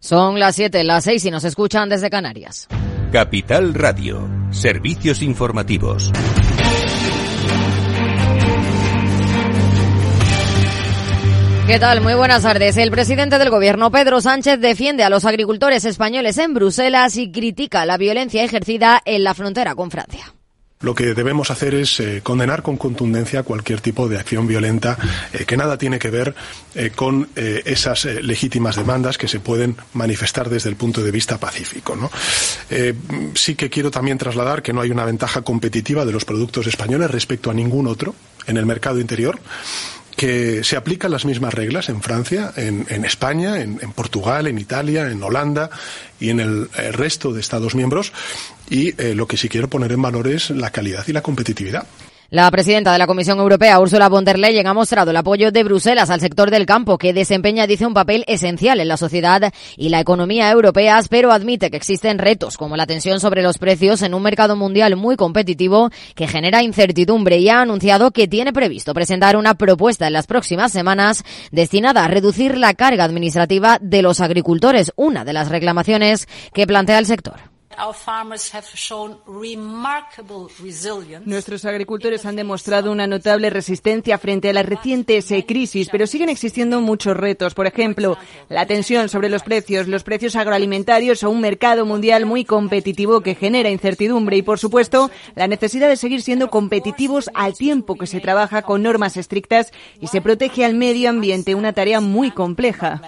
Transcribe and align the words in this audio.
Son 0.00 0.38
las 0.38 0.54
7, 0.54 0.84
las 0.84 1.04
6 1.04 1.24
y 1.24 1.30
nos 1.30 1.44
escuchan 1.44 1.88
desde 1.88 2.08
Canarias. 2.08 2.68
Capital 3.10 3.74
Radio, 3.74 4.28
servicios 4.50 5.22
informativos. 5.22 6.12
¿Qué 11.66 11.78
tal? 11.78 12.00
Muy 12.00 12.14
buenas 12.14 12.42
tardes. 12.42 12.76
El 12.78 12.90
presidente 12.90 13.38
del 13.38 13.50
gobierno, 13.50 13.90
Pedro 13.90 14.20
Sánchez, 14.20 14.60
defiende 14.60 15.04
a 15.04 15.10
los 15.10 15.24
agricultores 15.24 15.84
españoles 15.84 16.38
en 16.38 16.54
Bruselas 16.54 17.16
y 17.16 17.30
critica 17.30 17.84
la 17.84 17.98
violencia 17.98 18.42
ejercida 18.44 19.02
en 19.04 19.24
la 19.24 19.34
frontera 19.34 19.74
con 19.74 19.90
Francia. 19.90 20.37
Lo 20.80 20.94
que 20.94 21.12
debemos 21.14 21.50
hacer 21.50 21.74
es 21.74 21.98
eh, 21.98 22.20
condenar 22.22 22.62
con 22.62 22.76
contundencia 22.76 23.42
cualquier 23.42 23.80
tipo 23.80 24.08
de 24.08 24.18
acción 24.18 24.46
violenta 24.46 24.96
eh, 25.32 25.44
que 25.44 25.56
nada 25.56 25.76
tiene 25.76 25.98
que 25.98 26.10
ver 26.10 26.34
eh, 26.74 26.90
con 26.94 27.28
esas 27.34 28.04
legítimas 28.04 28.76
demandas 28.76 29.18
que 29.18 29.26
se 29.26 29.40
pueden 29.40 29.76
manifestar 29.92 30.48
desde 30.48 30.68
el 30.68 30.76
punto 30.76 31.02
de 31.02 31.10
vista 31.10 31.38
pacífico. 31.38 32.10
sí 33.34 33.54
que 33.54 33.70
quiero 33.70 33.90
también 33.90 34.18
trasladar 34.18 34.62
que 34.62 34.72
no 34.72 34.80
hay 34.80 34.90
una 34.90 35.04
ventaja 35.04 35.42
competitiva 35.42 36.04
de 36.04 36.12
los 36.12 36.24
productos 36.24 36.66
españoles 36.66 37.10
respecto 37.10 37.50
a 37.50 37.54
ningún 37.54 37.86
otro 37.86 38.14
en 38.46 38.56
el 38.56 38.66
mercado 38.66 39.00
interior 39.00 39.38
que 40.18 40.64
se 40.64 40.76
aplican 40.76 41.12
las 41.12 41.24
mismas 41.24 41.54
reglas 41.54 41.88
en 41.88 42.02
Francia, 42.02 42.52
en, 42.56 43.04
España, 43.04 43.62
en, 43.62 43.78
Portugal, 43.92 44.48
en 44.48 44.58
Italia, 44.58 45.08
en 45.12 45.22
Holanda 45.22 45.70
y 46.18 46.30
en 46.30 46.40
el, 46.40 46.68
resto 46.92 47.32
de 47.32 47.40
Estados 47.40 47.76
miembros. 47.76 48.12
Y 48.68 49.00
eh, 49.00 49.14
lo 49.14 49.28
que 49.28 49.36
sí 49.36 49.48
quiero 49.48 49.68
poner 49.68 49.92
en 49.92 50.02
valor 50.02 50.26
es 50.26 50.50
la 50.50 50.70
calidad 50.70 51.04
y 51.06 51.12
la 51.12 51.22
competitividad. 51.22 51.86
La 52.30 52.50
presidenta 52.50 52.92
de 52.92 52.98
la 52.98 53.06
Comisión 53.06 53.38
Europea, 53.38 53.80
Ursula 53.80 54.10
von 54.10 54.22
der 54.22 54.38
Leyen, 54.38 54.66
ha 54.66 54.74
mostrado 54.74 55.12
el 55.12 55.16
apoyo 55.16 55.50
de 55.50 55.64
Bruselas 55.64 56.10
al 56.10 56.20
sector 56.20 56.50
del 56.50 56.66
campo, 56.66 56.98
que 56.98 57.14
desempeña, 57.14 57.66
dice, 57.66 57.86
un 57.86 57.94
papel 57.94 58.24
esencial 58.26 58.80
en 58.80 58.88
la 58.88 58.98
sociedad 58.98 59.50
y 59.78 59.88
la 59.88 60.00
economía 60.00 60.50
europeas, 60.50 61.08
pero 61.08 61.32
admite 61.32 61.70
que 61.70 61.78
existen 61.78 62.18
retos 62.18 62.58
como 62.58 62.76
la 62.76 62.84
tensión 62.84 63.18
sobre 63.18 63.40
los 63.40 63.56
precios 63.56 64.02
en 64.02 64.12
un 64.12 64.22
mercado 64.22 64.56
mundial 64.56 64.94
muy 64.96 65.16
competitivo 65.16 65.88
que 66.14 66.28
genera 66.28 66.62
incertidumbre 66.62 67.38
y 67.38 67.48
ha 67.48 67.62
anunciado 67.62 68.10
que 68.10 68.28
tiene 68.28 68.52
previsto 68.52 68.92
presentar 68.92 69.34
una 69.34 69.54
propuesta 69.54 70.06
en 70.06 70.12
las 70.12 70.26
próximas 70.26 70.70
semanas 70.70 71.24
destinada 71.50 72.04
a 72.04 72.08
reducir 72.08 72.58
la 72.58 72.74
carga 72.74 73.04
administrativa 73.04 73.78
de 73.80 74.02
los 74.02 74.20
agricultores, 74.20 74.92
una 74.96 75.24
de 75.24 75.32
las 75.32 75.48
reclamaciones 75.48 76.28
que 76.52 76.66
plantea 76.66 76.98
el 76.98 77.06
sector. 77.06 77.57
Nuestros 81.24 81.64
agricultores 81.64 82.26
han 82.26 82.36
demostrado 82.36 82.90
una 82.90 83.06
notable 83.06 83.50
resistencia 83.50 84.18
frente 84.18 84.50
a 84.50 84.52
las 84.52 84.66
recientes 84.66 85.32
crisis, 85.46 85.88
pero 85.90 86.06
siguen 86.06 86.28
existiendo 86.28 86.80
muchos 86.80 87.16
retos. 87.16 87.54
Por 87.54 87.66
ejemplo, 87.66 88.16
la 88.48 88.66
tensión 88.66 89.08
sobre 89.08 89.28
los 89.28 89.42
precios, 89.42 89.88
los 89.88 90.02
precios 90.02 90.36
agroalimentarios 90.36 91.22
o 91.22 91.30
un 91.30 91.40
mercado 91.40 91.86
mundial 91.86 92.26
muy 92.26 92.44
competitivo 92.44 93.20
que 93.20 93.34
genera 93.34 93.70
incertidumbre 93.70 94.36
y, 94.36 94.42
por 94.42 94.58
supuesto, 94.58 95.10
la 95.34 95.48
necesidad 95.48 95.88
de 95.88 95.96
seguir 95.96 96.22
siendo 96.22 96.50
competitivos 96.50 97.30
al 97.34 97.54
tiempo 97.54 97.96
que 97.96 98.06
se 98.06 98.20
trabaja 98.20 98.62
con 98.62 98.82
normas 98.82 99.16
estrictas 99.16 99.72
y 100.00 100.08
se 100.08 100.20
protege 100.20 100.64
al 100.64 100.74
medio 100.74 101.10
ambiente, 101.10 101.54
una 101.54 101.72
tarea 101.72 102.00
muy 102.00 102.30
compleja. 102.30 103.00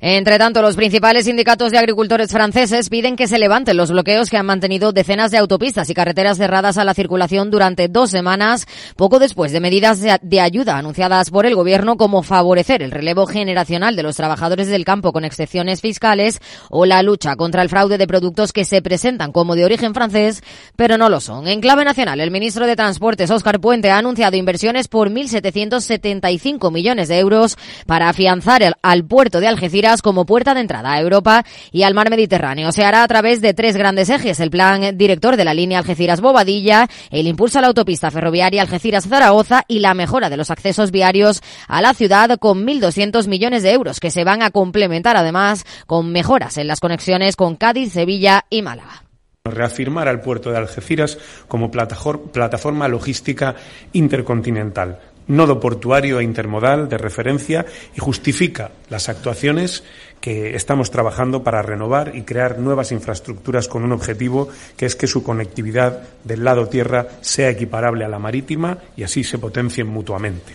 Entre 0.00 0.38
tanto, 0.38 0.60
los 0.60 0.76
principales 0.76 1.24
sindicatos 1.24 1.72
de 1.72 1.78
agricultores 1.78 2.30
franceses 2.30 2.90
piden 2.90 3.16
que 3.16 3.28
se 3.28 3.38
levanten 3.38 3.76
los 3.76 3.90
bloqueos 3.90 4.28
que 4.28 4.36
han 4.36 4.46
mantenido 4.46 4.92
decenas 4.92 5.30
de 5.30 5.38
autopistas 5.38 5.88
y 5.88 5.94
carreteras 5.94 6.36
cerradas 6.36 6.76
a 6.76 6.84
la 6.84 6.92
circulación 6.92 7.50
durante 7.50 7.88
dos 7.88 8.10
semanas, 8.10 8.66
poco 8.96 9.18
después 9.18 9.52
de 9.52 9.60
medidas 9.60 10.00
de 10.00 10.40
ayuda 10.40 10.76
anunciadas 10.76 11.30
por 11.30 11.46
el 11.46 11.54
gobierno 11.54 11.96
como 11.96 12.22
favorecer 12.22 12.82
el 12.82 12.90
relevo 12.90 13.26
generacional 13.26 13.96
de 13.96 14.02
los 14.02 14.16
trabajadores 14.16 14.68
del 14.68 14.84
campo 14.84 15.12
con 15.12 15.24
excepciones 15.24 15.80
fiscales 15.80 16.40
o 16.68 16.84
la 16.84 17.02
lucha 17.02 17.36
contra 17.36 17.62
el 17.62 17.70
fraude 17.70 17.96
de 17.96 18.06
productos 18.06 18.52
que 18.52 18.64
se 18.64 18.82
presentan 18.82 19.32
como 19.32 19.54
de 19.54 19.64
origen 19.64 19.94
francés, 19.94 20.42
pero 20.76 20.98
no 20.98 21.08
lo 21.08 21.20
son. 21.20 21.48
En 21.48 21.60
clave 21.60 21.84
nacional, 21.84 22.20
el 22.20 22.30
ministro 22.30 22.66
de 22.66 22.76
Transportes, 22.76 23.30
Óscar 23.30 23.60
Puente, 23.60 23.90
ha 23.90 23.98
anunciado 23.98 24.36
inversiones 24.36 24.88
por 24.88 25.10
1.775 25.10 26.70
millones 26.70 27.08
de 27.08 27.18
euros 27.18 27.56
para 27.86 28.08
afianzar 28.08 28.76
al 28.82 29.04
puerto 29.04 29.40
de 29.40 29.48
Algeciras 29.48 29.85
como 30.02 30.26
puerta 30.26 30.54
de 30.54 30.60
entrada 30.60 30.92
a 30.92 31.00
Europa 31.00 31.44
y 31.70 31.84
al 31.84 31.94
mar 31.94 32.10
Mediterráneo. 32.10 32.72
Se 32.72 32.84
hará 32.84 33.02
a 33.02 33.08
través 33.08 33.40
de 33.40 33.54
tres 33.54 33.76
grandes 33.76 34.10
ejes, 34.10 34.40
el 34.40 34.50
plan 34.50 34.96
director 34.98 35.36
de 35.36 35.44
la 35.44 35.54
línea 35.54 35.78
Algeciras-Bobadilla, 35.78 36.88
el 37.10 37.26
impulso 37.26 37.58
a 37.58 37.62
la 37.62 37.68
autopista 37.68 38.10
ferroviaria 38.10 38.62
Algeciras-Zaragoza 38.62 39.62
y 39.68 39.78
la 39.78 39.94
mejora 39.94 40.28
de 40.28 40.36
los 40.36 40.50
accesos 40.50 40.90
viarios 40.90 41.42
a 41.68 41.80
la 41.80 41.94
ciudad 41.94 42.38
con 42.38 42.66
1.200 42.66 43.28
millones 43.28 43.62
de 43.62 43.72
euros 43.72 44.00
que 44.00 44.10
se 44.10 44.24
van 44.24 44.42
a 44.42 44.50
complementar 44.50 45.16
además 45.16 45.64
con 45.86 46.10
mejoras 46.10 46.58
en 46.58 46.66
las 46.66 46.80
conexiones 46.80 47.36
con 47.36 47.56
Cádiz, 47.56 47.92
Sevilla 47.92 48.44
y 48.50 48.62
Málaga. 48.62 49.04
Reafirmar 49.44 50.08
al 50.08 50.20
puerto 50.20 50.50
de 50.50 50.58
Algeciras 50.58 51.18
como 51.46 51.70
plataforma 51.70 52.88
logística 52.88 53.54
intercontinental, 53.92 54.98
nodo 55.28 55.58
portuario 55.58 56.20
e 56.20 56.24
intermodal 56.24 56.88
de 56.88 56.98
referencia 56.98 57.66
y 57.94 58.00
justifica 58.00 58.70
las 58.88 59.08
actuaciones 59.08 59.84
que 60.20 60.54
estamos 60.54 60.90
trabajando 60.90 61.42
para 61.42 61.62
renovar 61.62 62.12
y 62.14 62.22
crear 62.22 62.58
nuevas 62.58 62.92
infraestructuras 62.92 63.68
con 63.68 63.84
un 63.84 63.92
objetivo 63.92 64.48
que 64.76 64.86
es 64.86 64.96
que 64.96 65.06
su 65.06 65.22
conectividad 65.22 66.02
del 66.24 66.44
lado 66.44 66.68
tierra 66.68 67.08
sea 67.20 67.50
equiparable 67.50 68.04
a 68.04 68.08
la 68.08 68.18
marítima 68.18 68.78
y 68.96 69.02
así 69.02 69.24
se 69.24 69.38
potencien 69.38 69.86
mutuamente. 69.86 70.54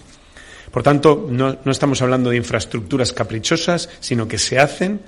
Por 0.72 0.84
tanto, 0.84 1.28
no, 1.30 1.58
no 1.64 1.72
estamos 1.72 2.02
hablando 2.02 2.30
de 2.30 2.38
infraestructuras 2.38 3.12
caprichosas, 3.12 3.90
sino 4.00 4.28
que 4.28 4.38
se 4.38 4.58
hacen 4.58 5.02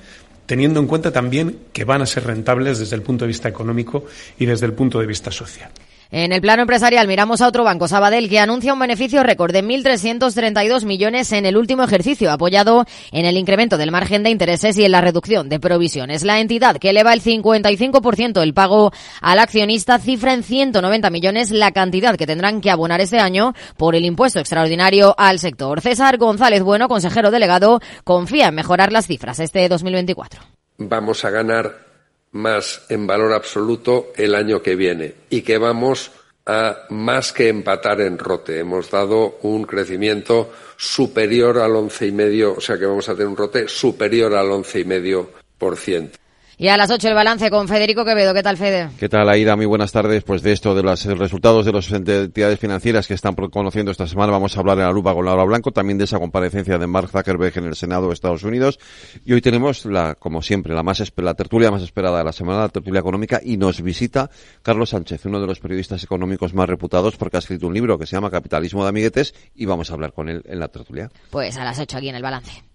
teniendo 0.46 0.82
en 0.82 0.88
cuenta 0.88 1.12
también 1.12 1.60
que 1.72 1.86
van 1.86 2.02
a 2.02 2.06
ser 2.06 2.26
rentables 2.26 2.80
desde 2.80 2.98
el 2.98 3.02
punto 3.02 3.24
de 3.24 3.30
vista 3.30 3.48
económico 3.48 4.06
y 4.38 4.46
desde 4.46 4.66
el 4.66 4.74
punto 4.74 5.00
de 5.00 5.08
vista 5.08 5.32
social. 5.32 5.72
En 6.16 6.32
el 6.32 6.42
plano 6.42 6.62
empresarial 6.62 7.08
miramos 7.08 7.42
a 7.42 7.48
otro 7.48 7.64
banco, 7.64 7.88
Sabadell, 7.88 8.30
que 8.30 8.38
anuncia 8.38 8.72
un 8.72 8.78
beneficio 8.78 9.24
récord 9.24 9.52
de 9.52 9.64
1.332 9.64 10.86
millones 10.86 11.32
en 11.32 11.48
el 11.48 11.58
último 11.58 11.84
ejercicio, 11.84 12.32
apoyado 12.32 12.86
en 13.12 13.26
el 13.26 13.36
incremento 13.36 13.80
del 13.80 13.90
margen 13.90 14.22
de 14.22 14.30
intereses 14.30 14.78
y 14.78 14.86
en 14.86 14.92
la 14.92 15.02
reducción 15.02 15.50
de 15.50 15.60
provisiones. 15.60 16.24
La 16.24 16.40
entidad, 16.40 16.78
que 16.78 16.92
eleva 16.92 17.16
el 17.16 17.24
55% 17.24 18.44
el 18.44 18.54
pago 18.54 18.92
al 19.22 19.40
accionista, 19.40 19.98
cifra 19.98 20.36
en 20.36 20.44
190 20.44 21.10
millones 21.10 21.50
la 21.50 21.72
cantidad 21.72 22.16
que 22.16 22.28
tendrán 22.28 22.62
que 22.62 22.70
abonar 22.70 23.02
este 23.02 23.18
año 23.18 23.56
por 23.76 23.96
el 23.96 24.06
impuesto 24.06 24.40
extraordinario 24.40 25.16
al 25.18 25.40
sector. 25.40 25.82
César 25.82 26.20
González 26.20 26.62
Bueno, 26.62 26.90
consejero 26.90 27.32
delegado, 27.32 27.80
confía 28.04 28.50
en 28.50 28.56
mejorar 28.56 28.92
las 28.92 29.08
cifras 29.08 29.40
este 29.40 29.68
2024. 29.68 30.42
Vamos 30.78 31.26
a 31.26 31.32
ganar 31.32 31.93
más 32.34 32.86
en 32.90 33.08
valor 33.08 33.34
absoluto 33.34 34.12
el 34.16 34.36
año 34.36 34.62
que 34.62 34.76
viene 34.76 35.16
y 35.30 35.42
que 35.42 35.58
vamos 35.58 36.12
a 36.46 36.86
más 36.90 37.32
que 37.32 37.48
empatar 37.48 38.02
en 38.02 38.18
rote. 38.18 38.60
Hemos 38.60 38.92
dado 38.92 39.38
un 39.44 39.64
crecimiento 39.64 40.52
superior 40.76 41.60
al 41.60 41.76
once 41.76 42.06
y 42.06 42.12
medio, 42.12 42.56
o 42.56 42.62
sea 42.62 42.78
que 42.78 42.86
vamos 42.86 43.08
a 43.08 43.14
tener 43.14 43.28
un 43.28 43.38
rote 43.38 43.68
superior 43.68 44.36
al 44.36 44.52
once 44.52 44.80
y 44.80 44.86
medio 44.86 45.30
por 45.58 45.78
ciento. 45.78 46.20
Y 46.58 46.68
a 46.68 46.78
las 46.78 46.92
8 46.92 47.08
el 47.08 47.16
balance 47.16 47.50
con 47.50 47.68
Federico 47.68 48.06
Quevedo. 48.06 48.34
¿Qué 48.34 48.44
tal, 48.44 48.58
Fede? 48.58 48.90
¿Qué 49.00 49.10
tal, 49.10 49.28
Aida? 49.28 49.56
Muy 49.56 49.66
buenas 49.66 49.92
tardes. 49.92 50.24
Pues 50.24 50.44
de 50.44 50.52
esto, 50.52 50.76
de 50.76 50.84
los 50.84 51.04
resultados 51.06 51.66
de 51.66 51.72
las 51.72 51.92
entidades 51.92 52.60
financieras 52.60 53.08
que 53.08 53.16
están 53.16 53.34
conociendo 53.34 53.92
esta 53.92 54.06
semana, 54.08 54.32
vamos 54.32 54.56
a 54.56 54.60
hablar 54.60 54.78
en 54.78 54.86
la 54.86 54.92
lupa 54.92 55.14
con 55.14 55.26
Laura 55.26 55.44
Blanco, 55.46 55.72
también 55.72 55.98
de 55.98 56.04
esa 56.04 56.20
comparecencia 56.20 56.78
de 56.78 56.86
Mark 56.86 57.10
Zuckerberg 57.10 57.58
en 57.58 57.66
el 57.66 57.76
Senado 57.76 58.08
de 58.08 58.14
Estados 58.14 58.44
Unidos. 58.44 58.80
Y 59.26 59.34
hoy 59.34 59.42
tenemos, 59.42 59.86
la, 59.86 60.14
como 60.16 60.42
siempre, 60.42 60.76
la, 60.76 60.84
más, 60.84 61.04
la 61.16 61.34
tertulia 61.34 61.72
más 61.72 61.82
esperada 61.82 62.20
de 62.20 62.24
la 62.24 62.34
semana, 62.34 62.60
la 62.60 62.70
tertulia 62.70 63.00
económica, 63.00 63.42
y 63.44 63.58
nos 63.58 63.82
visita 63.82 64.30
Carlos 64.62 64.92
Sánchez, 64.92 65.26
uno 65.26 65.40
de 65.42 65.48
los 65.48 65.60
periodistas 65.60 66.04
económicos 66.04 66.54
más 66.54 66.70
reputados 66.70 67.18
porque 67.18 67.38
ha 67.38 67.40
escrito 67.40 67.68
un 67.68 67.74
libro 67.74 67.98
que 67.98 68.06
se 68.06 68.16
llama 68.16 68.30
Capitalismo 68.30 68.84
de 68.84 68.90
Amiguetes, 68.90 69.34
y 69.56 69.66
vamos 69.66 69.90
a 69.90 69.96
hablar 69.96 70.14
con 70.14 70.30
él 70.30 70.44
en 70.46 70.60
la 70.60 70.68
tertulia. 70.68 71.10
Pues 71.32 71.58
a 71.58 71.64
las 71.64 71.80
8 71.80 71.98
aquí 71.98 72.10
en 72.10 72.16
el 72.16 72.22
balance. 72.22 72.73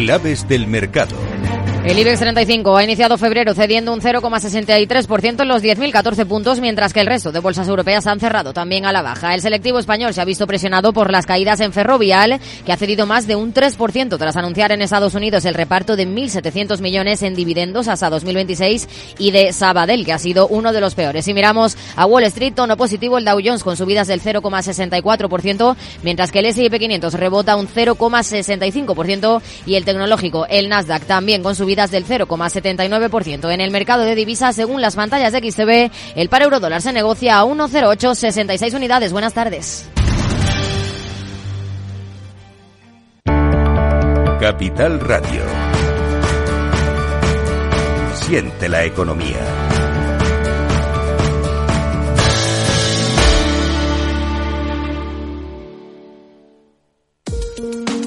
Claves 0.00 0.48
del 0.48 0.66
mercado. 0.66 1.14
El 1.82 1.98
IBEX 1.98 2.20
35 2.20 2.76
ha 2.76 2.84
iniciado 2.84 3.16
febrero 3.16 3.54
cediendo 3.54 3.94
un 3.94 4.02
0,63% 4.02 5.40
en 5.40 5.48
los 5.48 5.62
10.014 5.62 6.26
puntos, 6.26 6.60
mientras 6.60 6.92
que 6.92 7.00
el 7.00 7.06
resto 7.06 7.32
de 7.32 7.38
bolsas 7.38 7.68
europeas 7.68 8.06
han 8.06 8.20
cerrado 8.20 8.52
también 8.52 8.84
a 8.84 8.92
la 8.92 9.00
baja. 9.00 9.34
El 9.34 9.40
selectivo 9.40 9.78
español 9.78 10.12
se 10.12 10.20
ha 10.20 10.26
visto 10.26 10.46
presionado 10.46 10.92
por 10.92 11.10
las 11.10 11.24
caídas 11.24 11.58
en 11.60 11.72
Ferrovial, 11.72 12.38
que 12.66 12.72
ha 12.74 12.76
cedido 12.76 13.06
más 13.06 13.26
de 13.26 13.34
un 13.34 13.54
3% 13.54 14.18
tras 14.18 14.36
anunciar 14.36 14.72
en 14.72 14.82
Estados 14.82 15.14
Unidos 15.14 15.46
el 15.46 15.54
reparto 15.54 15.96
de 15.96 16.06
1.700 16.06 16.82
millones 16.82 17.22
en 17.22 17.34
dividendos 17.34 17.88
hasta 17.88 18.10
2026 18.10 19.16
y 19.18 19.30
de 19.30 19.54
Sabadell, 19.54 20.04
que 20.04 20.12
ha 20.12 20.18
sido 20.18 20.48
uno 20.48 20.74
de 20.74 20.82
los 20.82 20.94
peores. 20.94 21.24
Si 21.24 21.32
miramos 21.32 21.78
a 21.96 22.04
Wall 22.04 22.24
Street, 22.24 22.52
tono 22.54 22.76
positivo 22.76 23.16
el 23.16 23.24
Dow 23.24 23.40
Jones 23.42 23.64
con 23.64 23.78
subidas 23.78 24.06
del 24.06 24.20
0,64%, 24.20 25.76
mientras 26.02 26.30
que 26.30 26.40
el 26.40 26.46
S&P 26.46 26.78
500 26.78 27.14
rebota 27.14 27.56
un 27.56 27.68
0,65% 27.68 29.40
y 29.64 29.76
el 29.76 29.86
tecnológico, 29.86 30.44
el 30.46 30.68
Nasdaq, 30.68 31.04
también 31.04 31.42
con 31.42 31.54
subidas 31.54 31.69
subidas 31.70 31.90
del 31.92 32.04
0,79%. 32.04 33.52
En 33.52 33.60
el 33.60 33.70
mercado 33.70 34.02
de 34.02 34.16
divisas, 34.16 34.56
según 34.56 34.80
las 34.80 34.96
pantallas 34.96 35.32
de 35.32 35.38
XTB, 35.38 35.92
el 36.16 36.28
par 36.28 36.42
euro 36.42 36.58
dólar 36.58 36.82
se 36.82 36.92
negocia 36.92 37.38
a 37.38 37.44
1,0866 37.44 38.74
unidades. 38.74 39.12
Buenas 39.12 39.34
tardes. 39.34 39.88
Capital 44.40 44.98
Radio. 45.00 45.42
Siente 48.14 48.68
la 48.68 48.84
economía. 48.84 49.69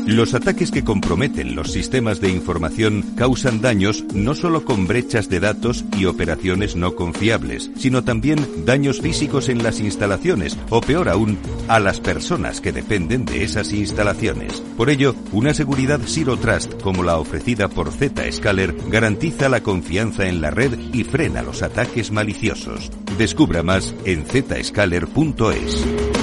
Los 0.06 0.34
ataques 0.34 0.70
que 0.70 0.84
comprometen 0.84 1.56
los 1.56 1.72
sistemas 1.72 2.20
de 2.20 2.30
información 2.30 3.04
causan 3.16 3.62
daños 3.62 4.04
no 4.14 4.36
solo 4.36 4.66
con 4.66 4.86
brechas 4.86 5.30
de 5.30 5.40
datos 5.40 5.86
y 5.98 6.06
operaciones 6.06 6.76
no 6.76 6.94
confiables, 6.96 7.72
sino 7.78 8.04
también 8.04 8.66
daños 8.66 9.00
físicos 9.00 9.48
en 9.48 9.64
las 9.64 9.80
instalaciones 9.80 10.58
o 10.70 10.82
peor 10.82 11.08
aún, 11.08 11.38
a 11.70 11.80
las 11.80 12.02
personas 12.02 12.60
que 12.60 12.74
dependen 12.74 13.24
de 13.24 13.46
esas 13.46 13.72
instalaciones. 13.72 14.62
Por 14.76 14.90
ello, 14.90 15.16
una 15.32 15.54
seguridad 15.54 16.02
Zero 16.06 16.36
Trust 16.36 16.82
como 16.82 17.02
la 17.04 17.18
ofrecida 17.18 17.70
por 17.70 17.90
Zscaler 17.92 18.76
garantiza 18.90 19.48
la 19.48 19.62
confianza 19.62 20.28
en 20.28 20.42
la 20.42 20.52
red 20.52 20.78
y 20.92 21.06
frena 21.06 21.44
los 21.44 21.62
ataques 21.62 22.12
maliciosos. 22.12 22.92
Descubra 23.18 23.64
más 23.64 23.96
en 24.04 24.26
zscaler.es. 24.26 26.23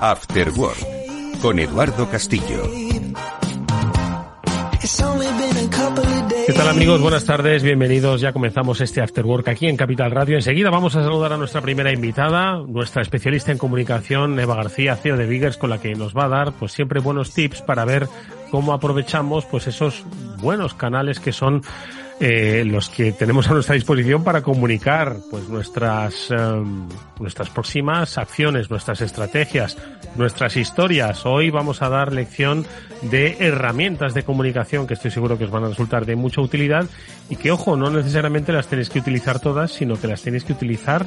After 0.00 0.50
Work, 0.50 1.40
con 1.40 1.60
Eduardo 1.60 2.10
Castillo. 2.10 2.68
¿Qué 6.46 6.52
tal 6.54 6.68
amigos? 6.68 7.00
Buenas 7.00 7.24
tardes, 7.24 7.62
bienvenidos. 7.62 8.20
Ya 8.20 8.32
comenzamos 8.32 8.80
este 8.80 9.00
After 9.00 9.24
Work 9.24 9.48
aquí 9.48 9.68
en 9.68 9.76
Capital 9.76 10.10
Radio. 10.10 10.34
Enseguida 10.34 10.70
vamos 10.70 10.96
a 10.96 11.04
saludar 11.04 11.32
a 11.32 11.36
nuestra 11.36 11.60
primera 11.60 11.92
invitada, 11.92 12.58
nuestra 12.66 13.02
especialista 13.02 13.52
en 13.52 13.58
comunicación, 13.58 14.40
Eva 14.40 14.56
García, 14.56 14.96
CEO 14.96 15.16
de 15.16 15.26
Biggers, 15.26 15.56
con 15.56 15.70
la 15.70 15.80
que 15.80 15.94
nos 15.94 16.16
va 16.16 16.24
a 16.24 16.28
dar 16.28 16.52
pues 16.52 16.72
siempre 16.72 16.98
buenos 16.98 17.32
tips 17.32 17.62
para 17.62 17.84
ver 17.84 18.08
cómo 18.50 18.72
aprovechamos 18.72 19.44
pues 19.44 19.68
esos 19.68 20.02
buenos 20.38 20.74
canales 20.74 21.20
que 21.20 21.32
son 21.32 21.62
eh, 22.20 22.64
los 22.66 22.88
que 22.88 23.12
tenemos 23.12 23.48
a 23.48 23.54
nuestra 23.54 23.74
disposición 23.74 24.24
para 24.24 24.42
comunicar 24.42 25.16
pues 25.30 25.48
nuestras 25.48 26.30
em, 26.30 26.88
nuestras 27.20 27.50
próximas 27.50 28.18
acciones, 28.18 28.70
nuestras 28.70 29.00
estrategias, 29.00 29.76
nuestras 30.16 30.56
historias. 30.56 31.24
Hoy 31.26 31.50
vamos 31.50 31.80
a 31.82 31.88
dar 31.88 32.12
lección 32.12 32.66
de 33.02 33.36
herramientas 33.38 34.14
de 34.14 34.24
comunicación 34.24 34.86
que 34.86 34.94
estoy 34.94 35.10
seguro 35.10 35.38
que 35.38 35.44
os 35.44 35.50
van 35.50 35.64
a 35.64 35.68
resultar 35.68 36.06
de 36.06 36.16
mucha 36.16 36.40
utilidad 36.40 36.86
y 37.30 37.36
que 37.36 37.52
ojo, 37.52 37.76
no 37.76 37.90
necesariamente 37.90 38.52
las 38.52 38.66
tenéis 38.66 38.90
que 38.90 38.98
utilizar 38.98 39.40
todas, 39.40 39.72
sino 39.72 40.00
que 40.00 40.08
las 40.08 40.22
tenéis 40.22 40.44
que 40.44 40.52
utilizar 40.52 41.06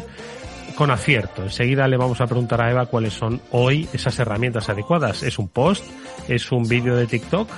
con 0.75 0.91
acierto. 0.91 1.43
Enseguida 1.43 1.87
le 1.87 1.97
vamos 1.97 2.21
a 2.21 2.27
preguntar 2.27 2.61
a 2.61 2.71
Eva 2.71 2.85
cuáles 2.85 3.13
son 3.13 3.41
hoy 3.51 3.87
esas 3.93 4.17
herramientas 4.19 4.69
adecuadas. 4.69 5.23
¿Es 5.23 5.37
un 5.37 5.49
post? 5.49 5.83
¿Es 6.27 6.51
un 6.51 6.67
vídeo 6.67 6.95
de 6.95 7.07
TikTok? 7.07 7.49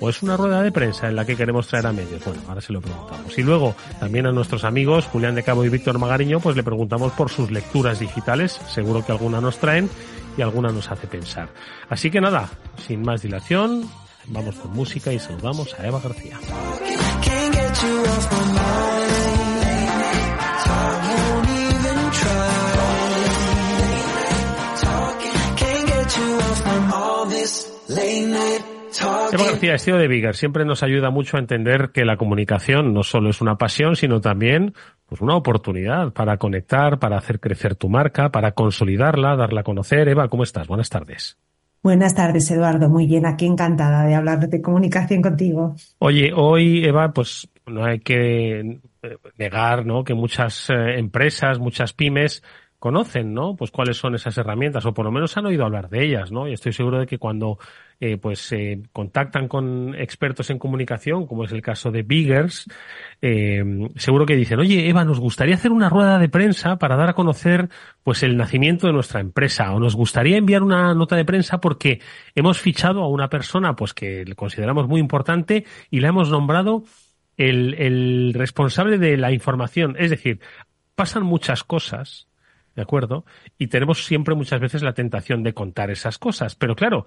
O 0.00 0.08
es 0.08 0.22
una 0.22 0.36
rueda 0.36 0.62
de 0.62 0.72
prensa 0.72 1.08
en 1.08 1.16
la 1.16 1.24
que 1.24 1.36
queremos 1.36 1.66
traer 1.66 1.86
a 1.86 1.92
medios? 1.92 2.24
Bueno, 2.24 2.40
ahora 2.48 2.60
se 2.60 2.72
lo 2.72 2.80
preguntamos. 2.80 3.38
Y 3.38 3.42
luego 3.42 3.74
también 3.98 4.26
a 4.26 4.32
nuestros 4.32 4.64
amigos 4.64 5.06
Julián 5.06 5.34
de 5.34 5.42
Cabo 5.42 5.64
y 5.64 5.68
Víctor 5.68 5.98
Magariño, 5.98 6.40
pues 6.40 6.56
le 6.56 6.62
preguntamos 6.62 7.12
por 7.12 7.30
sus 7.30 7.50
lecturas 7.50 8.00
digitales. 8.00 8.60
Seguro 8.68 9.04
que 9.04 9.12
alguna 9.12 9.40
nos 9.40 9.58
traen 9.58 9.90
y 10.36 10.42
alguna 10.42 10.70
nos 10.70 10.90
hace 10.90 11.06
pensar. 11.06 11.50
Así 11.88 12.10
que 12.10 12.20
nada, 12.20 12.48
sin 12.86 13.02
más 13.02 13.22
dilación, 13.22 13.88
vamos 14.26 14.56
con 14.56 14.72
música 14.72 15.12
y 15.12 15.18
saludamos 15.18 15.78
a 15.78 15.86
Eva 15.86 16.00
García. 16.00 16.38
Eva 29.32 29.44
García, 29.44 29.74
estilo 29.74 29.98
de 29.98 30.08
Vigar, 30.08 30.34
siempre 30.34 30.64
nos 30.64 30.82
ayuda 30.82 31.10
mucho 31.10 31.36
a 31.36 31.40
entender 31.40 31.90
que 31.92 32.04
la 32.04 32.16
comunicación 32.16 32.92
no 32.92 33.02
solo 33.02 33.30
es 33.30 33.40
una 33.40 33.56
pasión, 33.56 33.94
sino 33.94 34.20
también 34.20 34.74
pues 35.06 35.20
una 35.20 35.36
oportunidad 35.36 36.12
para 36.12 36.36
conectar, 36.36 36.98
para 36.98 37.16
hacer 37.16 37.38
crecer 37.38 37.74
tu 37.76 37.88
marca, 37.88 38.30
para 38.30 38.52
consolidarla, 38.52 39.36
darla 39.36 39.60
a 39.60 39.64
conocer. 39.64 40.08
Eva, 40.08 40.28
¿cómo 40.28 40.42
estás? 40.42 40.66
Buenas 40.66 40.88
tardes. 40.88 41.38
Buenas 41.82 42.14
tardes, 42.14 42.50
Eduardo. 42.50 42.88
Muy 42.88 43.06
bien, 43.06 43.24
aquí 43.24 43.46
encantada 43.46 44.04
de 44.04 44.14
hablar 44.14 44.40
de 44.40 44.60
comunicación 44.60 45.22
contigo. 45.22 45.74
Oye, 45.98 46.32
hoy, 46.34 46.84
Eva, 46.84 47.12
pues 47.12 47.48
no 47.66 47.84
hay 47.84 48.00
que 48.00 48.60
eh, 48.60 49.16
negar, 49.38 49.86
¿no? 49.86 50.04
Que 50.04 50.14
muchas 50.14 50.68
eh, 50.70 50.98
empresas, 50.98 51.58
muchas 51.58 51.92
pymes 51.92 52.42
conocen, 52.80 53.34
¿no? 53.34 53.54
Pues 53.54 53.70
cuáles 53.70 53.98
son 53.98 54.14
esas 54.14 54.36
herramientas, 54.38 54.86
o 54.86 54.94
por 54.94 55.04
lo 55.04 55.12
menos 55.12 55.36
han 55.36 55.44
oído 55.44 55.66
hablar 55.66 55.90
de 55.90 56.02
ellas, 56.02 56.32
¿no? 56.32 56.48
Y 56.48 56.54
estoy 56.54 56.72
seguro 56.72 56.98
de 56.98 57.06
que 57.06 57.18
cuando 57.18 57.58
eh, 58.00 58.16
pues 58.16 58.50
eh, 58.52 58.82
contactan 58.90 59.48
con 59.48 59.94
expertos 59.94 60.48
en 60.48 60.58
comunicación, 60.58 61.26
como 61.26 61.44
es 61.44 61.52
el 61.52 61.60
caso 61.60 61.90
de 61.90 62.02
Biggers, 62.02 62.64
eh, 63.20 63.62
seguro 63.96 64.24
que 64.24 64.34
dicen, 64.34 64.58
oye, 64.60 64.88
Eva, 64.88 65.04
nos 65.04 65.20
gustaría 65.20 65.56
hacer 65.56 65.72
una 65.72 65.90
rueda 65.90 66.18
de 66.18 66.30
prensa 66.30 66.78
para 66.78 66.96
dar 66.96 67.10
a 67.10 67.12
conocer 67.12 67.68
pues 68.02 68.22
el 68.22 68.38
nacimiento 68.38 68.86
de 68.86 68.94
nuestra 68.94 69.20
empresa, 69.20 69.74
o 69.74 69.78
nos 69.78 69.94
gustaría 69.94 70.38
enviar 70.38 70.62
una 70.62 70.94
nota 70.94 71.16
de 71.16 71.26
prensa 71.26 71.60
porque 71.60 72.00
hemos 72.34 72.60
fichado 72.60 73.02
a 73.02 73.08
una 73.08 73.28
persona 73.28 73.76
pues 73.76 73.92
que 73.92 74.24
le 74.24 74.34
consideramos 74.34 74.88
muy 74.88 75.00
importante 75.00 75.66
y 75.90 76.00
la 76.00 76.08
hemos 76.08 76.30
nombrado 76.30 76.84
el, 77.36 77.74
el 77.74 78.32
responsable 78.32 78.96
de 78.96 79.18
la 79.18 79.32
información. 79.32 79.96
Es 79.98 80.08
decir, 80.08 80.40
pasan 80.94 81.24
muchas 81.24 81.62
cosas 81.62 82.29
¿de 82.80 82.84
acuerdo? 82.84 83.26
Y 83.58 83.66
tenemos 83.66 84.06
siempre 84.06 84.34
muchas 84.34 84.58
veces 84.58 84.82
la 84.82 84.94
tentación 84.94 85.42
de 85.42 85.52
contar 85.52 85.90
esas 85.90 86.16
cosas. 86.16 86.54
Pero 86.54 86.74
claro, 86.74 87.06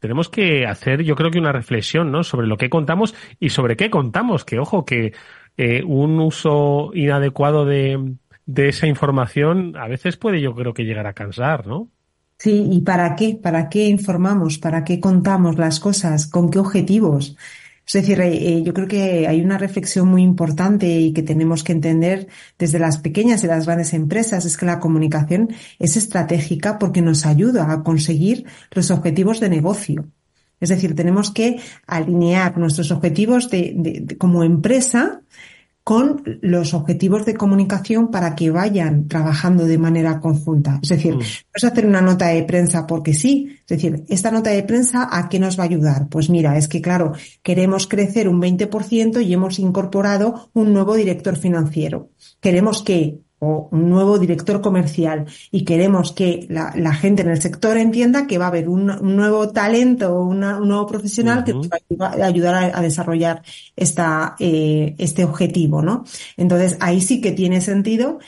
tenemos 0.00 0.28
que 0.28 0.66
hacer, 0.66 1.02
yo 1.02 1.16
creo 1.16 1.30
que 1.30 1.38
una 1.38 1.50
reflexión, 1.50 2.12
¿no? 2.12 2.24
Sobre 2.24 2.46
lo 2.46 2.58
que 2.58 2.68
contamos 2.68 3.14
y 3.40 3.48
sobre 3.48 3.74
qué 3.74 3.88
contamos. 3.88 4.44
Que 4.44 4.58
ojo, 4.58 4.84
que 4.84 5.14
eh, 5.56 5.82
un 5.82 6.20
uso 6.20 6.90
inadecuado 6.92 7.64
de, 7.64 8.16
de 8.44 8.68
esa 8.68 8.86
información 8.86 9.76
a 9.78 9.88
veces 9.88 10.18
puede, 10.18 10.42
yo 10.42 10.54
creo 10.54 10.74
que 10.74 10.84
llegar 10.84 11.06
a 11.06 11.14
cansar, 11.14 11.66
¿no? 11.66 11.88
Sí, 12.36 12.68
¿y 12.70 12.82
para 12.82 13.16
qué? 13.16 13.38
¿Para 13.42 13.70
qué 13.70 13.86
informamos? 13.86 14.58
¿Para 14.58 14.84
qué 14.84 15.00
contamos 15.00 15.56
las 15.56 15.80
cosas? 15.80 16.26
¿Con 16.26 16.50
qué 16.50 16.58
objetivos? 16.58 17.38
Es 17.86 17.92
decir, 17.92 18.20
eh, 18.20 18.62
yo 18.62 18.72
creo 18.72 18.88
que 18.88 19.28
hay 19.28 19.40
una 19.42 19.58
reflexión 19.58 20.08
muy 20.08 20.22
importante 20.22 20.86
y 20.86 21.12
que 21.12 21.22
tenemos 21.22 21.62
que 21.62 21.72
entender 21.72 22.28
desde 22.58 22.78
las 22.78 22.98
pequeñas 22.98 23.44
y 23.44 23.46
las 23.46 23.66
grandes 23.66 23.92
empresas, 23.92 24.44
es 24.46 24.56
que 24.56 24.66
la 24.66 24.80
comunicación 24.80 25.50
es 25.78 25.96
estratégica 25.96 26.78
porque 26.78 27.02
nos 27.02 27.26
ayuda 27.26 27.70
a 27.70 27.82
conseguir 27.82 28.46
los 28.72 28.90
objetivos 28.90 29.40
de 29.40 29.50
negocio. 29.50 30.08
Es 30.60 30.70
decir, 30.70 30.94
tenemos 30.94 31.30
que 31.30 31.60
alinear 31.86 32.56
nuestros 32.56 32.90
objetivos 32.90 33.50
de 33.50 34.16
como 34.18 34.44
empresa 34.44 35.20
con 35.84 36.22
los 36.40 36.72
objetivos 36.72 37.26
de 37.26 37.34
comunicación 37.34 38.10
para 38.10 38.34
que 38.34 38.50
vayan 38.50 39.06
trabajando 39.06 39.66
de 39.66 39.76
manera 39.76 40.18
conjunta. 40.18 40.80
Es 40.82 40.88
decir, 40.88 41.14
mm. 41.14 41.18
no 41.18 41.24
es 41.54 41.64
hacer 41.64 41.86
una 41.86 42.00
nota 42.00 42.28
de 42.28 42.42
prensa 42.42 42.86
porque 42.86 43.12
sí. 43.12 43.58
Es 43.60 43.66
decir, 43.66 44.02
esta 44.08 44.30
nota 44.30 44.48
de 44.48 44.62
prensa, 44.62 45.08
¿a 45.12 45.28
qué 45.28 45.38
nos 45.38 45.58
va 45.58 45.64
a 45.64 45.66
ayudar? 45.66 46.08
Pues 46.08 46.30
mira, 46.30 46.56
es 46.56 46.68
que 46.68 46.80
claro, 46.80 47.12
queremos 47.42 47.86
crecer 47.86 48.30
un 48.30 48.40
20% 48.40 49.22
y 49.22 49.34
hemos 49.34 49.58
incorporado 49.58 50.48
un 50.54 50.72
nuevo 50.72 50.94
director 50.94 51.36
financiero. 51.36 52.08
Queremos 52.40 52.82
que 52.82 53.20
un 53.44 53.88
nuevo 53.88 54.18
director 54.18 54.60
comercial 54.60 55.26
y 55.50 55.64
queremos 55.64 56.12
que 56.12 56.46
la, 56.48 56.94
gente 56.94 57.22
en 57.22 57.30
el 57.30 57.40
sector 57.40 57.76
entienda 57.76 58.26
que 58.26 58.38
va 58.38 58.46
a 58.46 58.48
haber 58.48 58.68
un, 58.68 58.86
nuevo 59.16 59.50
talento, 59.50 60.20
un 60.20 60.40
nuevo 60.40 60.86
profesional 60.86 61.44
que 61.44 61.52
va 61.52 62.08
a 62.08 62.26
ayudar 62.26 62.72
a, 62.74 62.80
desarrollar 62.80 63.42
esta, 63.76 64.36
eh, 64.38 64.94
este 64.98 65.24
objetivo, 65.24 65.82
¿no? 65.82 66.04
Entonces 66.36 66.76
ahí 66.80 67.00
sí 67.00 67.20
que 67.20 67.32
tiene 67.32 67.60
sentido 67.60 68.18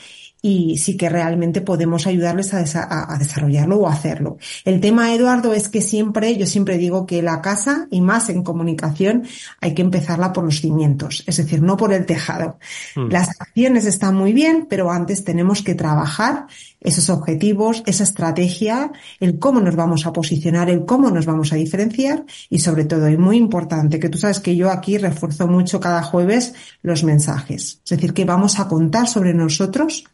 y 0.49 0.79
sí 0.79 0.97
que 0.97 1.09
realmente 1.09 1.61
podemos 1.61 2.07
ayudarles 2.07 2.55
a, 2.55 3.17
desarrollarlo 3.19 3.79
o 3.79 3.89
hacerlo. 3.89 4.39
El 4.65 4.81
tema, 4.81 5.13
Eduardo, 5.13 5.53
es 5.53 5.69
que 5.69 5.83
siempre, 5.83 6.37
yo 6.37 6.47
siempre 6.47 6.79
digo 6.79 7.05
que 7.05 7.21
la 7.21 7.43
casa, 7.43 7.89
y 7.91 8.01
más 8.01 8.29
en 8.29 8.45
comunicación, 8.45 9.25
hay 9.61 9.75
que 9.75 9.83
empezarla 9.83 10.33
por 10.33 10.45
los 10.45 10.61
cimientos, 10.61 11.25
es 11.27 11.39
decir, 11.39 11.63
no 11.63 11.77
por 11.77 11.93
el 11.93 12.07
tejado. 12.07 12.61
Hmm. 12.95 13.09
Las 13.09 13.29
acciones 13.41 13.87
están 13.87 14.15
muy 14.15 14.33
bien, 14.33 14.69
pero 14.71 14.93
antes 14.93 15.25
tenemos 15.25 15.63
que 15.63 15.75
trabajar 15.75 16.47
esos 16.81 17.11
objetivos, 17.11 17.83
esa 17.85 18.05
estrategia, 18.05 18.93
el 19.19 19.41
cómo 19.41 19.61
nos 19.61 19.75
vamos 19.75 20.07
a 20.07 20.13
posicionar, 20.13 20.71
el 20.71 20.85
cómo 20.85 21.11
nos 21.11 21.27
vamos 21.27 21.53
a 21.53 21.57
diferenciar 21.57 22.25
y 22.49 22.61
sobre 22.61 22.85
todo, 22.85 23.09
y 23.09 23.17
muy 23.17 23.37
importante, 23.37 23.99
que 23.99 24.09
tú 24.09 24.19
sabes 24.19 24.39
que 24.39 24.55
yo 24.55 24.71
aquí 24.71 24.97
refuerzo 24.97 25.49
mucho 25.49 25.81
cada 25.81 26.05
jueves 26.05 26.55
los 26.83 27.03
mensajes. 27.03 27.81
Es 27.83 27.91
decir, 27.91 28.15
que 28.15 28.25
vamos 28.25 28.61
a 28.61 28.69
contar 28.69 29.09
sobre 29.09 29.35
nosotros 29.35 30.05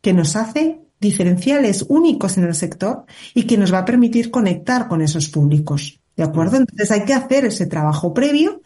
que 0.00 0.12
nos 0.12 0.36
hace 0.36 0.80
diferenciales 1.00 1.84
únicos 1.88 2.38
en 2.38 2.44
el 2.44 2.54
sector 2.54 3.04
y 3.34 3.44
que 3.44 3.58
nos 3.58 3.72
va 3.72 3.78
a 3.78 3.84
permitir 3.84 4.30
conectar 4.30 4.88
con 4.88 5.02
esos 5.02 5.28
públicos. 5.28 6.00
¿De 6.16 6.24
acuerdo? 6.24 6.56
Entonces 6.56 6.90
hay 6.90 7.04
que 7.04 7.14
hacer 7.14 7.44
ese 7.44 7.66
trabajo 7.66 8.12
previo 8.12 8.62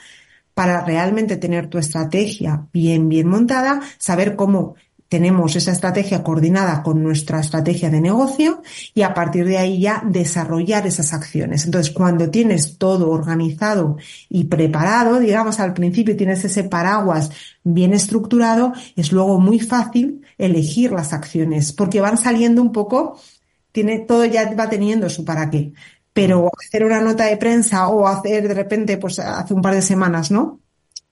para 0.55 0.85
realmente 0.85 1.37
tener 1.37 1.69
tu 1.69 1.79
estrategia 1.79 2.67
bien, 2.73 3.09
bien 3.09 3.29
montada, 3.29 3.81
saber 3.99 4.37
cómo 4.37 4.75
tenemos 5.13 5.55
esa 5.57 5.73
estrategia 5.73 6.23
coordinada 6.23 6.83
con 6.83 7.03
nuestra 7.03 7.39
estrategia 7.39 7.91
de 7.91 8.01
negocio 8.01 8.63
y 8.95 9.03
a 9.03 9.13
partir 9.13 9.45
de 9.45 9.59
ahí 9.59 9.79
ya 9.79 10.03
desarrollar 10.07 10.87
esas 10.87 11.13
acciones. 11.13 11.67
Entonces, 11.67 11.93
cuando 11.93 12.31
tienes 12.31 12.79
todo 12.79 13.11
organizado 13.11 13.99
y 14.31 14.45
preparado, 14.45 15.21
digamos 15.21 15.61
al 15.61 15.75
principio 15.75 16.17
tienes 16.17 16.47
ese 16.47 16.65
paraguas 16.65 17.31
bien 17.63 17.93
estructurado, 17.93 18.73
es 18.97 19.13
luego 19.13 19.39
muy 19.39 19.61
fácil 19.61 20.22
elegir 20.45 20.93
las 20.93 21.13
acciones 21.13 21.73
porque 21.73 22.01
van 22.01 22.19
saliendo 22.19 22.63
un 22.63 22.73
poco, 22.73 23.19
tiene 23.73 24.01
todo 24.01 24.25
ya 24.25 24.55
va 24.55 24.69
teniendo 24.69 25.09
su 25.11 25.25
para 25.25 25.51
qué. 25.51 25.73
Pero 26.13 26.51
hacer 26.61 26.85
una 26.85 27.01
nota 27.01 27.25
de 27.25 27.37
prensa 27.39 27.89
o 27.89 28.07
hacer 28.07 28.47
de 28.49 28.55
repente, 28.55 28.99
pues 28.99 29.19
hace 29.19 29.55
un 29.55 29.63
par 29.63 29.75
de 29.75 29.83
semanas, 29.83 30.31
¿no? 30.31 30.63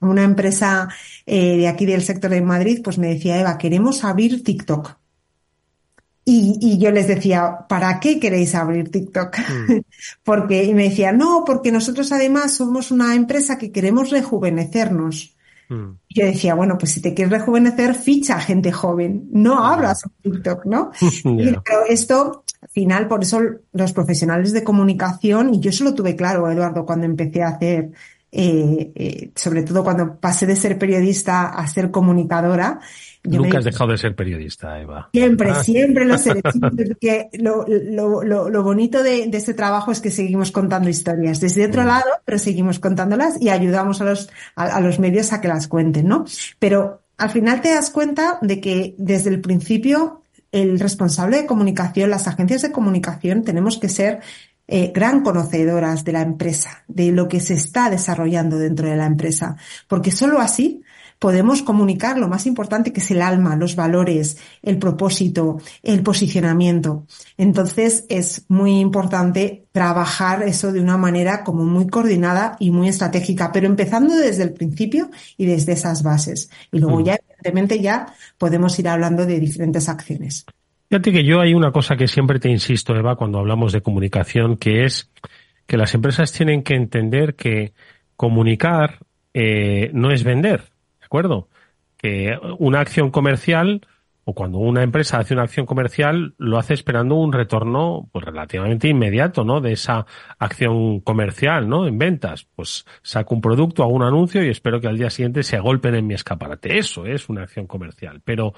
una 0.01 0.23
empresa 0.23 0.89
eh, 1.25 1.57
de 1.57 1.67
aquí 1.67 1.85
del 1.85 2.01
sector 2.01 2.31
de 2.31 2.41
Madrid, 2.41 2.81
pues 2.83 2.97
me 2.97 3.07
decía, 3.07 3.39
Eva, 3.39 3.57
queremos 3.57 4.03
abrir 4.03 4.43
TikTok. 4.43 4.97
Y, 6.23 6.57
y, 6.61 6.77
yo 6.77 6.91
les 6.91 7.07
decía, 7.07 7.65
¿para 7.67 7.99
qué 7.99 8.19
queréis 8.19 8.53
abrir 8.53 8.91
TikTok? 8.91 9.37
Mm. 9.39 9.79
porque, 10.23 10.63
y 10.63 10.73
me 10.73 10.89
decía, 10.89 11.11
no, 11.11 11.43
porque 11.45 11.71
nosotros 11.71 12.11
además 12.11 12.55
somos 12.55 12.91
una 12.91 13.15
empresa 13.15 13.57
que 13.57 13.71
queremos 13.71 14.11
rejuvenecernos. 14.11 15.35
Mm. 15.71 15.99
Yo 16.09 16.25
decía, 16.25 16.53
bueno, 16.53 16.77
pues 16.77 16.91
si 16.91 17.01
te 17.01 17.13
quieres 17.13 17.31
rejuvenecer, 17.31 17.95
ficha 17.95 18.37
gente 18.41 18.73
joven, 18.73 19.29
no 19.31 19.65
abras 19.65 20.03
TikTok, 20.21 20.65
¿no? 20.65 20.91
Pero 21.23 21.85
esto, 21.87 22.43
al 22.61 22.69
final, 22.69 23.07
por 23.07 23.23
eso 23.23 23.39
los 23.71 23.93
profesionales 23.93 24.51
de 24.51 24.65
comunicación, 24.65 25.53
y 25.53 25.61
yo 25.61 25.69
eso 25.69 25.85
lo 25.85 25.95
tuve 25.95 26.17
claro, 26.17 26.51
Eduardo, 26.51 26.85
cuando 26.85 27.05
empecé 27.05 27.41
a 27.41 27.49
hacer 27.49 27.91
eh, 28.33 28.91
eh, 28.95 29.31
sobre 29.35 29.63
todo 29.63 29.83
cuando 29.83 30.17
pasé 30.17 30.45
de 30.45 30.55
ser 30.55 30.77
periodista 30.77 31.49
a 31.49 31.67
ser 31.67 31.91
comunicadora. 31.91 32.79
Nunca 33.23 33.57
has 33.57 33.65
dejado 33.65 33.91
de 33.91 33.97
ser 33.97 34.15
periodista, 34.15 34.79
Eva. 34.79 35.09
Siempre, 35.11 35.51
ah. 35.51 35.63
siempre 35.63 36.05
lo 36.05 36.17
sé. 36.17 36.41
lo, 37.33 37.65
lo, 37.67 38.23
lo, 38.23 38.49
lo, 38.49 38.63
bonito 38.63 39.03
de, 39.03 39.27
de, 39.27 39.37
este 39.37 39.53
trabajo 39.53 39.91
es 39.91 39.99
que 39.99 40.11
seguimos 40.11 40.51
contando 40.51 40.89
historias 40.89 41.41
desde 41.41 41.65
otro 41.65 41.83
mm. 41.83 41.87
lado, 41.87 42.09
pero 42.23 42.39
seguimos 42.39 42.79
contándolas 42.79 43.39
y 43.41 43.49
ayudamos 43.49 43.99
a 44.01 44.05
los, 44.05 44.29
a, 44.55 44.63
a 44.63 44.79
los 44.81 44.97
medios 44.99 45.33
a 45.33 45.41
que 45.41 45.49
las 45.49 45.67
cuenten, 45.67 46.07
¿no? 46.07 46.25
Pero 46.57 47.01
al 47.17 47.29
final 47.29 47.61
te 47.61 47.69
das 47.69 47.89
cuenta 47.89 48.39
de 48.41 48.61
que 48.61 48.95
desde 48.97 49.29
el 49.29 49.41
principio 49.41 50.21
el 50.51 50.79
responsable 50.79 51.37
de 51.37 51.45
comunicación, 51.45 52.09
las 52.09 52.27
agencias 52.27 52.61
de 52.61 52.71
comunicación, 52.71 53.43
tenemos 53.43 53.77
que 53.77 53.89
ser 53.89 54.19
eh, 54.73 54.93
gran 54.95 55.21
conocedoras 55.21 56.05
de 56.05 56.13
la 56.13 56.21
empresa, 56.21 56.85
de 56.87 57.11
lo 57.11 57.27
que 57.27 57.41
se 57.41 57.55
está 57.55 57.89
desarrollando 57.89 58.57
dentro 58.57 58.87
de 58.87 58.95
la 58.95 59.05
empresa, 59.05 59.57
porque 59.89 60.11
solo 60.11 60.39
así 60.39 60.81
podemos 61.19 61.61
comunicar 61.61 62.17
lo 62.17 62.29
más 62.29 62.45
importante 62.45 62.93
que 62.93 63.01
es 63.01 63.11
el 63.11 63.21
alma, 63.21 63.57
los 63.57 63.75
valores, 63.75 64.37
el 64.63 64.79
propósito, 64.79 65.57
el 65.83 66.03
posicionamiento. 66.03 67.05
Entonces 67.37 68.05
es 68.07 68.45
muy 68.47 68.79
importante 68.79 69.65
trabajar 69.73 70.41
eso 70.43 70.71
de 70.71 70.79
una 70.79 70.95
manera 70.95 71.43
como 71.43 71.65
muy 71.65 71.87
coordinada 71.87 72.55
y 72.57 72.71
muy 72.71 72.87
estratégica, 72.87 73.51
pero 73.51 73.67
empezando 73.67 74.15
desde 74.15 74.43
el 74.43 74.53
principio 74.53 75.11
y 75.35 75.47
desde 75.47 75.73
esas 75.73 76.01
bases. 76.01 76.49
Y 76.71 76.79
luego 76.79 77.01
mm. 77.01 77.03
ya, 77.03 77.15
evidentemente, 77.15 77.81
ya 77.81 78.15
podemos 78.37 78.79
ir 78.79 78.87
hablando 78.87 79.25
de 79.25 79.37
diferentes 79.37 79.89
acciones. 79.89 80.45
Fíjate 80.91 81.13
que 81.13 81.23
yo 81.23 81.39
hay 81.39 81.53
una 81.53 81.71
cosa 81.71 81.95
que 81.95 82.05
siempre 82.05 82.37
te 82.37 82.49
insisto, 82.49 82.93
Eva, 82.93 83.15
cuando 83.15 83.39
hablamos 83.39 83.71
de 83.71 83.79
comunicación, 83.79 84.57
que 84.57 84.83
es 84.83 85.09
que 85.65 85.77
las 85.77 85.93
empresas 85.93 86.33
tienen 86.33 86.63
que 86.63 86.75
entender 86.75 87.35
que 87.35 87.71
comunicar 88.17 88.99
eh, 89.33 89.89
no 89.93 90.11
es 90.11 90.25
vender, 90.25 90.63
¿de 90.99 91.05
acuerdo? 91.05 91.47
Que 91.95 92.37
una 92.59 92.81
acción 92.81 93.09
comercial 93.09 93.87
o 94.25 94.33
cuando 94.33 94.57
una 94.57 94.83
empresa 94.83 95.19
hace 95.19 95.33
una 95.33 95.43
acción 95.43 95.65
comercial 95.65 96.35
lo 96.37 96.57
hace 96.57 96.73
esperando 96.73 97.15
un 97.15 97.31
retorno 97.31 98.09
pues 98.11 98.25
relativamente 98.25 98.89
inmediato, 98.89 99.45
¿no? 99.45 99.61
De 99.61 99.71
esa 99.71 100.05
acción 100.39 100.99
comercial, 100.99 101.69
¿no? 101.69 101.87
En 101.87 101.97
ventas, 101.97 102.49
pues 102.53 102.85
saco 103.01 103.33
un 103.33 103.39
producto, 103.39 103.83
hago 103.83 103.93
un 103.93 104.03
anuncio 104.03 104.43
y 104.43 104.49
espero 104.49 104.81
que 104.81 104.89
al 104.89 104.97
día 104.97 105.09
siguiente 105.09 105.43
se 105.43 105.57
golpeen 105.57 105.95
en 105.95 106.07
mi 106.07 106.15
escaparate. 106.15 106.77
Eso 106.77 107.05
es 107.05 107.29
una 107.29 107.43
acción 107.43 107.65
comercial. 107.65 108.19
Pero 108.25 108.53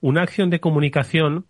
una 0.00 0.22
acción 0.22 0.48
de 0.48 0.60
comunicación 0.60 1.46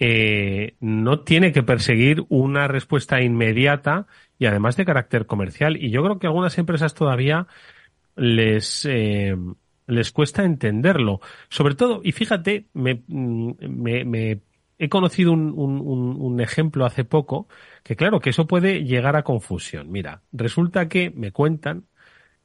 eh, 0.00 0.76
no 0.80 1.20
tiene 1.20 1.52
que 1.52 1.62
perseguir 1.62 2.24
una 2.30 2.66
respuesta 2.68 3.20
inmediata 3.20 4.06
y 4.38 4.46
además 4.46 4.76
de 4.76 4.86
carácter 4.86 5.26
comercial. 5.26 5.76
Y 5.76 5.90
yo 5.90 6.02
creo 6.02 6.18
que 6.18 6.26
algunas 6.26 6.56
empresas 6.56 6.94
todavía 6.94 7.46
les, 8.16 8.86
eh, 8.86 9.36
les 9.86 10.10
cuesta 10.10 10.44
entenderlo. 10.44 11.20
Sobre 11.50 11.74
todo, 11.74 12.00
y 12.02 12.12
fíjate, 12.12 12.66
me, 12.72 13.02
me, 13.08 14.06
me 14.06 14.40
he 14.78 14.88
conocido 14.88 15.32
un, 15.32 15.52
un, 15.54 16.16
un, 16.18 16.40
ejemplo 16.40 16.86
hace 16.86 17.04
poco 17.04 17.48
que 17.82 17.96
claro, 17.96 18.20
que 18.20 18.30
eso 18.30 18.46
puede 18.46 18.84
llegar 18.84 19.16
a 19.16 19.22
confusión. 19.22 19.92
Mira, 19.92 20.22
resulta 20.32 20.88
que 20.88 21.10
me 21.10 21.32
cuentan 21.32 21.84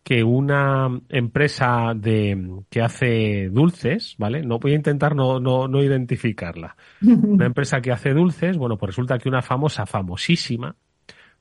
que 0.05 0.23
una 0.23 0.87
empresa 1.09 1.93
de 1.95 2.61
que 2.69 2.79
hace 2.79 3.49
dulces, 3.49 4.13
¿vale? 4.19 4.43
No 4.43 4.59
voy 4.59 4.73
a 4.73 4.75
intentar 4.75 5.15
no, 5.15 5.39
no, 5.39 5.67
no 5.67 5.81
identificarla. 5.81 6.77
Una 7.01 7.47
empresa 7.47 7.81
que 7.81 7.91
hace 7.91 8.13
dulces, 8.13 8.55
bueno, 8.55 8.77
pues 8.77 8.91
resulta 8.91 9.17
que 9.17 9.27
una 9.27 9.41
famosa, 9.41 9.87
famosísima, 9.87 10.75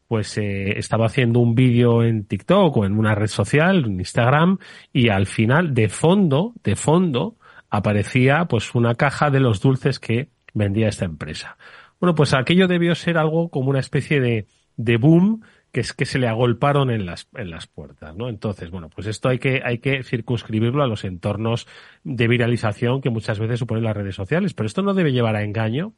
pues 0.08 0.38
eh, 0.38 0.78
estaba 0.78 1.04
haciendo 1.04 1.40
un 1.40 1.54
vídeo 1.54 2.02
en 2.02 2.24
TikTok 2.24 2.74
o 2.78 2.86
en 2.86 2.96
una 2.98 3.14
red 3.14 3.26
social, 3.26 3.84
en 3.84 4.00
Instagram, 4.00 4.56
y 4.94 5.10
al 5.10 5.26
final, 5.26 5.74
de 5.74 5.90
fondo, 5.90 6.54
de 6.64 6.74
fondo, 6.74 7.36
aparecía 7.68 8.46
pues 8.46 8.74
una 8.74 8.94
caja 8.94 9.28
de 9.28 9.40
los 9.40 9.60
dulces 9.60 9.98
que 9.98 10.30
vendía 10.54 10.88
esta 10.88 11.04
empresa. 11.04 11.58
Bueno, 12.00 12.14
pues 12.14 12.32
aquello 12.32 12.66
debió 12.66 12.94
ser 12.94 13.18
algo 13.18 13.50
como 13.50 13.68
una 13.68 13.80
especie 13.80 14.20
de, 14.20 14.46
de 14.78 14.96
boom 14.96 15.42
que 15.74 15.80
es 15.80 15.92
que 15.92 16.06
se 16.06 16.20
le 16.20 16.28
agolparon 16.28 16.88
en 16.92 17.04
las, 17.04 17.26
en 17.34 17.50
las 17.50 17.66
puertas, 17.66 18.14
¿no? 18.14 18.28
Entonces, 18.28 18.70
bueno, 18.70 18.88
pues 18.88 19.08
esto 19.08 19.28
hay 19.28 19.40
que, 19.40 19.60
hay 19.64 19.78
que 19.78 20.04
circunscribirlo 20.04 20.84
a 20.84 20.86
los 20.86 21.04
entornos 21.04 21.66
de 22.04 22.28
viralización 22.28 23.00
que 23.00 23.10
muchas 23.10 23.40
veces 23.40 23.58
suponen 23.58 23.82
las 23.82 23.96
redes 23.96 24.14
sociales, 24.14 24.54
pero 24.54 24.68
esto 24.68 24.82
no 24.82 24.94
debe 24.94 25.10
llevar 25.10 25.34
a 25.34 25.42
engaño 25.42 25.92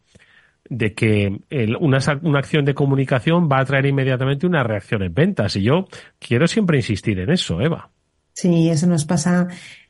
de 0.70 0.94
que 0.94 1.40
una, 1.78 1.98
una 2.22 2.38
acción 2.38 2.64
de 2.64 2.72
comunicación 2.72 3.50
va 3.52 3.60
a 3.60 3.66
traer 3.66 3.84
inmediatamente 3.84 4.46
una 4.46 4.62
reacción 4.62 5.02
en 5.02 5.12
ventas. 5.12 5.54
Y 5.56 5.64
yo 5.64 5.86
quiero 6.18 6.46
siempre 6.46 6.78
insistir 6.78 7.20
en 7.20 7.30
eso, 7.30 7.60
Eva. 7.60 7.90
Sí, 8.32 8.70
eso 8.70 8.86
nos 8.86 9.04
pasa 9.04 9.46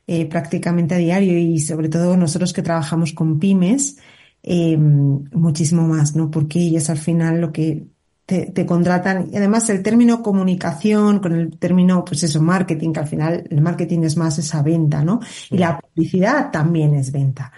eh, 0.08 0.26
prácticamente 0.26 0.96
a 0.96 0.98
diario 0.98 1.38
y 1.38 1.60
sobre 1.60 1.88
todo 1.88 2.16
nosotros 2.16 2.52
que 2.52 2.62
trabajamos 2.62 3.12
con 3.12 3.38
pymes, 3.38 3.98
eh, 4.42 4.76
muchísimo 4.76 5.86
más, 5.86 6.16
¿no? 6.16 6.28
Porque 6.28 6.58
ellos 6.58 6.90
al 6.90 6.98
final 6.98 7.40
lo 7.40 7.52
que 7.52 7.86
te, 8.26 8.50
te, 8.50 8.66
contratan. 8.66 9.30
Y 9.32 9.36
además 9.36 9.70
el 9.70 9.82
término 9.82 10.20
comunicación 10.20 11.20
con 11.20 11.32
el 11.32 11.56
término, 11.58 12.04
pues 12.04 12.24
eso, 12.24 12.42
marketing, 12.42 12.92
que 12.92 13.00
al 13.00 13.06
final 13.06 13.44
el 13.48 13.60
marketing 13.60 14.00
es 14.00 14.16
más 14.16 14.38
esa 14.38 14.62
venta, 14.62 15.04
¿no? 15.04 15.20
Y 15.50 15.58
la 15.58 15.78
publicidad 15.78 16.50
también 16.50 16.94
es 16.94 17.12
venta. 17.12 17.52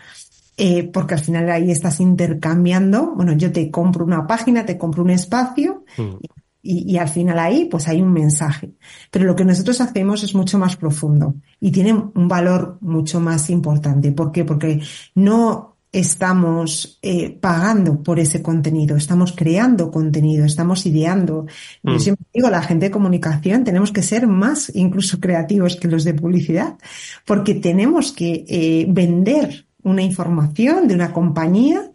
Eh, 0.60 0.90
porque 0.92 1.14
al 1.14 1.20
final 1.20 1.48
ahí 1.50 1.70
estás 1.70 2.00
intercambiando, 2.00 3.14
bueno, 3.14 3.32
yo 3.32 3.52
te 3.52 3.70
compro 3.70 4.04
una 4.04 4.26
página, 4.26 4.66
te 4.66 4.76
compro 4.76 5.04
un 5.04 5.10
espacio 5.10 5.84
mm. 5.96 6.16
y, 6.62 6.94
y, 6.94 6.98
al 6.98 7.08
final 7.08 7.38
ahí 7.38 7.66
pues 7.66 7.86
hay 7.86 8.02
un 8.02 8.12
mensaje. 8.12 8.72
Pero 9.10 9.24
lo 9.24 9.36
que 9.36 9.44
nosotros 9.44 9.80
hacemos 9.80 10.24
es 10.24 10.34
mucho 10.34 10.58
más 10.58 10.74
profundo 10.74 11.36
y 11.60 11.70
tiene 11.70 11.92
un 11.92 12.26
valor 12.26 12.76
mucho 12.80 13.20
más 13.20 13.48
importante. 13.50 14.10
¿Por 14.10 14.32
qué? 14.32 14.44
Porque 14.44 14.80
no 15.14 15.77
estamos 15.92 16.98
eh, 17.02 17.30
pagando 17.30 18.02
por 18.02 18.18
ese 18.18 18.42
contenido, 18.42 18.96
estamos 18.96 19.32
creando 19.32 19.90
contenido, 19.90 20.44
estamos 20.44 20.84
ideando. 20.86 21.46
Yo 21.82 21.94
mm. 21.94 22.00
siempre 22.00 22.26
digo, 22.32 22.50
la 22.50 22.62
gente 22.62 22.86
de 22.86 22.90
comunicación 22.90 23.64
tenemos 23.64 23.92
que 23.92 24.02
ser 24.02 24.26
más 24.26 24.70
incluso 24.74 25.20
creativos 25.20 25.76
que 25.76 25.88
los 25.88 26.04
de 26.04 26.14
publicidad, 26.14 26.76
porque 27.24 27.54
tenemos 27.54 28.12
que 28.12 28.44
eh, 28.48 28.86
vender 28.88 29.66
una 29.82 30.02
información 30.02 30.88
de 30.88 30.94
una 30.94 31.12
compañía 31.12 31.90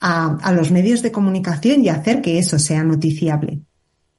a, 0.00 0.36
a, 0.42 0.52
los 0.52 0.70
medios 0.70 1.02
de 1.02 1.12
comunicación 1.12 1.84
y 1.84 1.88
hacer 1.88 2.20
que 2.20 2.38
eso 2.38 2.58
sea 2.58 2.82
noticiable. 2.82 3.60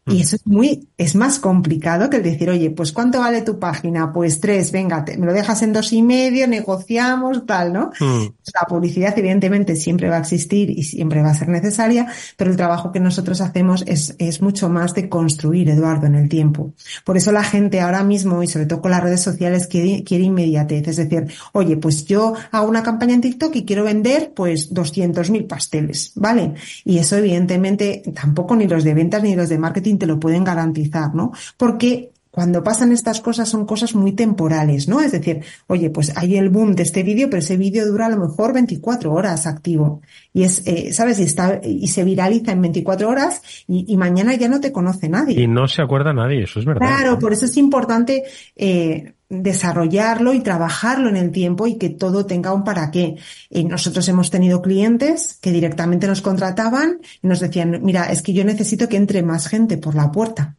Y 0.08 0.22
eso 0.22 0.38
es 0.38 0.48
muy, 0.48 0.88
es 0.98 1.16
más 1.16 1.40
complicado 1.40 2.10
que 2.10 2.18
el 2.18 2.24
decir, 2.24 2.50
oye, 2.50 2.70
pues 2.72 2.92
¿cuánto 2.92 3.20
vale 3.20 3.42
tu 3.42 3.60
página? 3.60 4.14
Pues 4.14 4.40
tres, 4.40 4.72
venga, 4.72 5.04
me 5.18 5.26
lo 5.26 5.34
dejas 5.34 5.62
en 5.64 5.74
dos 5.74 5.92
y 5.92 6.02
medio, 6.02 6.48
negociamos, 6.48 7.46
tal, 7.46 7.74
¿no? 7.74 7.92
Mm. 8.00 8.28
La 8.54 8.68
publicidad 8.68 9.18
evidentemente 9.18 9.76
siempre 9.76 10.10
va 10.10 10.18
a 10.18 10.20
existir 10.20 10.70
y 10.70 10.84
siempre 10.84 11.22
va 11.22 11.32
a 11.32 11.36
ser 11.36 11.50
necesaria, 11.50 12.08
pero 12.38 12.50
el 12.50 12.58
trabajo 12.58 12.92
que 12.92 13.00
nosotros 13.00 13.42
hacemos 13.42 13.84
es, 13.86 14.16
es 14.18 14.42
mucho 14.42 14.70
más 14.70 14.94
de 14.94 15.10
construir, 15.10 15.70
Eduardo, 15.70 16.08
en 16.08 16.16
el 16.16 16.30
tiempo. 16.30 16.74
Por 17.04 17.18
eso 17.18 17.32
la 17.32 17.44
gente 17.44 17.82
ahora 17.82 18.04
mismo, 18.04 18.42
y 18.44 18.48
sobre 18.48 18.66
todo 18.66 18.82
con 18.82 18.92
las 18.92 19.04
redes 19.04 19.22
sociales, 19.22 19.68
quiere, 19.68 20.04
quiere 20.04 20.24
inmediatez. 20.24 20.88
Es 20.88 20.98
decir, 20.98 21.28
oye, 21.52 21.78
pues 21.78 22.06
yo 22.06 22.34
hago 22.52 22.68
una 22.68 22.84
campaña 22.84 23.14
en 23.14 23.22
TikTok 23.22 23.56
y 23.56 23.66
quiero 23.66 23.84
vender, 23.84 24.32
pues, 24.36 24.74
200.000 24.74 25.48
pasteles, 25.48 26.12
¿vale? 26.16 26.54
Y 26.86 27.00
eso 27.00 27.18
evidentemente 27.18 28.04
tampoco 28.16 28.56
ni 28.56 28.68
los 28.68 28.84
de 28.84 28.94
ventas 28.94 29.24
ni 29.24 29.36
los 29.36 29.50
de 29.50 29.58
marketing 29.58 29.97
te 29.98 30.06
lo 30.06 30.20
pueden 30.20 30.44
garantizar, 30.44 31.14
¿no? 31.14 31.32
Porque 31.58 32.12
cuando 32.38 32.64
pasan 32.64 32.92
estas 32.92 33.20
cosas 33.20 33.50
son 33.50 33.66
cosas 33.66 33.96
muy 33.96 34.12
temporales, 34.12 34.88
¿no? 34.88 35.02
Es 35.02 35.12
decir, 35.12 35.44
oye, 35.66 35.90
pues 35.90 36.16
hay 36.16 36.38
el 36.38 36.50
boom 36.50 36.76
de 36.76 36.84
este 36.84 37.02
vídeo, 37.02 37.32
pero 37.32 37.40
ese 37.40 37.58
vídeo 37.58 37.88
dura 37.88 38.06
a 38.06 38.10
lo 38.10 38.18
mejor 38.18 38.54
24 38.54 39.12
horas 39.12 39.48
activo. 39.48 40.04
Y 40.34 40.44
es, 40.44 40.62
eh, 40.68 40.94
¿sabes? 40.94 41.18
Y 41.18 41.24
está, 41.24 41.60
y 41.64 41.88
se 41.88 42.04
viraliza 42.04 42.52
en 42.52 42.62
24 42.62 43.10
horas 43.10 43.42
y, 43.68 43.92
y, 43.92 43.98
mañana 43.98 44.36
ya 44.36 44.48
no 44.50 44.60
te 44.60 44.72
conoce 44.72 45.10
nadie. 45.10 45.42
Y 45.42 45.48
no 45.48 45.68
se 45.68 45.82
acuerda 45.82 46.14
nadie, 46.14 46.44
eso 46.44 46.60
es 46.60 46.66
verdad. 46.68 46.86
Claro, 46.86 47.18
por 47.18 47.34
eso 47.34 47.46
es 47.46 47.58
importante, 47.58 48.22
eh, 48.56 49.14
desarrollarlo 49.30 50.32
y 50.36 50.42
trabajarlo 50.42 51.10
en 51.10 51.18
el 51.18 51.32
tiempo 51.32 51.66
y 51.66 51.80
que 51.80 51.90
todo 51.90 52.28
tenga 52.28 52.54
un 52.54 52.64
para 52.64 52.92
qué. 52.92 53.16
Y 53.50 53.64
nosotros 53.64 54.08
hemos 54.10 54.30
tenido 54.30 54.62
clientes 54.62 55.40
que 55.42 55.52
directamente 55.52 56.06
nos 56.06 56.22
contrataban 56.22 57.00
y 57.24 57.28
nos 57.28 57.40
decían, 57.40 57.80
mira, 57.82 58.12
es 58.12 58.22
que 58.22 58.34
yo 58.34 58.46
necesito 58.46 58.88
que 58.88 58.98
entre 58.98 59.24
más 59.24 59.48
gente 59.48 59.80
por 59.80 59.96
la 59.96 60.12
puerta 60.12 60.56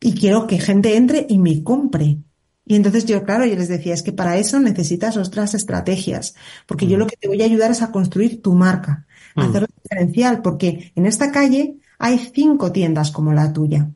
y 0.00 0.14
quiero 0.14 0.46
que 0.46 0.58
gente 0.58 0.96
entre 0.96 1.26
y 1.28 1.38
me 1.38 1.62
compre. 1.62 2.18
Y 2.64 2.76
entonces 2.76 3.04
yo, 3.04 3.24
claro, 3.24 3.44
yo 3.44 3.56
les 3.56 3.68
decía, 3.68 3.94
es 3.94 4.02
que 4.02 4.12
para 4.12 4.38
eso 4.38 4.60
necesitas 4.60 5.16
otras 5.16 5.54
estrategias, 5.54 6.34
porque 6.66 6.86
yo 6.86 6.96
lo 6.96 7.06
que 7.06 7.16
te 7.16 7.28
voy 7.28 7.42
a 7.42 7.44
ayudar 7.44 7.70
es 7.70 7.82
a 7.82 7.90
construir 7.90 8.42
tu 8.42 8.54
marca, 8.54 9.06
a 9.34 9.44
mm. 9.44 9.48
hacerlo 9.48 9.68
diferencial, 9.82 10.42
porque 10.42 10.92
en 10.94 11.06
esta 11.06 11.32
calle 11.32 11.76
hay 11.98 12.18
cinco 12.32 12.70
tiendas 12.70 13.10
como 13.10 13.32
la 13.32 13.52
tuya. 13.52 13.90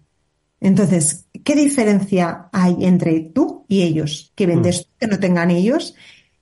Entonces, 0.61 1.27
¿qué 1.45 1.55
diferencia 1.55 2.49
hay 2.53 2.77
entre 2.81 3.21
tú 3.21 3.65
y 3.69 3.83
ellos? 3.83 4.33
¿Qué 4.35 4.47
vendes 4.47 4.81
mm. 4.81 4.99
que 4.99 5.07
no 5.07 5.19
tengan 5.19 5.51
ellos? 5.51 5.95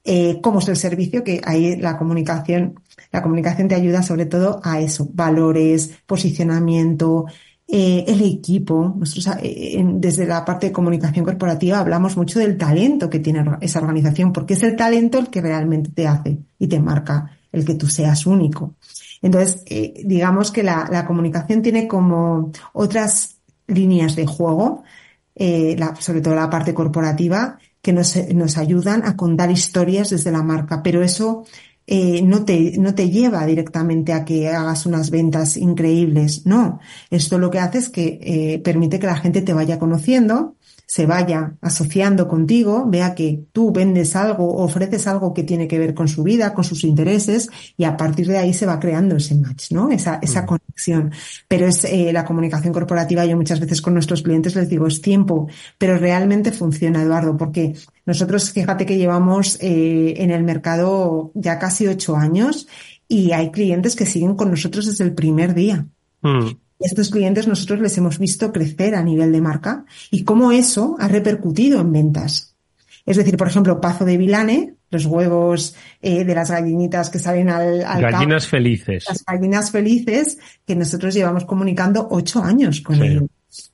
Eh, 0.04 0.40
¿Cómo 0.42 0.60
es 0.60 0.68
el 0.68 0.76
servicio? 0.76 1.22
Que 1.22 1.40
ahí 1.44 1.76
la 1.76 1.98
comunicación, 1.98 2.80
la 3.10 3.22
comunicación 3.22 3.68
te 3.68 3.74
ayuda 3.74 4.02
sobre 4.02 4.26
todo 4.26 4.60
a 4.64 4.80
eso, 4.80 5.08
valores, 5.12 5.90
posicionamiento, 6.06 7.26
eh, 7.74 8.04
el 8.06 8.20
equipo. 8.20 8.94
Nosotros 8.98 9.34
eh, 9.42 9.82
desde 9.94 10.26
la 10.26 10.44
parte 10.44 10.66
de 10.66 10.72
comunicación 10.72 11.24
corporativa 11.24 11.78
hablamos 11.78 12.18
mucho 12.18 12.38
del 12.38 12.58
talento 12.58 13.08
que 13.08 13.18
tiene 13.18 13.42
esa 13.62 13.78
organización, 13.78 14.30
porque 14.30 14.52
es 14.52 14.62
el 14.62 14.76
talento 14.76 15.18
el 15.18 15.28
que 15.28 15.40
realmente 15.40 15.88
te 15.88 16.06
hace 16.06 16.36
y 16.58 16.66
te 16.66 16.78
marca 16.80 17.30
el 17.50 17.64
que 17.64 17.74
tú 17.74 17.86
seas 17.86 18.26
único. 18.26 18.74
Entonces, 19.22 19.62
eh, 19.64 20.02
digamos 20.04 20.50
que 20.50 20.62
la, 20.62 21.06
comunicación 21.06 21.62
tiene 21.62 21.88
como 21.88 22.52
otras 22.74 23.36
líneas 23.68 24.16
de 24.16 24.26
juego, 24.26 24.82
sobre 25.98 26.20
todo 26.20 26.34
la 26.34 26.50
parte 26.50 26.74
corporativa, 26.74 27.58
que 27.80 27.94
nos, 27.94 28.14
nos 28.34 28.58
ayudan 28.58 29.02
a 29.06 29.16
contar 29.16 29.50
historias 29.50 30.10
desde 30.10 30.30
la 30.30 30.42
marca, 30.42 30.82
pero 30.82 31.02
eso 31.02 31.46
eh, 31.86 32.22
no, 32.22 32.44
te, 32.44 32.78
no 32.78 32.94
te 32.94 33.10
lleva 33.10 33.44
directamente 33.46 34.12
a 34.12 34.24
que 34.24 34.48
hagas 34.48 34.86
unas 34.86 35.10
ventas 35.10 35.56
increíbles. 35.56 36.46
No, 36.46 36.80
esto 37.10 37.38
lo 37.38 37.50
que 37.50 37.58
hace 37.58 37.78
es 37.78 37.88
que 37.88 38.18
eh, 38.22 38.58
permite 38.60 38.98
que 38.98 39.06
la 39.06 39.16
gente 39.16 39.42
te 39.42 39.52
vaya 39.52 39.78
conociendo, 39.78 40.56
se 40.92 41.06
vaya 41.06 41.54
asociando 41.62 42.28
contigo, 42.28 42.84
vea 42.86 43.14
que 43.14 43.46
tú 43.50 43.72
vendes 43.72 44.14
algo, 44.14 44.58
ofreces 44.58 45.06
algo 45.06 45.32
que 45.32 45.42
tiene 45.42 45.66
que 45.66 45.78
ver 45.78 45.94
con 45.94 46.06
su 46.06 46.22
vida, 46.22 46.52
con 46.52 46.64
sus 46.64 46.84
intereses, 46.84 47.48
y 47.78 47.84
a 47.84 47.96
partir 47.96 48.26
de 48.26 48.36
ahí 48.36 48.52
se 48.52 48.66
va 48.66 48.78
creando 48.78 49.16
ese 49.16 49.34
match, 49.36 49.72
¿no? 49.72 49.90
Esa, 49.90 50.18
esa 50.20 50.42
mm. 50.42 50.46
conexión. 50.46 51.10
Pero 51.48 51.66
es 51.66 51.82
eh, 51.84 52.12
la 52.12 52.26
comunicación 52.26 52.74
corporativa, 52.74 53.24
yo 53.24 53.38
muchas 53.38 53.58
veces 53.58 53.80
con 53.80 53.94
nuestros 53.94 54.20
clientes 54.20 54.54
les 54.54 54.68
digo, 54.68 54.86
es 54.86 55.00
tiempo, 55.00 55.48
pero 55.78 55.96
realmente 55.96 56.52
funciona, 56.52 57.00
Eduardo, 57.00 57.38
porque 57.38 57.72
nosotros, 58.04 58.52
fíjate 58.52 58.84
que 58.84 58.98
llevamos 58.98 59.56
eh, 59.62 60.12
en 60.18 60.30
el 60.30 60.44
mercado 60.44 61.32
ya 61.34 61.58
casi 61.58 61.86
ocho 61.86 62.16
años 62.16 62.68
y 63.08 63.32
hay 63.32 63.50
clientes 63.50 63.96
que 63.96 64.04
siguen 64.04 64.34
con 64.34 64.50
nosotros 64.50 64.84
desde 64.84 65.04
el 65.04 65.14
primer 65.14 65.54
día. 65.54 65.86
Mm 66.20 66.50
estos 66.82 67.10
clientes 67.10 67.46
nosotros 67.46 67.80
les 67.80 67.96
hemos 67.98 68.18
visto 68.18 68.52
crecer 68.52 68.94
a 68.94 69.02
nivel 69.02 69.32
de 69.32 69.40
marca 69.40 69.84
y 70.10 70.24
cómo 70.24 70.52
eso 70.52 70.96
ha 70.98 71.08
repercutido 71.08 71.80
en 71.80 71.92
ventas. 71.92 72.54
Es 73.04 73.16
decir, 73.16 73.36
por 73.36 73.48
ejemplo, 73.48 73.80
Pazo 73.80 74.04
de 74.04 74.16
Vilane, 74.16 74.74
los 74.90 75.06
huevos 75.06 75.74
eh, 76.00 76.24
de 76.24 76.34
las 76.34 76.50
gallinitas 76.50 77.10
que 77.10 77.18
salen 77.18 77.48
al, 77.48 77.82
al 77.84 78.02
Gallinas 78.02 78.46
felices. 78.46 79.04
Las 79.08 79.24
gallinas 79.24 79.70
felices 79.70 80.38
que 80.66 80.76
nosotros 80.76 81.14
llevamos 81.14 81.44
comunicando 81.44 82.06
ocho 82.10 82.42
años 82.42 82.80
con 82.80 83.02
ellos. 83.02 83.24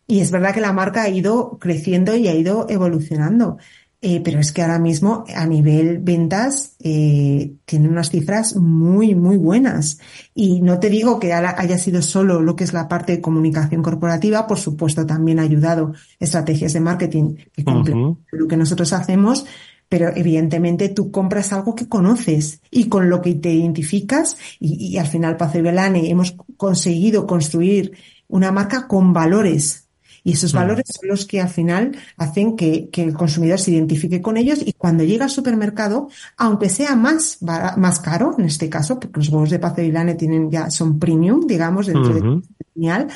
Y 0.06 0.20
es 0.20 0.30
verdad 0.30 0.54
que 0.54 0.60
la 0.60 0.72
marca 0.72 1.02
ha 1.02 1.08
ido 1.08 1.58
creciendo 1.58 2.16
y 2.16 2.28
ha 2.28 2.34
ido 2.34 2.66
evolucionando. 2.68 3.58
Eh, 4.00 4.20
pero 4.22 4.38
es 4.38 4.52
que 4.52 4.62
ahora 4.62 4.78
mismo 4.78 5.24
a 5.34 5.44
nivel 5.44 5.98
ventas 5.98 6.76
eh, 6.78 7.54
tiene 7.64 7.88
unas 7.88 8.10
cifras 8.10 8.54
muy, 8.54 9.16
muy 9.16 9.36
buenas. 9.36 9.98
Y 10.34 10.60
no 10.60 10.78
te 10.78 10.88
digo 10.88 11.18
que 11.18 11.32
haya 11.32 11.78
sido 11.78 12.00
solo 12.00 12.40
lo 12.40 12.54
que 12.54 12.62
es 12.62 12.72
la 12.72 12.86
parte 12.86 13.16
de 13.16 13.20
comunicación 13.20 13.82
corporativa, 13.82 14.46
por 14.46 14.58
supuesto 14.58 15.04
también 15.04 15.40
ha 15.40 15.42
ayudado 15.42 15.94
estrategias 16.20 16.74
de 16.74 16.80
marketing 16.80 17.34
que 17.52 17.64
cumplen 17.64 18.18
lo 18.30 18.46
que 18.46 18.56
nosotros 18.56 18.92
hacemos, 18.92 19.46
pero 19.88 20.10
evidentemente 20.14 20.90
tú 20.90 21.10
compras 21.10 21.52
algo 21.52 21.74
que 21.74 21.88
conoces 21.88 22.60
y 22.70 22.88
con 22.88 23.10
lo 23.10 23.20
que 23.20 23.34
te 23.34 23.52
identificas 23.52 24.36
y, 24.60 24.92
y 24.92 24.98
al 24.98 25.08
final 25.08 25.36
Pazo 25.36 25.58
y 25.58 25.62
Belane 25.62 26.08
hemos 26.08 26.36
conseguido 26.56 27.26
construir 27.26 27.96
una 28.28 28.52
marca 28.52 28.86
con 28.86 29.12
valores 29.12 29.87
y 30.28 30.32
esos 30.32 30.52
valores 30.52 30.84
son 30.88 31.08
los 31.08 31.24
que 31.24 31.40
al 31.40 31.48
final 31.48 31.96
hacen 32.18 32.54
que, 32.54 32.90
el 32.92 33.14
consumidor 33.14 33.58
se 33.58 33.70
identifique 33.70 34.20
con 34.20 34.36
ellos 34.36 34.58
y 34.62 34.74
cuando 34.74 35.02
llega 35.02 35.24
al 35.24 35.30
supermercado, 35.30 36.10
aunque 36.36 36.68
sea 36.68 36.94
más, 36.96 37.38
más 37.40 37.98
caro, 38.00 38.34
en 38.36 38.44
este 38.44 38.68
caso, 38.68 39.00
porque 39.00 39.20
los 39.20 39.30
huevos 39.30 39.48
de 39.48 39.58
Paz 39.58 39.76
de 39.76 39.84
Vilane 39.84 40.16
tienen 40.16 40.50
ya, 40.50 40.70
son 40.70 40.98
premium, 40.98 41.46
digamos, 41.46 41.86
dentro 41.86 42.12
de 42.12 42.42
genial, 42.74 43.08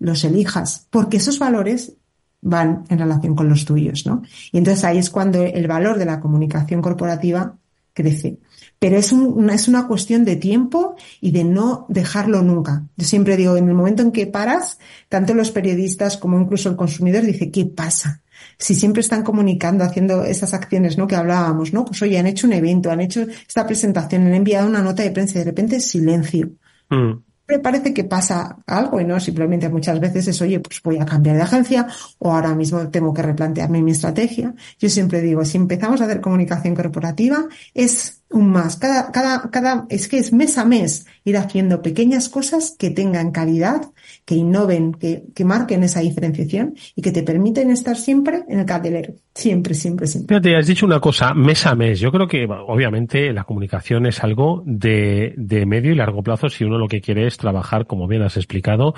los 0.00 0.22
elijas, 0.22 0.86
porque 0.90 1.16
esos 1.16 1.38
valores 1.38 1.94
van 2.42 2.84
en 2.90 2.98
relación 2.98 3.34
con 3.34 3.48
los 3.48 3.64
tuyos, 3.64 4.04
¿no? 4.04 4.20
Y 4.52 4.58
entonces 4.58 4.84
ahí 4.84 4.98
es 4.98 5.08
cuando 5.08 5.42
el 5.42 5.66
valor 5.66 5.98
de 5.98 6.04
la 6.04 6.20
comunicación 6.20 6.82
corporativa 6.82 7.56
crece. 7.94 8.36
Pero 8.80 8.96
es, 8.96 9.12
una, 9.12 9.54
es 9.54 9.68
una 9.68 9.86
cuestión 9.86 10.24
de 10.24 10.36
tiempo 10.36 10.96
y 11.20 11.30
de 11.30 11.44
no 11.44 11.86
dejarlo 11.88 12.42
nunca. 12.42 12.84
Yo 12.96 13.06
siempre 13.06 13.36
digo, 13.36 13.56
en 13.56 13.68
el 13.68 13.74
momento 13.74 14.02
en 14.02 14.10
que 14.10 14.26
paras, 14.26 14.78
tanto 15.08 15.34
los 15.34 15.50
periodistas 15.50 16.16
como 16.16 16.40
incluso 16.40 16.70
el 16.70 16.76
consumidor 16.76 17.22
dice, 17.22 17.50
¿qué 17.50 17.66
pasa? 17.66 18.22
Si 18.58 18.74
siempre 18.74 19.02
están 19.02 19.22
comunicando, 19.22 19.84
haciendo 19.84 20.24
esas 20.24 20.54
acciones, 20.54 20.96
¿no? 20.96 21.06
Que 21.06 21.14
hablábamos, 21.14 21.74
¿no? 21.74 21.84
Pues 21.84 22.00
oye, 22.00 22.18
han 22.18 22.26
hecho 22.26 22.46
un 22.46 22.54
evento, 22.54 22.90
han 22.90 23.02
hecho 23.02 23.26
esta 23.46 23.66
presentación, 23.66 24.26
han 24.26 24.34
enviado 24.34 24.66
una 24.66 24.82
nota 24.82 25.02
de 25.02 25.10
prensa 25.10 25.34
y 25.34 25.38
de 25.40 25.44
repente 25.44 25.78
silencio. 25.78 26.50
Mm 26.88 27.12
parece 27.58 27.92
que 27.92 28.04
pasa 28.04 28.56
algo 28.66 29.00
y 29.00 29.04
no 29.04 29.18
simplemente 29.18 29.68
muchas 29.68 29.98
veces 29.98 30.28
es, 30.28 30.40
oye, 30.40 30.60
pues 30.60 30.80
voy 30.82 30.98
a 30.98 31.04
cambiar 31.04 31.36
de 31.36 31.42
agencia 31.42 31.86
o 32.18 32.32
ahora 32.32 32.54
mismo 32.54 32.88
tengo 32.88 33.12
que 33.12 33.22
replantearme 33.22 33.82
mi 33.82 33.90
estrategia. 33.90 34.54
Yo 34.78 34.88
siempre 34.88 35.20
digo, 35.20 35.44
si 35.44 35.56
empezamos 35.56 36.00
a 36.00 36.04
hacer 36.04 36.20
comunicación 36.20 36.74
corporativa, 36.74 37.46
es 37.74 38.19
un 38.30 38.50
más. 38.50 38.76
Cada, 38.76 39.10
cada, 39.10 39.50
cada, 39.50 39.86
es 39.88 40.08
que 40.08 40.18
es 40.18 40.32
mes 40.32 40.56
a 40.58 40.64
mes 40.64 41.06
ir 41.24 41.36
haciendo 41.36 41.82
pequeñas 41.82 42.28
cosas 42.28 42.76
que 42.78 42.90
tengan 42.90 43.32
calidad, 43.32 43.82
que 44.24 44.36
innoven, 44.36 44.92
que, 44.92 45.24
que 45.34 45.44
marquen 45.44 45.82
esa 45.82 46.00
diferenciación 46.00 46.74
y 46.94 47.02
que 47.02 47.12
te 47.12 47.22
permiten 47.22 47.70
estar 47.70 47.96
siempre 47.96 48.44
en 48.48 48.60
el 48.60 48.66
cartelero. 48.66 49.14
Siempre, 49.34 49.74
siempre, 49.74 50.06
siempre. 50.06 50.36
Fíjate, 50.36 50.56
has 50.56 50.66
dicho 50.66 50.86
una 50.86 51.00
cosa, 51.00 51.34
mes 51.34 51.66
a 51.66 51.74
mes. 51.74 52.00
Yo 52.00 52.10
creo 52.10 52.26
que, 52.26 52.44
obviamente, 52.44 53.32
la 53.32 53.44
comunicación 53.44 54.06
es 54.06 54.22
algo 54.22 54.62
de, 54.66 55.34
de 55.36 55.66
medio 55.66 55.92
y 55.92 55.94
largo 55.94 56.22
plazo 56.22 56.48
si 56.48 56.64
uno 56.64 56.78
lo 56.78 56.88
que 56.88 57.00
quiere 57.00 57.26
es 57.26 57.36
trabajar, 57.36 57.86
como 57.86 58.06
bien 58.06 58.22
has 58.22 58.36
explicado, 58.36 58.94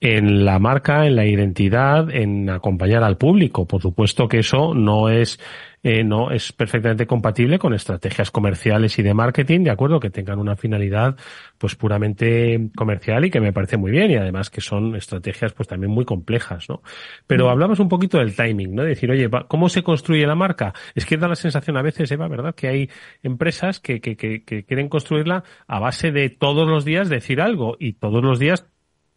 en 0.00 0.44
la 0.44 0.58
marca, 0.58 1.06
en 1.06 1.16
la 1.16 1.26
identidad, 1.26 2.10
en 2.10 2.50
acompañar 2.50 3.02
al 3.02 3.16
público. 3.16 3.66
Por 3.66 3.82
supuesto 3.82 4.28
que 4.28 4.40
eso 4.40 4.74
no 4.74 5.08
es 5.08 5.38
eh, 5.82 6.02
no 6.04 6.30
es 6.30 6.52
perfectamente 6.52 7.06
compatible 7.06 7.58
con 7.58 7.74
estrategias 7.74 8.30
comerciales 8.30 8.98
y 8.98 9.02
de 9.02 9.14
marketing, 9.14 9.64
de 9.64 9.70
acuerdo, 9.70 10.00
que 10.00 10.10
tengan 10.10 10.38
una 10.38 10.56
finalidad 10.56 11.16
pues 11.56 11.76
puramente 11.76 12.70
comercial 12.76 13.24
y 13.24 13.30
que 13.30 13.40
me 13.40 13.52
parece 13.52 13.76
muy 13.76 13.90
bien 13.90 14.10
y 14.10 14.16
además 14.16 14.50
que 14.50 14.60
son 14.60 14.96
estrategias 14.96 15.52
pues 15.52 15.68
también 15.68 15.92
muy 15.92 16.04
complejas, 16.04 16.68
¿no? 16.68 16.82
Pero 17.26 17.46
mm. 17.46 17.50
hablamos 17.50 17.80
un 17.80 17.88
poquito 17.88 18.18
del 18.18 18.34
timing, 18.34 18.74
¿no? 18.74 18.82
decir, 18.82 19.10
oye, 19.10 19.30
¿cómo 19.48 19.68
se 19.68 19.82
construye 19.82 20.26
la 20.26 20.34
marca? 20.34 20.72
Es 20.94 21.06
que 21.06 21.16
da 21.16 21.28
la 21.28 21.36
sensación 21.36 21.76
a 21.76 21.82
veces, 21.82 22.10
Eva, 22.10 22.28
¿verdad? 22.28 22.54
Que 22.54 22.68
hay 22.68 22.90
empresas 23.22 23.80
que, 23.80 24.00
que, 24.00 24.16
que, 24.16 24.44
que 24.44 24.64
quieren 24.64 24.88
construirla 24.88 25.44
a 25.66 25.78
base 25.78 26.10
de 26.10 26.30
todos 26.30 26.68
los 26.68 26.84
días 26.84 27.08
decir 27.08 27.40
algo 27.40 27.76
y 27.78 27.94
todos 27.94 28.22
los 28.22 28.38
días 28.38 28.66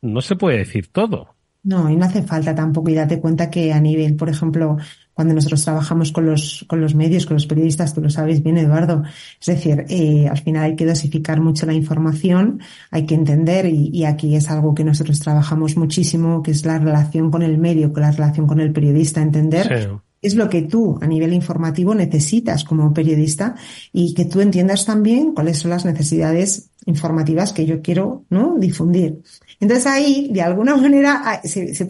no 0.01 0.21
se 0.21 0.35
puede 0.35 0.57
decir 0.57 0.91
todo. 0.91 1.35
No, 1.63 1.89
y 1.89 1.95
no 1.95 2.05
hace 2.05 2.23
falta 2.23 2.55
tampoco. 2.55 2.89
Y 2.89 2.95
date 2.95 3.19
cuenta 3.19 3.49
que 3.49 3.71
a 3.71 3.79
nivel, 3.79 4.15
por 4.15 4.29
ejemplo, 4.29 4.77
cuando 5.21 5.35
nosotros 5.35 5.63
trabajamos 5.63 6.11
con 6.11 6.25
los, 6.25 6.65
con 6.67 6.81
los 6.81 6.95
medios, 6.95 7.27
con 7.27 7.35
los 7.35 7.45
periodistas, 7.45 7.93
tú 7.93 8.01
lo 8.01 8.09
sabes 8.09 8.41
bien, 8.41 8.57
Eduardo. 8.57 9.03
Es 9.39 9.45
decir, 9.45 9.85
eh, 9.87 10.27
al 10.27 10.39
final 10.39 10.63
hay 10.63 10.75
que 10.75 10.83
dosificar 10.83 11.39
mucho 11.39 11.67
la 11.67 11.75
información, 11.75 12.59
hay 12.89 13.05
que 13.05 13.13
entender, 13.13 13.67
y, 13.67 13.91
y, 13.93 14.05
aquí 14.05 14.35
es 14.35 14.49
algo 14.49 14.73
que 14.73 14.83
nosotros 14.83 15.19
trabajamos 15.19 15.77
muchísimo, 15.77 16.41
que 16.41 16.49
es 16.49 16.65
la 16.65 16.79
relación 16.79 17.29
con 17.29 17.43
el 17.43 17.59
medio, 17.59 17.93
con 17.93 18.01
la 18.01 18.09
relación 18.09 18.47
con 18.47 18.59
el 18.59 18.71
periodista, 18.71 19.21
entender. 19.21 19.67
Sí 19.67 19.95
es 20.21 20.35
lo 20.35 20.49
que 20.49 20.61
tú 20.61 20.99
a 21.01 21.07
nivel 21.07 21.33
informativo 21.33 21.95
necesitas 21.95 22.63
como 22.63 22.93
periodista 22.93 23.55
y 23.91 24.13
que 24.13 24.25
tú 24.25 24.39
entiendas 24.39 24.85
también 24.85 25.33
cuáles 25.33 25.57
son 25.57 25.71
las 25.71 25.83
necesidades 25.83 26.69
informativas 26.85 27.53
que 27.53 27.65
yo 27.65 27.81
quiero 27.81 28.25
¿no? 28.29 28.55
difundir. 28.57 29.23
Entonces 29.61 29.85
ahí, 29.85 30.29
de 30.33 30.41
alguna 30.41 30.75
manera, 30.75 31.21
ah, 31.23 31.41
se, 31.43 31.75
se, 31.75 31.87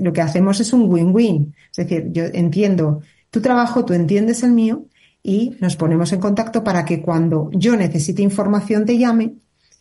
lo 0.00 0.12
que 0.12 0.20
hacemos 0.20 0.60
es 0.60 0.72
un 0.72 0.88
win-win. 0.88 1.52
Es 1.70 1.76
decir, 1.76 2.10
yo 2.12 2.24
entiendo 2.32 3.02
tu 3.28 3.40
trabajo, 3.40 3.84
tú 3.84 3.92
entiendes 3.92 4.44
el 4.44 4.52
mío 4.52 4.86
y 5.20 5.56
nos 5.60 5.74
ponemos 5.74 6.12
en 6.12 6.20
contacto 6.20 6.62
para 6.62 6.84
que 6.84 7.02
cuando 7.02 7.50
yo 7.52 7.76
necesite 7.76 8.22
información 8.22 8.86
te 8.86 8.96
llame 8.96 9.34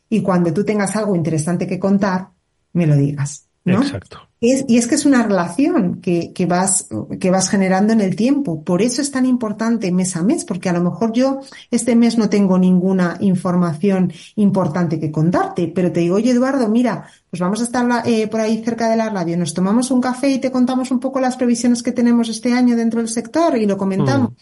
y 0.09 0.21
cuando 0.23 0.51
tú 0.51 0.65
tengas 0.65 0.95
algo 0.95 1.15
interesante 1.15 1.67
que 1.67 1.79
contar, 1.79 2.29
me 2.73 2.87
lo 2.87 2.95
digas. 2.95 3.50
¿No? 3.65 3.81
Exacto. 3.81 4.19
Y 4.39 4.53
es, 4.53 4.65
y 4.67 4.77
es, 4.77 4.87
que 4.87 4.95
es 4.95 5.05
una 5.05 5.21
relación 5.21 6.01
que, 6.01 6.33
que, 6.33 6.47
vas, 6.47 6.87
que 7.19 7.29
vas 7.29 7.47
generando 7.47 7.93
en 7.93 8.01
el 8.01 8.15
tiempo. 8.15 8.63
Por 8.63 8.81
eso 8.81 8.99
es 8.99 9.11
tan 9.11 9.27
importante 9.27 9.91
mes 9.91 10.15
a 10.15 10.23
mes, 10.23 10.45
porque 10.45 10.67
a 10.67 10.73
lo 10.73 10.81
mejor 10.81 11.13
yo 11.13 11.41
este 11.69 11.95
mes 11.95 12.17
no 12.17 12.27
tengo 12.27 12.57
ninguna 12.57 13.17
información 13.19 14.11
importante 14.35 14.99
que 14.99 15.11
contarte, 15.11 15.71
pero 15.73 15.91
te 15.91 15.99
digo, 15.99 16.15
oye 16.15 16.31
Eduardo, 16.31 16.67
mira, 16.69 17.05
pues 17.29 17.39
vamos 17.39 17.61
a 17.61 17.65
estar 17.65 17.85
eh, 18.07 18.27
por 18.27 18.39
ahí 18.39 18.63
cerca 18.63 18.89
de 18.89 18.95
la 18.95 19.11
radio, 19.11 19.37
nos 19.37 19.53
tomamos 19.53 19.91
un 19.91 20.01
café 20.01 20.31
y 20.31 20.39
te 20.39 20.51
contamos 20.51 20.89
un 20.89 20.99
poco 20.99 21.19
las 21.19 21.37
previsiones 21.37 21.83
que 21.83 21.91
tenemos 21.91 22.27
este 22.27 22.51
año 22.53 22.75
dentro 22.75 22.99
del 22.99 23.09
sector 23.09 23.57
y 23.59 23.67
lo 23.67 23.77
comentamos. 23.77 24.31
Mm. 24.31 24.35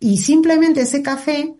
Y 0.00 0.16
simplemente 0.18 0.80
ese 0.80 1.00
café 1.00 1.54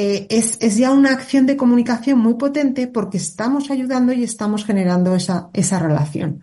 eh, 0.00 0.28
es, 0.30 0.58
es, 0.60 0.76
ya 0.76 0.92
una 0.92 1.10
acción 1.10 1.44
de 1.44 1.56
comunicación 1.56 2.20
muy 2.20 2.34
potente 2.34 2.86
porque 2.86 3.16
estamos 3.16 3.68
ayudando 3.68 4.12
y 4.12 4.22
estamos 4.22 4.64
generando 4.64 5.16
esa, 5.16 5.50
esa 5.52 5.80
relación. 5.80 6.40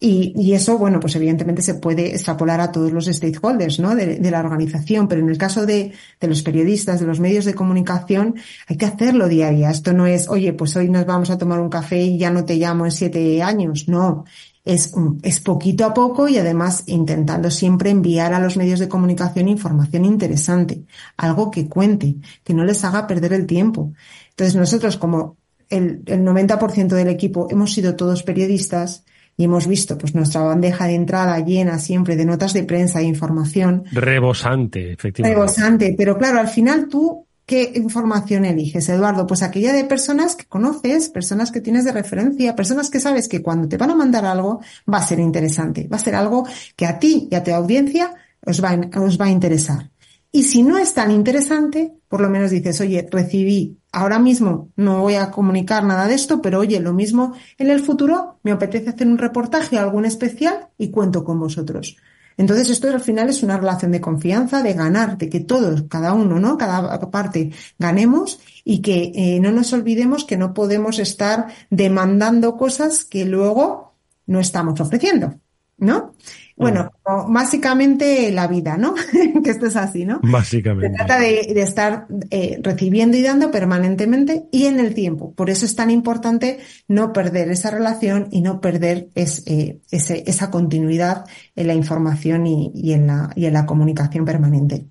Y, 0.00 0.32
y, 0.34 0.54
eso, 0.54 0.78
bueno, 0.78 0.98
pues 0.98 1.14
evidentemente 1.14 1.60
se 1.60 1.74
puede 1.74 2.14
extrapolar 2.14 2.58
a 2.62 2.72
todos 2.72 2.92
los 2.92 3.04
stakeholders, 3.04 3.80
¿no? 3.80 3.94
De, 3.94 4.16
de, 4.18 4.30
la 4.30 4.40
organización, 4.40 5.08
pero 5.08 5.20
en 5.20 5.28
el 5.28 5.36
caso 5.36 5.66
de, 5.66 5.92
de 6.18 6.26
los 6.26 6.40
periodistas, 6.42 6.98
de 6.98 7.06
los 7.06 7.20
medios 7.20 7.44
de 7.44 7.52
comunicación, 7.52 8.36
hay 8.66 8.78
que 8.78 8.86
hacerlo 8.86 9.28
diaria. 9.28 9.70
Esto 9.70 9.92
no 9.92 10.06
es, 10.06 10.30
oye, 10.30 10.54
pues 10.54 10.74
hoy 10.76 10.88
nos 10.88 11.04
vamos 11.04 11.28
a 11.28 11.36
tomar 11.36 11.60
un 11.60 11.68
café 11.68 12.00
y 12.02 12.16
ya 12.16 12.30
no 12.30 12.46
te 12.46 12.56
llamo 12.56 12.86
en 12.86 12.92
siete 12.92 13.42
años. 13.42 13.88
No. 13.88 14.24
Es, 14.66 14.92
es 15.22 15.40
poquito 15.40 15.86
a 15.86 15.94
poco 15.94 16.28
y 16.28 16.36
además 16.36 16.82
intentando 16.86 17.50
siempre 17.50 17.88
enviar 17.88 18.34
a 18.34 18.40
los 18.40 18.58
medios 18.58 18.80
de 18.80 18.88
comunicación 18.88 19.48
información 19.48 20.04
interesante, 20.04 20.82
algo 21.16 21.50
que 21.50 21.68
cuente, 21.68 22.16
que 22.44 22.52
no 22.52 22.64
les 22.64 22.84
haga 22.84 23.06
perder 23.06 23.32
el 23.32 23.46
tiempo. 23.46 23.92
Entonces 24.30 24.56
nosotros 24.56 24.98
como 24.98 25.36
el, 25.70 26.02
el 26.06 26.22
90% 26.22 26.88
del 26.88 27.08
equipo 27.08 27.46
hemos 27.48 27.72
sido 27.72 27.96
todos 27.96 28.22
periodistas, 28.22 29.04
y 29.36 29.44
hemos 29.44 29.66
visto 29.66 29.98
pues 29.98 30.14
nuestra 30.14 30.40
bandeja 30.40 30.86
de 30.86 30.94
entrada 30.94 31.38
llena 31.40 31.78
siempre 31.78 32.16
de 32.16 32.24
notas 32.24 32.52
de 32.54 32.64
prensa 32.64 33.00
e 33.00 33.04
información. 33.04 33.84
Rebosante, 33.92 34.92
efectivamente. 34.92 35.38
Rebosante, 35.38 35.94
pero 35.96 36.16
claro, 36.16 36.40
al 36.40 36.48
final 36.48 36.88
tú, 36.88 37.25
¿qué 37.46 37.72
información 37.76 38.44
eliges, 38.44 38.88
Eduardo? 38.88 39.26
Pues 39.26 39.42
aquella 39.42 39.72
de 39.72 39.84
personas 39.84 40.34
que 40.34 40.46
conoces, 40.46 41.08
personas 41.08 41.52
que 41.52 41.60
tienes 41.60 41.84
de 41.84 41.92
referencia, 41.92 42.56
personas 42.56 42.90
que 42.90 43.00
sabes 43.00 43.28
que 43.28 43.40
cuando 43.40 43.68
te 43.68 43.76
van 43.76 43.90
a 43.90 43.94
mandar 43.94 44.24
algo 44.24 44.60
va 44.92 44.98
a 44.98 45.06
ser 45.06 45.20
interesante, 45.20 45.88
va 45.88 45.96
a 45.96 46.00
ser 46.00 46.16
algo 46.16 46.46
que 46.74 46.86
a 46.86 46.98
ti 46.98 47.28
y 47.30 47.34
a 47.34 47.44
tu 47.44 47.52
audiencia 47.52 48.14
os 48.44 48.62
va, 48.62 48.70
a 48.70 49.30
interesar. 49.30 49.90
Y 50.32 50.42
si 50.42 50.62
no 50.62 50.76
es 50.76 50.92
tan 50.92 51.10
interesante, 51.10 51.94
por 52.08 52.20
lo 52.20 52.28
menos 52.28 52.50
dices, 52.50 52.80
oye, 52.80 53.06
recibí, 53.10 53.78
ahora 53.92 54.18
mismo 54.18 54.70
no 54.76 55.00
voy 55.00 55.14
a 55.14 55.30
comunicar 55.30 55.84
nada 55.84 56.06
de 56.06 56.14
esto, 56.14 56.42
pero 56.42 56.60
oye, 56.60 56.78
lo 56.80 56.92
mismo 56.92 57.32
en 57.58 57.70
el 57.70 57.80
futuro 57.80 58.38
me 58.42 58.52
apetece 58.52 58.90
hacer 58.90 59.06
un 59.06 59.18
reportaje, 59.18 59.78
algún 59.78 60.04
especial 60.04 60.68
y 60.76 60.90
cuento 60.90 61.24
con 61.24 61.40
vosotros. 61.40 61.96
Entonces 62.36 62.70
esto 62.70 62.88
al 62.88 63.00
final 63.00 63.28
es 63.28 63.42
una 63.42 63.56
relación 63.56 63.92
de 63.92 64.00
confianza, 64.00 64.62
de 64.62 64.74
ganar, 64.74 65.16
de 65.16 65.28
que 65.28 65.40
todos, 65.40 65.84
cada 65.88 66.12
uno, 66.12 66.38
¿no? 66.38 66.58
Cada 66.58 67.00
parte 67.10 67.50
ganemos 67.78 68.40
y 68.64 68.82
que 68.82 69.12
eh, 69.14 69.40
no 69.40 69.52
nos 69.52 69.72
olvidemos 69.72 70.24
que 70.24 70.36
no 70.36 70.52
podemos 70.52 70.98
estar 70.98 71.46
demandando 71.70 72.56
cosas 72.56 73.04
que 73.04 73.24
luego 73.24 73.94
no 74.26 74.40
estamos 74.40 74.80
ofreciendo, 74.80 75.40
¿no? 75.78 76.14
Bueno, 76.56 76.90
básicamente 77.28 78.32
la 78.32 78.46
vida, 78.46 78.78
¿no? 78.78 78.94
que 79.44 79.50
esto 79.50 79.66
es 79.66 79.76
así, 79.76 80.06
¿no? 80.06 80.20
Básicamente. 80.22 80.88
Se 80.88 80.94
trata 80.96 81.18
de, 81.18 81.52
de 81.54 81.62
estar 81.62 82.06
eh, 82.30 82.58
recibiendo 82.62 83.18
y 83.18 83.22
dando 83.22 83.50
permanentemente 83.50 84.48
y 84.50 84.64
en 84.64 84.80
el 84.80 84.94
tiempo. 84.94 85.34
Por 85.34 85.50
eso 85.50 85.66
es 85.66 85.76
tan 85.76 85.90
importante 85.90 86.58
no 86.88 87.12
perder 87.12 87.50
esa 87.50 87.70
relación 87.70 88.28
y 88.30 88.40
no 88.40 88.60
perder 88.62 89.10
es, 89.14 89.46
eh, 89.46 89.80
ese, 89.90 90.24
esa 90.26 90.50
continuidad 90.50 91.26
en 91.54 91.66
la 91.66 91.74
información 91.74 92.46
y, 92.46 92.72
y, 92.74 92.94
en 92.94 93.06
la, 93.06 93.30
y 93.36 93.44
en 93.44 93.52
la 93.52 93.66
comunicación 93.66 94.24
permanente. 94.24 94.86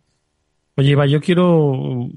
Oye, 0.77 0.91
Eva, 0.91 1.05
yo 1.05 1.21
quiero 1.21 2.09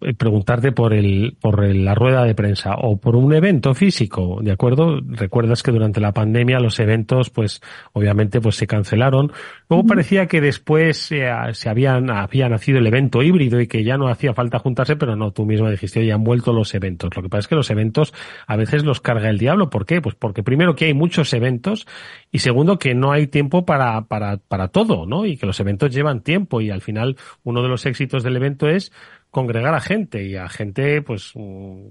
eh, 0.00 0.14
preguntarte 0.14 0.72
por 0.72 0.94
el, 0.94 1.36
por 1.38 1.62
la 1.62 1.94
rueda 1.94 2.24
de 2.24 2.34
prensa 2.34 2.74
o 2.80 2.98
por 2.98 3.14
un 3.14 3.34
evento 3.34 3.74
físico, 3.74 4.38
¿de 4.40 4.52
acuerdo? 4.52 5.00
Recuerdas 5.06 5.62
que 5.62 5.70
durante 5.70 6.00
la 6.00 6.12
pandemia 6.12 6.58
los 6.58 6.80
eventos, 6.80 7.28
pues, 7.28 7.60
obviamente, 7.92 8.40
pues 8.40 8.56
se 8.56 8.66
cancelaron. 8.66 9.32
Luego 9.68 9.84
parecía 9.84 10.28
que 10.28 10.40
después 10.40 10.96
se, 10.96 11.26
se 11.52 11.68
habían, 11.68 12.08
había 12.08 12.48
nacido 12.48 12.78
el 12.78 12.86
evento 12.86 13.22
híbrido 13.22 13.60
y 13.60 13.66
que 13.66 13.84
ya 13.84 13.98
no 13.98 14.08
hacía 14.08 14.32
falta 14.32 14.60
juntarse, 14.60 14.96
pero 14.96 15.14
no, 15.14 15.32
tú 15.32 15.44
mismo 15.44 15.68
dijiste, 15.68 16.00
oye, 16.00 16.12
han 16.12 16.24
vuelto 16.24 16.54
los 16.54 16.74
eventos. 16.74 17.14
Lo 17.14 17.22
que 17.22 17.28
pasa 17.28 17.40
es 17.40 17.48
que 17.48 17.54
los 17.54 17.68
eventos 17.68 18.14
a 18.46 18.56
veces 18.56 18.82
los 18.82 19.02
carga 19.02 19.28
el 19.28 19.36
diablo. 19.36 19.68
¿Por 19.68 19.84
qué? 19.84 20.00
Pues 20.00 20.14
porque 20.14 20.42
primero 20.42 20.74
que 20.74 20.86
hay 20.86 20.94
muchos 20.94 21.34
eventos 21.34 21.86
y 22.32 22.38
segundo 22.38 22.78
que 22.78 22.94
no 22.94 23.12
hay 23.12 23.26
tiempo 23.26 23.66
para, 23.66 24.06
para, 24.06 24.38
para 24.38 24.68
todo, 24.68 25.04
¿no? 25.04 25.26
Y 25.26 25.36
que 25.36 25.44
los 25.44 25.60
eventos 25.60 25.92
llevan 25.92 26.22
tiempo 26.22 26.62
y 26.62 26.70
al 26.70 26.80
final 26.80 27.18
uno 27.44 27.62
de 27.62 27.68
los 27.68 27.84
éxitos 27.84 28.05
del 28.08 28.36
evento 28.36 28.68
es 28.68 28.92
congregar 29.30 29.74
a 29.74 29.80
gente 29.80 30.26
y 30.26 30.34
a 30.34 30.48
gente, 30.48 31.02
pues, 31.02 31.32
mm, 31.34 31.88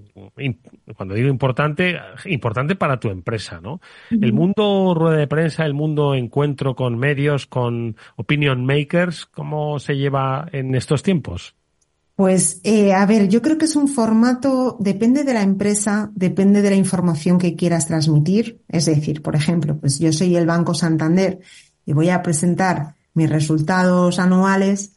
cuando 0.96 1.14
digo 1.14 1.28
importante, 1.28 1.96
importante 2.24 2.74
para 2.74 2.98
tu 2.98 3.08
empresa, 3.08 3.60
¿no? 3.60 3.80
El 4.10 4.32
mundo 4.32 4.94
rueda 4.96 5.18
de 5.18 5.28
prensa, 5.28 5.64
el 5.64 5.74
mundo 5.74 6.14
encuentro 6.14 6.74
con 6.74 6.98
medios, 6.98 7.46
con 7.46 7.96
opinion 8.16 8.64
makers, 8.64 9.26
¿cómo 9.26 9.78
se 9.78 9.96
lleva 9.96 10.48
en 10.50 10.74
estos 10.74 11.04
tiempos? 11.04 11.54
Pues, 12.16 12.62
eh, 12.64 12.94
a 12.94 13.04
ver, 13.04 13.28
yo 13.28 13.42
creo 13.42 13.58
que 13.58 13.66
es 13.66 13.76
un 13.76 13.88
formato, 13.88 14.78
depende 14.80 15.22
de 15.22 15.34
la 15.34 15.42
empresa, 15.42 16.10
depende 16.14 16.62
de 16.62 16.70
la 16.70 16.76
información 16.76 17.38
que 17.38 17.54
quieras 17.54 17.86
transmitir. 17.86 18.62
Es 18.68 18.86
decir, 18.86 19.22
por 19.22 19.36
ejemplo, 19.36 19.78
pues 19.78 19.98
yo 19.98 20.12
soy 20.12 20.34
el 20.34 20.46
Banco 20.46 20.72
Santander 20.72 21.40
y 21.84 21.92
voy 21.92 22.08
a 22.08 22.22
presentar 22.22 22.96
mis 23.12 23.28
resultados 23.28 24.18
anuales 24.18 24.95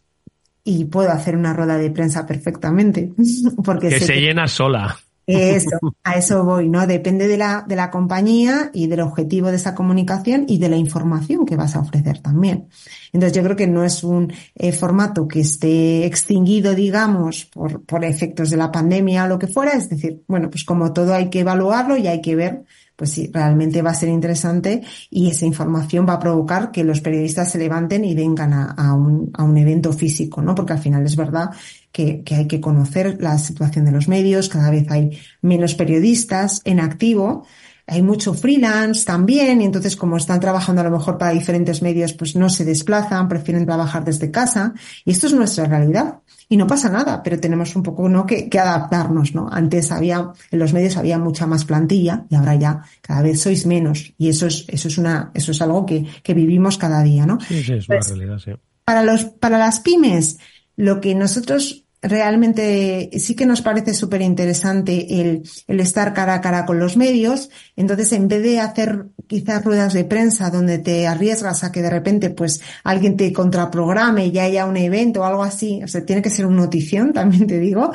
y 0.63 0.85
puedo 0.85 1.11
hacer 1.11 1.35
una 1.35 1.53
rueda 1.53 1.77
de 1.77 1.91
prensa 1.91 2.25
perfectamente. 2.25 3.13
Porque 3.63 3.89
que 3.89 3.99
se 3.99 4.13
que... 4.13 4.21
llena 4.21 4.47
sola. 4.47 4.97
Eso, 5.25 5.77
a 6.03 6.13
eso 6.13 6.43
voy, 6.43 6.69
¿no? 6.69 6.87
Depende 6.87 7.27
de 7.27 7.37
la, 7.37 7.63
de 7.67 7.75
la 7.75 7.91
compañía 7.91 8.71
y 8.73 8.87
del 8.87 9.01
objetivo 9.01 9.49
de 9.49 9.57
esa 9.57 9.75
comunicación 9.75 10.45
y 10.47 10.57
de 10.57 10.69
la 10.69 10.77
información 10.77 11.45
que 11.45 11.55
vas 11.55 11.75
a 11.75 11.81
ofrecer 11.81 12.19
también. 12.19 12.67
Entonces 13.13 13.35
yo 13.35 13.43
creo 13.43 13.55
que 13.55 13.67
no 13.67 13.83
es 13.83 14.03
un 14.03 14.33
eh, 14.55 14.71
formato 14.71 15.27
que 15.27 15.41
esté 15.41 16.05
extinguido, 16.05 16.73
digamos, 16.73 17.45
por, 17.45 17.83
por 17.85 18.03
efectos 18.03 18.49
de 18.49 18.57
la 18.57 18.71
pandemia 18.71 19.25
o 19.25 19.27
lo 19.27 19.37
que 19.37 19.47
fuera. 19.47 19.73
Es 19.73 19.89
decir, 19.89 20.23
bueno, 20.27 20.49
pues 20.49 20.63
como 20.63 20.93
todo 20.93 21.13
hay 21.13 21.29
que 21.29 21.41
evaluarlo 21.41 21.95
y 21.95 22.07
hay 22.07 22.21
que 22.21 22.35
ver 22.35 22.63
pues 22.99 23.11
sí, 23.11 23.31
realmente 23.33 23.81
va 23.81 23.91
a 23.91 23.93
ser 23.93 24.09
interesante 24.09 24.81
y 25.09 25.29
esa 25.29 25.45
información 25.45 26.05
va 26.05 26.15
a 26.15 26.19
provocar 26.19 26.69
que 26.69 26.83
los 26.83 26.99
periodistas 26.99 27.49
se 27.49 27.57
levanten 27.57 28.03
y 28.03 28.13
vengan 28.13 28.51
a, 28.51 28.71
a, 28.71 28.93
un, 28.93 29.31
a 29.35 29.45
un, 29.45 29.57
evento 29.57 29.93
físico, 29.93 30.41
¿no? 30.41 30.53
Porque 30.53 30.73
al 30.73 30.79
final 30.79 31.05
es 31.05 31.15
verdad 31.15 31.49
que, 31.93 32.23
que, 32.23 32.35
hay 32.35 32.45
que 32.45 32.59
conocer 32.59 33.15
la 33.21 33.37
situación 33.37 33.85
de 33.85 33.93
los 33.93 34.09
medios, 34.09 34.49
cada 34.49 34.69
vez 34.69 34.91
hay 34.91 35.17
menos 35.41 35.75
periodistas 35.75 36.61
en 36.65 36.81
activo, 36.81 37.45
hay 37.89 38.01
mucho 38.01 38.33
freelance 38.33 39.03
también 39.03 39.61
y 39.61 39.65
entonces 39.65 39.95
como 39.95 40.17
están 40.17 40.39
trabajando 40.39 40.81
a 40.81 40.83
lo 40.83 40.91
mejor 40.91 41.17
para 41.17 41.31
diferentes 41.31 41.81
medios, 41.81 42.13
pues 42.13 42.35
no 42.35 42.49
se 42.49 42.63
desplazan, 42.63 43.27
prefieren 43.27 43.65
trabajar 43.65 44.05
desde 44.05 44.29
casa 44.29 44.73
y 45.03 45.11
esto 45.11 45.27
es 45.27 45.33
nuestra 45.33 45.65
realidad. 45.65 46.19
Y 46.51 46.57
no 46.57 46.65
pasa 46.65 46.89
nada, 46.89 47.21
pero 47.21 47.39
tenemos 47.39 47.75
un 47.75 47.83
poco 47.83 48.09
¿no? 48.09 48.25
que, 48.25 48.49
que 48.49 48.59
adaptarnos, 48.59 49.35
¿no? 49.35 49.47
Antes 49.51 49.91
había, 49.91 50.31
en 50.49 50.59
los 50.59 50.73
medios 50.73 50.97
había 50.97 51.19
mucha 51.19 51.45
más 51.45 51.63
plantilla 51.63 52.25
y 52.27 52.35
ahora 52.35 52.55
ya 52.55 52.81
cada 53.01 53.21
vez 53.21 53.41
sois 53.41 53.67
menos. 53.67 54.13
Y 54.17 54.29
eso 54.29 54.47
es, 54.47 54.65
eso 54.67 54.87
es 54.87 54.97
una, 54.97 55.29
eso 55.35 55.51
es 55.51 55.61
algo 55.61 55.85
que, 55.85 56.07
que 56.23 56.33
vivimos 56.33 56.79
cada 56.79 57.03
día, 57.03 57.27
¿no? 57.27 57.39
Sí, 57.39 57.63
sí, 57.63 57.73
es 57.73 57.87
una 57.87 57.99
pues, 57.99 58.09
realidad, 58.09 58.39
sí. 58.39 58.51
Para 58.83 59.03
los, 59.03 59.25
para 59.25 59.59
las 59.59 59.79
pymes, 59.81 60.39
lo 60.75 60.99
que 60.99 61.13
nosotros 61.13 61.85
realmente 62.01 63.09
sí 63.19 63.35
que 63.35 63.45
nos 63.45 63.61
parece 63.61 63.93
súper 63.93 64.21
interesante 64.21 65.19
el, 65.19 65.43
estar 65.67 66.13
cara 66.13 66.35
a 66.35 66.41
cara 66.41 66.65
con 66.65 66.79
los 66.79 66.95
medios. 66.95 67.49
Entonces, 67.75 68.13
en 68.13 68.27
vez 68.27 68.41
de 68.43 68.59
hacer 68.59 69.07
quizás 69.27 69.63
ruedas 69.63 69.93
de 69.93 70.05
prensa 70.05 70.49
donde 70.49 70.77
te 70.79 71.07
arriesgas 71.07 71.63
a 71.63 71.71
que 71.71 71.81
de 71.81 71.89
repente 71.89 72.29
pues 72.29 72.61
alguien 72.83 73.17
te 73.17 73.33
contraprograme 73.33 74.27
y 74.27 74.39
haya 74.39 74.65
un 74.65 74.77
evento 74.77 75.21
o 75.21 75.25
algo 75.25 75.43
así, 75.43 75.81
o 75.83 75.87
sea, 75.87 76.05
tiene 76.05 76.21
que 76.21 76.29
ser 76.29 76.45
una 76.45 76.61
notición, 76.61 77.13
también 77.13 77.47
te 77.47 77.59
digo. 77.59 77.91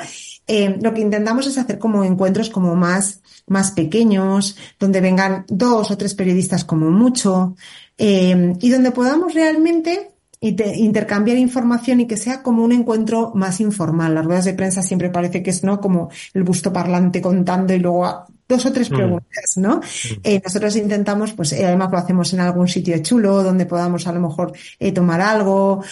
Eh, 0.47 0.77
lo 0.83 0.93
que 0.93 1.01
intentamos 1.01 1.47
es 1.47 1.57
hacer 1.57 1.79
como 1.79 2.05
encuentros 2.05 2.51
como 2.51 2.75
más, 2.75 3.23
más 3.47 3.71
pequeños, 3.71 4.57
donde 4.79 5.01
vengan 5.01 5.47
dos 5.49 5.91
o 5.91 5.97
tres 5.97 6.15
periodistas 6.15 6.65
como 6.65 6.91
mucho, 6.91 7.57
eh, 7.97 8.53
y 8.61 8.71
donde 8.71 8.91
podamos 8.91 9.33
realmente 9.33 10.14
intercambiar 10.45 11.39
información 11.39 12.01
y 12.01 12.07
que 12.07 12.17
sea 12.17 12.43
como 12.43 12.63
un 12.65 12.73
encuentro 12.73 13.33
más 13.35 13.61
informal. 13.61 14.15
Las 14.15 14.25
ruedas 14.25 14.45
de 14.45 14.55
prensa 14.55 14.83
siempre 14.83 15.11
parece 15.11 15.43
que 15.43 15.51
es 15.51 15.65
no 15.65 15.81
como 15.81 16.11
el 16.35 16.43
busto 16.43 16.73
parlante 16.73 17.23
contando 17.23 17.73
y 17.73 17.79
luego 17.79 18.27
dos 18.49 18.67
o 18.67 18.73
tres 18.73 18.91
mm. 18.91 18.95
preguntas, 18.95 19.57
¿no? 19.57 19.77
Mm. 19.77 20.21
Eh, 20.23 20.41
nosotros 20.45 20.77
intentamos, 20.77 21.33
pues 21.33 21.53
eh, 21.53 21.65
además 21.65 21.91
lo 21.91 21.99
hacemos 21.99 22.33
en 22.33 22.41
algún 22.41 22.69
sitio 22.69 22.97
chulo 22.99 23.43
donde 23.43 23.67
podamos 23.67 24.07
a 24.07 24.13
lo 24.13 24.21
mejor 24.21 24.53
eh, 24.79 24.93
tomar 24.93 25.21
algo. 25.21 25.83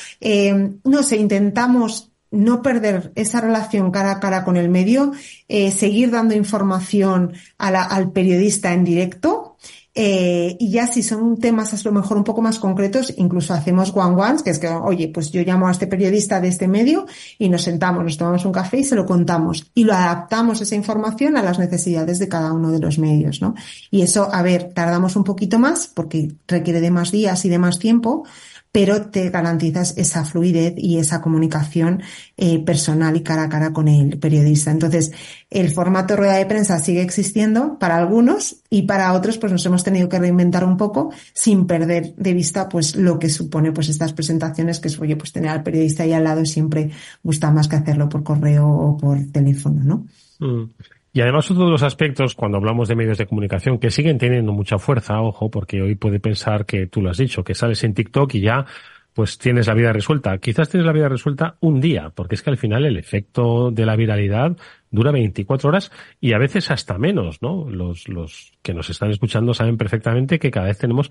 no 0.84 1.02
sé, 1.02 1.16
intentamos 1.16 2.10
no 2.30 2.62
perder 2.62 3.12
esa 3.14 3.42
relación 3.42 3.90
cara 3.90 4.12
a 4.12 4.20
cara 4.20 4.42
con 4.44 4.56
el 4.56 4.70
medio, 4.70 5.12
seguir 5.48 6.10
dando 6.10 6.34
información 6.34 7.32
al 7.58 8.10
periodista 8.10 8.72
en 8.72 8.84
directo 8.84 9.56
eh, 9.94 10.56
y 10.58 10.70
ya 10.70 10.86
si 10.86 11.02
son 11.02 11.36
temas 11.36 11.74
a 11.74 11.88
lo 11.88 11.92
mejor 11.92 12.16
un 12.16 12.24
poco 12.24 12.40
más 12.40 12.58
concretos, 12.58 13.12
incluso 13.18 13.52
hacemos 13.52 13.92
one-ones, 13.94 14.42
que 14.42 14.50
es 14.50 14.58
que, 14.58 14.68
oye, 14.68 15.08
pues 15.08 15.30
yo 15.30 15.42
llamo 15.42 15.68
a 15.68 15.70
este 15.70 15.86
periodista 15.86 16.40
de 16.40 16.48
este 16.48 16.66
medio 16.66 17.06
y 17.38 17.50
nos 17.50 17.62
sentamos, 17.62 18.02
nos 18.02 18.16
tomamos 18.16 18.44
un 18.46 18.52
café 18.52 18.78
y 18.78 18.84
se 18.84 18.94
lo 18.94 19.04
contamos. 19.04 19.70
Y 19.74 19.84
lo 19.84 19.92
adaptamos 19.92 20.60
esa 20.62 20.74
información 20.74 21.36
a 21.36 21.42
las 21.42 21.58
necesidades 21.58 22.18
de 22.18 22.28
cada 22.28 22.52
uno 22.52 22.70
de 22.70 22.78
los 22.78 22.98
medios, 22.98 23.42
¿no? 23.42 23.54
Y 23.90 24.00
eso, 24.00 24.28
a 24.32 24.42
ver, 24.42 24.72
tardamos 24.72 25.14
un 25.16 25.24
poquito 25.24 25.58
más 25.58 25.88
porque 25.88 26.32
requiere 26.48 26.80
de 26.80 26.90
más 26.90 27.10
días 27.10 27.44
y 27.44 27.50
de 27.50 27.58
más 27.58 27.78
tiempo, 27.78 28.24
pero 28.72 29.10
te 29.10 29.28
garantizas 29.28 29.96
esa 29.98 30.24
fluidez 30.24 30.72
y 30.78 30.96
esa 30.98 31.20
comunicación 31.20 32.02
eh, 32.38 32.58
personal 32.64 33.14
y 33.16 33.22
cara 33.22 33.44
a 33.44 33.48
cara 33.50 33.74
con 33.74 33.86
el 33.86 34.18
periodista. 34.18 34.70
Entonces, 34.70 35.12
el 35.50 35.70
formato 35.70 36.16
rueda 36.16 36.36
de 36.36 36.46
prensa 36.46 36.78
sigue 36.78 37.02
existiendo 37.02 37.78
para 37.78 37.98
algunos 37.98 38.62
y 38.70 38.82
para 38.82 39.12
otros, 39.12 39.36
pues 39.36 39.52
nos 39.52 39.64
hemos 39.66 39.84
tenido 39.84 40.08
que 40.08 40.18
reinventar 40.18 40.64
un 40.64 40.78
poco 40.78 41.12
sin 41.34 41.66
perder 41.66 42.14
de 42.16 42.32
vista, 42.32 42.70
pues 42.70 42.96
lo 42.96 43.18
que 43.18 43.28
supone, 43.28 43.72
pues 43.72 43.90
estas 43.90 44.14
presentaciones, 44.14 44.80
que 44.80 44.88
es, 44.88 44.98
oye, 44.98 45.16
pues 45.16 45.32
tener 45.32 45.50
al 45.50 45.62
periodista 45.62 46.04
ahí 46.04 46.14
al 46.14 46.24
lado 46.24 46.46
siempre 46.46 46.90
gusta 47.22 47.50
más 47.50 47.68
que 47.68 47.76
hacerlo 47.76 48.08
por 48.08 48.22
correo 48.24 48.66
o 48.66 48.96
por 48.96 49.18
teléfono, 49.30 49.82
¿no? 49.84 50.06
Mm. 50.40 50.70
Y 51.12 51.20
además 51.20 51.50
otro 51.50 51.66
de 51.66 51.70
los 51.70 51.82
aspectos 51.82 52.34
cuando 52.34 52.56
hablamos 52.56 52.88
de 52.88 52.96
medios 52.96 53.18
de 53.18 53.26
comunicación 53.26 53.78
que 53.78 53.90
siguen 53.90 54.16
teniendo 54.18 54.52
mucha 54.52 54.78
fuerza, 54.78 55.20
ojo, 55.20 55.50
porque 55.50 55.82
hoy 55.82 55.94
puede 55.94 56.20
pensar 56.20 56.64
que 56.64 56.86
tú 56.86 57.02
lo 57.02 57.10
has 57.10 57.18
dicho, 57.18 57.44
que 57.44 57.54
sales 57.54 57.84
en 57.84 57.92
TikTok 57.92 58.34
y 58.34 58.40
ya 58.40 58.64
pues 59.12 59.36
tienes 59.36 59.66
la 59.66 59.74
vida 59.74 59.92
resuelta. 59.92 60.38
Quizás 60.38 60.70
tienes 60.70 60.86
la 60.86 60.92
vida 60.92 61.08
resuelta 61.08 61.56
un 61.60 61.80
día, 61.80 62.10
porque 62.14 62.34
es 62.34 62.42
que 62.42 62.48
al 62.48 62.56
final 62.56 62.86
el 62.86 62.96
efecto 62.96 63.70
de 63.70 63.84
la 63.84 63.94
viralidad 63.94 64.56
dura 64.90 65.10
24 65.10 65.68
horas 65.68 65.92
y 66.20 66.32
a 66.32 66.38
veces 66.38 66.70
hasta 66.70 66.96
menos, 66.96 67.42
¿no? 67.42 67.68
Los, 67.68 68.08
los 68.08 68.52
que 68.62 68.72
nos 68.72 68.88
están 68.88 69.10
escuchando 69.10 69.52
saben 69.52 69.76
perfectamente 69.76 70.38
que 70.38 70.50
cada 70.50 70.68
vez 70.68 70.78
tenemos 70.78 71.10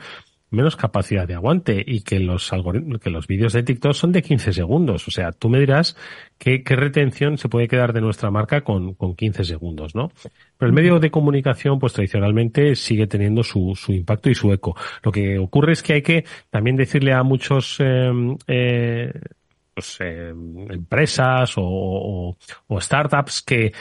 menos 0.51 0.75
capacidad 0.75 1.27
de 1.27 1.33
aguante 1.33 1.83
y 1.85 2.01
que 2.01 2.19
los 2.19 2.51
que 3.01 3.09
los 3.09 3.27
vídeos 3.27 3.53
de 3.53 3.63
TikTok 3.63 3.93
son 3.93 4.11
de 4.11 4.21
15 4.21 4.53
segundos. 4.53 5.07
O 5.07 5.11
sea, 5.11 5.31
tú 5.31 5.49
me 5.49 5.59
dirás 5.59 5.95
qué, 6.37 6.63
qué 6.63 6.75
retención 6.75 7.37
se 7.37 7.49
puede 7.49 7.67
quedar 7.67 7.93
de 7.93 8.01
nuestra 8.01 8.29
marca 8.29 8.61
con, 8.61 8.93
con 8.93 9.15
15 9.15 9.45
segundos, 9.45 9.95
¿no? 9.95 10.11
Pero 10.57 10.67
el 10.67 10.73
medio 10.73 10.99
de 10.99 11.09
comunicación, 11.09 11.79
pues 11.79 11.93
tradicionalmente 11.93 12.75
sigue 12.75 13.07
teniendo 13.07 13.43
su, 13.43 13.73
su 13.75 13.93
impacto 13.93 14.29
y 14.29 14.35
su 14.35 14.51
eco. 14.51 14.75
Lo 15.03 15.11
que 15.11 15.39
ocurre 15.39 15.73
es 15.73 15.81
que 15.81 15.93
hay 15.93 16.01
que 16.01 16.25
también 16.49 16.75
decirle 16.75 17.13
a 17.13 17.23
muchos, 17.23 17.77
eh, 17.79 18.11
eh, 18.47 19.11
pues, 19.73 19.97
eh, 20.01 20.29
empresas 20.29 21.53
o, 21.57 22.37
o, 22.67 22.81
startups 22.81 23.41
que 23.41 23.71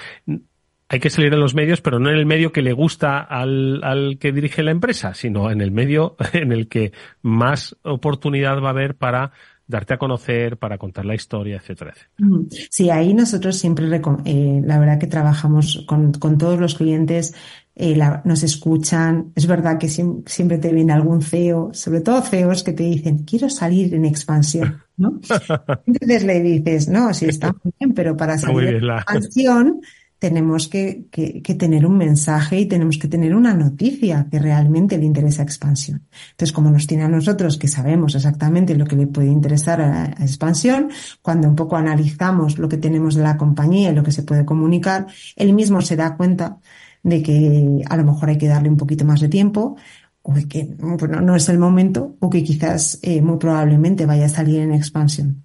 hay 0.92 0.98
que 0.98 1.08
salir 1.08 1.32
en 1.32 1.38
los 1.38 1.54
medios, 1.54 1.80
pero 1.80 2.00
no 2.00 2.10
en 2.10 2.16
el 2.16 2.26
medio 2.26 2.50
que 2.50 2.62
le 2.62 2.72
gusta 2.72 3.20
al, 3.20 3.80
al 3.84 4.18
que 4.18 4.32
dirige 4.32 4.64
la 4.64 4.72
empresa, 4.72 5.14
sino 5.14 5.52
en 5.52 5.60
el 5.60 5.70
medio 5.70 6.16
en 6.32 6.50
el 6.50 6.66
que 6.66 6.92
más 7.22 7.76
oportunidad 7.82 8.60
va 8.60 8.66
a 8.66 8.70
haber 8.70 8.96
para 8.96 9.30
darte 9.68 9.94
a 9.94 9.98
conocer, 9.98 10.56
para 10.56 10.78
contar 10.78 11.06
la 11.06 11.14
historia, 11.14 11.58
etcétera, 11.58 11.92
etcétera. 11.92 12.66
Sí, 12.70 12.90
ahí 12.90 13.14
nosotros 13.14 13.56
siempre, 13.56 13.86
eh, 14.24 14.60
la 14.64 14.80
verdad 14.80 14.98
que 14.98 15.06
trabajamos 15.06 15.84
con, 15.86 16.10
con 16.14 16.38
todos 16.38 16.58
los 16.58 16.74
clientes, 16.74 17.36
eh, 17.76 17.94
la, 17.94 18.20
nos 18.24 18.42
escuchan. 18.42 19.30
Es 19.36 19.46
verdad 19.46 19.78
que 19.78 19.88
siempre 19.88 20.58
te 20.58 20.72
viene 20.72 20.92
algún 20.92 21.22
CEO, 21.22 21.70
sobre 21.72 22.00
todo 22.00 22.20
CEOs 22.20 22.64
que 22.64 22.72
te 22.72 22.82
dicen, 22.82 23.18
quiero 23.18 23.48
salir 23.48 23.94
en 23.94 24.06
expansión, 24.06 24.82
¿no? 24.96 25.20
Entonces 25.86 26.24
le 26.24 26.40
dices, 26.40 26.88
no, 26.88 27.14
sí 27.14 27.26
está 27.26 27.54
muy 27.62 27.72
bien, 27.78 27.94
pero 27.94 28.16
para 28.16 28.38
salir 28.38 28.74
en 28.74 28.90
expansión 28.90 29.80
tenemos 30.20 30.68
que, 30.68 31.06
que, 31.10 31.40
que, 31.42 31.54
tener 31.54 31.86
un 31.86 31.96
mensaje 31.96 32.60
y 32.60 32.66
tenemos 32.66 32.98
que 32.98 33.08
tener 33.08 33.34
una 33.34 33.54
noticia 33.54 34.26
que 34.30 34.38
realmente 34.38 34.98
le 34.98 35.06
interesa 35.06 35.42
expansión. 35.42 36.06
Entonces, 36.32 36.52
como 36.52 36.70
nos 36.70 36.86
tiene 36.86 37.04
a 37.04 37.08
nosotros 37.08 37.56
que 37.56 37.68
sabemos 37.68 38.14
exactamente 38.14 38.76
lo 38.76 38.84
que 38.84 38.96
le 38.96 39.06
puede 39.06 39.28
interesar 39.28 39.80
a, 39.80 40.04
a, 40.04 40.22
expansión, 40.22 40.90
cuando 41.22 41.48
un 41.48 41.56
poco 41.56 41.76
analizamos 41.76 42.58
lo 42.58 42.68
que 42.68 42.76
tenemos 42.76 43.14
de 43.14 43.22
la 43.22 43.38
compañía 43.38 43.90
y 43.90 43.94
lo 43.94 44.02
que 44.02 44.12
se 44.12 44.22
puede 44.22 44.44
comunicar, 44.44 45.06
él 45.36 45.54
mismo 45.54 45.80
se 45.80 45.96
da 45.96 46.16
cuenta 46.16 46.58
de 47.02 47.22
que 47.22 47.82
a 47.88 47.96
lo 47.96 48.04
mejor 48.04 48.28
hay 48.28 48.36
que 48.36 48.46
darle 48.46 48.68
un 48.68 48.76
poquito 48.76 49.06
más 49.06 49.20
de 49.20 49.30
tiempo 49.30 49.76
o 50.20 50.34
que 50.48 50.76
bueno, 50.78 51.22
no 51.22 51.34
es 51.34 51.48
el 51.48 51.58
momento 51.58 52.16
o 52.20 52.28
que 52.28 52.44
quizás 52.44 52.98
eh, 53.00 53.22
muy 53.22 53.38
probablemente 53.38 54.04
vaya 54.04 54.26
a 54.26 54.28
salir 54.28 54.60
en 54.60 54.74
expansión. 54.74 55.44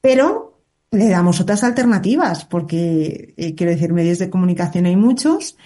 Pero 0.00 0.49
le 0.92 1.08
damos 1.08 1.40
otras 1.40 1.62
alternativas, 1.62 2.44
porque 2.44 3.34
eh, 3.36 3.54
quiero 3.54 3.72
decir, 3.72 3.92
medios 3.92 4.18
de 4.18 4.28
comunicación 4.28 4.86
hay 4.86 4.96
muchos, 4.96 5.56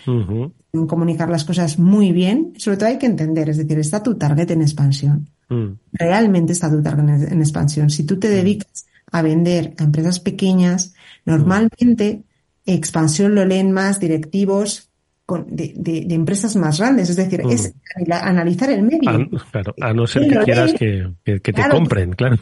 comunicar 0.86 1.30
las 1.30 1.44
cosas 1.44 1.78
muy 1.78 2.12
bien, 2.12 2.52
sobre 2.58 2.76
todo 2.76 2.88
hay 2.90 2.98
que 2.98 3.06
entender, 3.06 3.48
es 3.48 3.56
decir, 3.56 3.78
está 3.78 4.02
tu 4.02 4.16
target 4.16 4.50
en 4.50 4.60
expansión. 4.60 5.28
Mm. 5.48 5.78
Realmente 5.92 6.52
está 6.52 6.70
tu 6.70 6.82
target 6.82 7.32
en, 7.32 7.40
expansión. 7.40 7.88
Si 7.88 8.04
tú 8.04 8.18
te 8.18 8.28
mm. 8.28 8.30
dedicas 8.30 8.86
a 9.12 9.22
vender 9.22 9.74
a 9.78 9.84
empresas 9.84 10.20
pequeñas, 10.20 10.94
normalmente 11.24 12.24
expansión 12.66 13.34
lo 13.34 13.46
leen 13.46 13.72
más 13.72 14.00
directivos 14.00 14.90
con, 15.24 15.46
de, 15.48 15.72
de, 15.74 16.04
de, 16.04 16.14
empresas 16.14 16.54
más 16.56 16.78
grandes, 16.78 17.08
es 17.08 17.16
decir, 17.16 17.40
es 17.48 17.72
mm. 17.96 18.12
analizar 18.12 18.68
el 18.70 18.82
medio. 18.82 19.08
A, 19.08 19.50
claro, 19.50 19.74
a 19.80 19.94
no 19.94 20.06
ser 20.06 20.28
que 20.28 20.38
quieras 20.40 20.74
que, 20.74 21.14
que, 21.24 21.40
que 21.40 21.52
te 21.54 21.68
compren, 21.70 22.12
claro. 22.12 22.36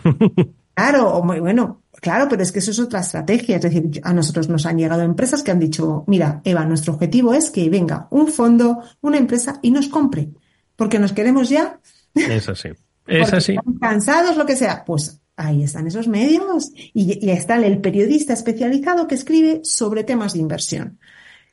Claro, 0.74 1.10
o 1.10 1.22
muy 1.22 1.38
bueno, 1.38 1.81
claro, 2.02 2.26
pero 2.28 2.42
es 2.42 2.50
que 2.50 2.58
eso 2.58 2.72
es 2.72 2.80
otra 2.80 3.00
estrategia. 3.00 3.56
Es 3.56 3.62
decir, 3.62 4.00
a 4.02 4.12
nosotros 4.12 4.48
nos 4.48 4.66
han 4.66 4.76
llegado 4.76 5.02
empresas 5.02 5.42
que 5.42 5.52
han 5.52 5.60
dicho, 5.60 6.04
mira, 6.08 6.42
Eva, 6.44 6.64
nuestro 6.64 6.94
objetivo 6.94 7.32
es 7.32 7.50
que 7.50 7.70
venga 7.70 8.08
un 8.10 8.26
fondo, 8.26 8.82
una 9.00 9.16
empresa 9.16 9.60
y 9.62 9.70
nos 9.70 9.88
compre, 9.88 10.30
porque 10.76 10.98
nos 10.98 11.12
queremos 11.12 11.48
ya. 11.48 11.80
Es 12.14 12.48
así. 12.48 12.68
Es 13.04 13.32
así. 13.32 13.56
Cansados, 13.80 14.36
lo 14.36 14.46
que 14.46 14.54
sea. 14.54 14.84
Pues 14.84 15.20
ahí 15.34 15.64
están 15.64 15.88
esos 15.88 16.06
medios 16.06 16.70
y, 16.74 17.18
y 17.20 17.30
está 17.30 17.56
el 17.56 17.80
periodista 17.80 18.32
especializado 18.32 19.08
que 19.08 19.16
escribe 19.16 19.60
sobre 19.64 20.04
temas 20.04 20.34
de 20.34 20.38
inversión 20.38 21.00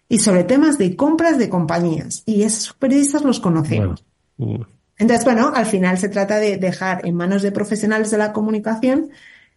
y 0.07 0.19
sobre 0.19 0.43
temas 0.43 0.77
de 0.77 0.95
compras 0.95 1.39
de 1.39 1.49
compañías. 1.49 2.21
Y 2.27 2.43
esos 2.43 2.73
periodistas 2.73 3.23
los 3.23 3.39
conocemos. 3.39 4.05
Uh. 4.37 4.63
Entonces, 4.99 5.25
bueno, 5.25 5.51
al 5.55 5.65
final 5.65 5.97
se 5.97 6.09
trata 6.09 6.37
de 6.37 6.57
dejar 6.57 7.07
en 7.07 7.15
manos 7.15 7.41
de 7.41 7.51
profesionales 7.51 8.11
de 8.11 8.17
la 8.17 8.31
comunicación 8.31 9.09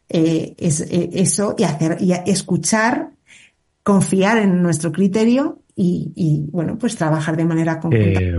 eh, 0.08 0.54
es, 0.58 0.80
eh, 0.80 1.10
eso 1.12 1.54
y 1.56 1.64
hacer 1.64 1.98
y 2.00 2.12
escuchar, 2.26 3.10
confiar 3.82 4.38
en 4.38 4.62
nuestro 4.62 4.92
criterio 4.92 5.62
y, 5.74 6.12
y, 6.14 6.44
bueno, 6.50 6.76
pues 6.78 6.96
trabajar 6.96 7.34
de 7.36 7.46
manera 7.46 7.80
conjunta. 7.80 8.20
Eh, 8.20 8.34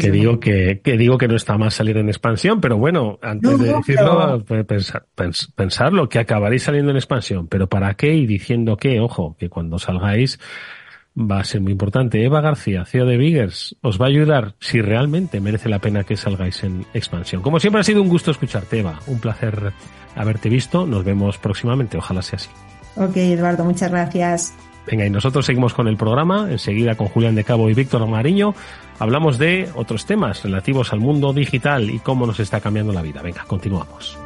que 0.00 0.10
digo 0.10 0.38
que, 0.38 0.80
que, 0.84 0.96
digo 0.96 1.18
que 1.18 1.26
no 1.26 1.34
está 1.34 1.58
más 1.58 1.74
salir 1.74 1.96
en 1.96 2.08
expansión, 2.08 2.60
pero 2.60 2.78
bueno, 2.78 3.18
antes 3.22 3.50
no, 3.50 3.58
de 3.58 3.72
decirlo, 3.72 4.44
pero... 4.46 4.64
pensar, 4.64 5.04
pens, 5.14 5.52
pensarlo, 5.56 6.08
que 6.08 6.20
acabaréis 6.20 6.62
saliendo 6.62 6.92
en 6.92 6.96
expansión, 6.96 7.48
pero 7.48 7.68
¿para 7.68 7.94
qué? 7.94 8.14
Y 8.14 8.26
diciendo 8.26 8.76
que, 8.76 9.00
ojo, 9.00 9.36
que 9.36 9.48
cuando 9.48 9.80
salgáis 9.80 10.38
va 11.16 11.40
a 11.40 11.44
ser 11.44 11.60
muy 11.60 11.72
importante. 11.72 12.24
Eva 12.24 12.40
García, 12.40 12.84
CEO 12.84 13.06
de 13.06 13.16
Biggers, 13.16 13.76
os 13.82 14.00
va 14.00 14.06
a 14.06 14.08
ayudar 14.08 14.54
si 14.60 14.80
realmente 14.80 15.40
merece 15.40 15.68
la 15.68 15.78
pena 15.78 16.04
que 16.04 16.16
salgáis 16.16 16.62
en 16.62 16.86
expansión. 16.94 17.42
Como 17.42 17.58
siempre 17.58 17.80
ha 17.80 17.84
sido 17.84 18.02
un 18.02 18.08
gusto 18.08 18.30
escucharte, 18.30 18.80
Eva. 18.80 19.00
Un 19.06 19.18
placer 19.18 19.72
haberte 20.14 20.48
visto. 20.48 20.86
Nos 20.86 21.04
vemos 21.04 21.38
próximamente. 21.38 21.96
Ojalá 21.96 22.22
sea 22.22 22.36
así. 22.36 22.50
Ok, 22.96 23.16
Eduardo, 23.16 23.64
muchas 23.64 23.90
gracias. 23.90 24.54
Venga, 24.86 25.04
y 25.04 25.10
nosotros 25.10 25.44
seguimos 25.44 25.74
con 25.74 25.88
el 25.88 25.96
programa. 25.96 26.50
Enseguida 26.50 26.94
con 26.94 27.08
Julián 27.08 27.34
de 27.34 27.44
Cabo 27.44 27.68
y 27.68 27.74
Víctor 27.74 28.06
Mariño 28.06 28.54
hablamos 28.98 29.38
de 29.38 29.68
otros 29.74 30.06
temas 30.06 30.42
relativos 30.42 30.92
al 30.92 31.00
mundo 31.00 31.32
digital 31.32 31.90
y 31.90 31.98
cómo 31.98 32.26
nos 32.26 32.40
está 32.40 32.60
cambiando 32.60 32.92
la 32.92 33.02
vida. 33.02 33.22
Venga, 33.22 33.44
continuamos. 33.46 34.16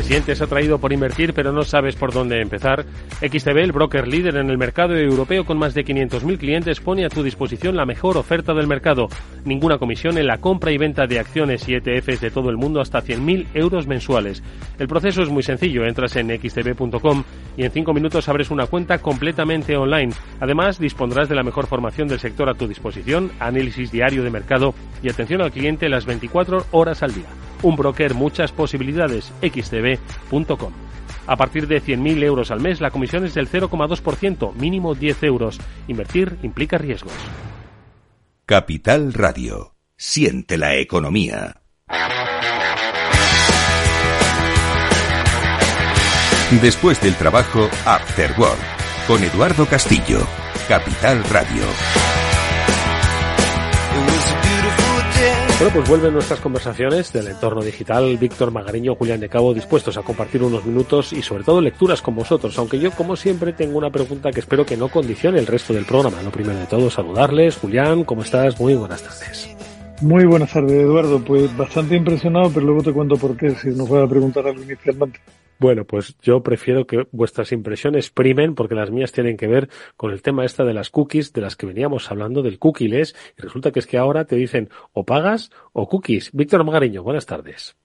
¿Te 0.00 0.06
sientes 0.06 0.40
atraído 0.40 0.78
por 0.78 0.94
invertir 0.94 1.34
pero 1.34 1.52
no 1.52 1.62
sabes 1.62 1.94
por 1.94 2.10
dónde 2.10 2.40
empezar? 2.40 2.86
XTB, 3.20 3.58
el 3.58 3.72
broker 3.72 4.08
líder 4.08 4.36
en 4.36 4.48
el 4.48 4.56
mercado 4.56 4.96
europeo 4.96 5.44
con 5.44 5.58
más 5.58 5.74
de 5.74 5.84
500.000 5.84 6.38
clientes, 6.38 6.80
pone 6.80 7.04
a 7.04 7.10
tu 7.10 7.22
disposición 7.22 7.76
la 7.76 7.84
mejor 7.84 8.16
oferta 8.16 8.54
del 8.54 8.66
mercado. 8.66 9.08
Ninguna 9.44 9.76
comisión 9.76 10.16
en 10.16 10.26
la 10.26 10.38
compra 10.38 10.72
y 10.72 10.78
venta 10.78 11.06
de 11.06 11.18
acciones 11.18 11.68
y 11.68 11.74
ETFs 11.74 12.22
de 12.22 12.30
todo 12.30 12.48
el 12.48 12.56
mundo 12.56 12.80
hasta 12.80 13.02
100.000 13.02 13.48
euros 13.52 13.86
mensuales. 13.86 14.42
El 14.78 14.88
proceso 14.88 15.20
es 15.20 15.28
muy 15.28 15.42
sencillo. 15.42 15.84
Entras 15.84 16.16
en 16.16 16.30
xtb.com 16.30 17.22
y 17.58 17.64
en 17.64 17.70
5 17.70 17.92
minutos 17.92 18.26
abres 18.30 18.50
una 18.50 18.68
cuenta 18.68 18.96
completamente 19.02 19.76
online. 19.76 20.14
Además, 20.40 20.78
dispondrás 20.78 21.28
de 21.28 21.34
la 21.34 21.42
mejor 21.42 21.66
formación 21.66 22.08
del 22.08 22.20
sector 22.20 22.48
a 22.48 22.54
tu 22.54 22.66
disposición, 22.66 23.32
análisis 23.38 23.92
diario 23.92 24.22
de 24.22 24.30
mercado 24.30 24.72
y 25.02 25.10
atención 25.10 25.42
al 25.42 25.52
cliente 25.52 25.90
las 25.90 26.06
24 26.06 26.68
horas 26.70 27.02
al 27.02 27.12
día. 27.12 27.28
Un 27.62 27.76
broker, 27.76 28.14
muchas 28.14 28.52
posibilidades. 28.52 29.32
xtb.com. 29.42 30.72
A 31.26 31.36
partir 31.36 31.66
de 31.66 31.82
100.000 31.82 32.22
euros 32.24 32.50
al 32.50 32.60
mes, 32.60 32.80
la 32.80 32.90
comisión 32.90 33.24
es 33.24 33.34
del 33.34 33.48
0,2%, 33.48 34.52
mínimo 34.54 34.94
10 34.94 35.22
euros. 35.24 35.60
Invertir 35.86 36.36
implica 36.42 36.78
riesgos. 36.78 37.12
Capital 38.46 39.12
Radio. 39.12 39.74
Siente 39.96 40.58
la 40.58 40.74
economía. 40.76 41.60
Después 46.60 47.00
del 47.00 47.14
trabajo, 47.14 47.68
After 47.84 48.32
Work, 48.36 48.58
con 49.06 49.22
Eduardo 49.22 49.66
Castillo, 49.66 50.26
Capital 50.66 51.22
Radio. 51.30 52.09
Bueno, 55.60 55.74
pues 55.74 55.90
vuelven 55.90 56.14
nuestras 56.14 56.40
conversaciones 56.40 57.12
del 57.12 57.28
entorno 57.28 57.60
digital. 57.60 58.16
Víctor 58.16 58.50
Magariño, 58.50 58.94
Julián 58.94 59.20
de 59.20 59.28
Cabo, 59.28 59.52
dispuestos 59.52 59.98
a 59.98 60.02
compartir 60.02 60.42
unos 60.42 60.64
minutos 60.64 61.12
y 61.12 61.20
sobre 61.20 61.44
todo 61.44 61.60
lecturas 61.60 62.00
con 62.00 62.14
vosotros. 62.14 62.58
Aunque 62.58 62.78
yo, 62.78 62.90
como 62.92 63.14
siempre, 63.14 63.52
tengo 63.52 63.76
una 63.76 63.90
pregunta 63.90 64.30
que 64.30 64.40
espero 64.40 64.64
que 64.64 64.78
no 64.78 64.88
condicione 64.88 65.38
el 65.38 65.46
resto 65.46 65.74
del 65.74 65.84
programa. 65.84 66.22
Lo 66.22 66.30
primero 66.30 66.58
de 66.58 66.64
todo, 66.64 66.88
saludarles. 66.88 67.58
Julián, 67.58 68.04
¿cómo 68.04 68.22
estás? 68.22 68.58
Muy 68.58 68.74
buenas 68.74 69.02
tardes. 69.02 69.54
Muy 70.00 70.24
buenas 70.24 70.50
tardes, 70.50 70.72
Eduardo. 70.72 71.22
Pues 71.22 71.54
bastante 71.54 71.94
impresionado, 71.94 72.50
pero 72.50 72.64
luego 72.64 72.82
te 72.82 72.92
cuento 72.94 73.18
por 73.18 73.36
qué, 73.36 73.50
si 73.50 73.68
nos 73.68 73.92
va 73.92 74.04
a 74.04 74.08
preguntar 74.08 74.46
algo 74.46 74.62
inicialmente. 74.62 75.20
Bueno, 75.60 75.84
pues 75.84 76.16
yo 76.22 76.42
prefiero 76.42 76.86
que 76.86 77.06
vuestras 77.12 77.52
impresiones 77.52 78.08
primen 78.08 78.54
porque 78.54 78.74
las 78.74 78.90
mías 78.90 79.12
tienen 79.12 79.36
que 79.36 79.46
ver 79.46 79.68
con 79.94 80.10
el 80.10 80.22
tema 80.22 80.46
esta 80.46 80.64
de 80.64 80.72
las 80.72 80.88
cookies 80.88 81.34
de 81.34 81.42
las 81.42 81.54
que 81.54 81.66
veníamos 81.66 82.10
hablando 82.10 82.40
del 82.40 82.58
cookies 82.58 83.14
y 83.36 83.42
resulta 83.42 83.70
que 83.70 83.80
es 83.80 83.86
que 83.86 83.98
ahora 83.98 84.24
te 84.24 84.36
dicen 84.36 84.70
o 84.94 85.04
pagas 85.04 85.50
o 85.74 85.86
cookies. 85.86 86.30
Víctor 86.32 86.64
Magariño, 86.64 87.02
buenas 87.02 87.26
tardes. 87.26 87.76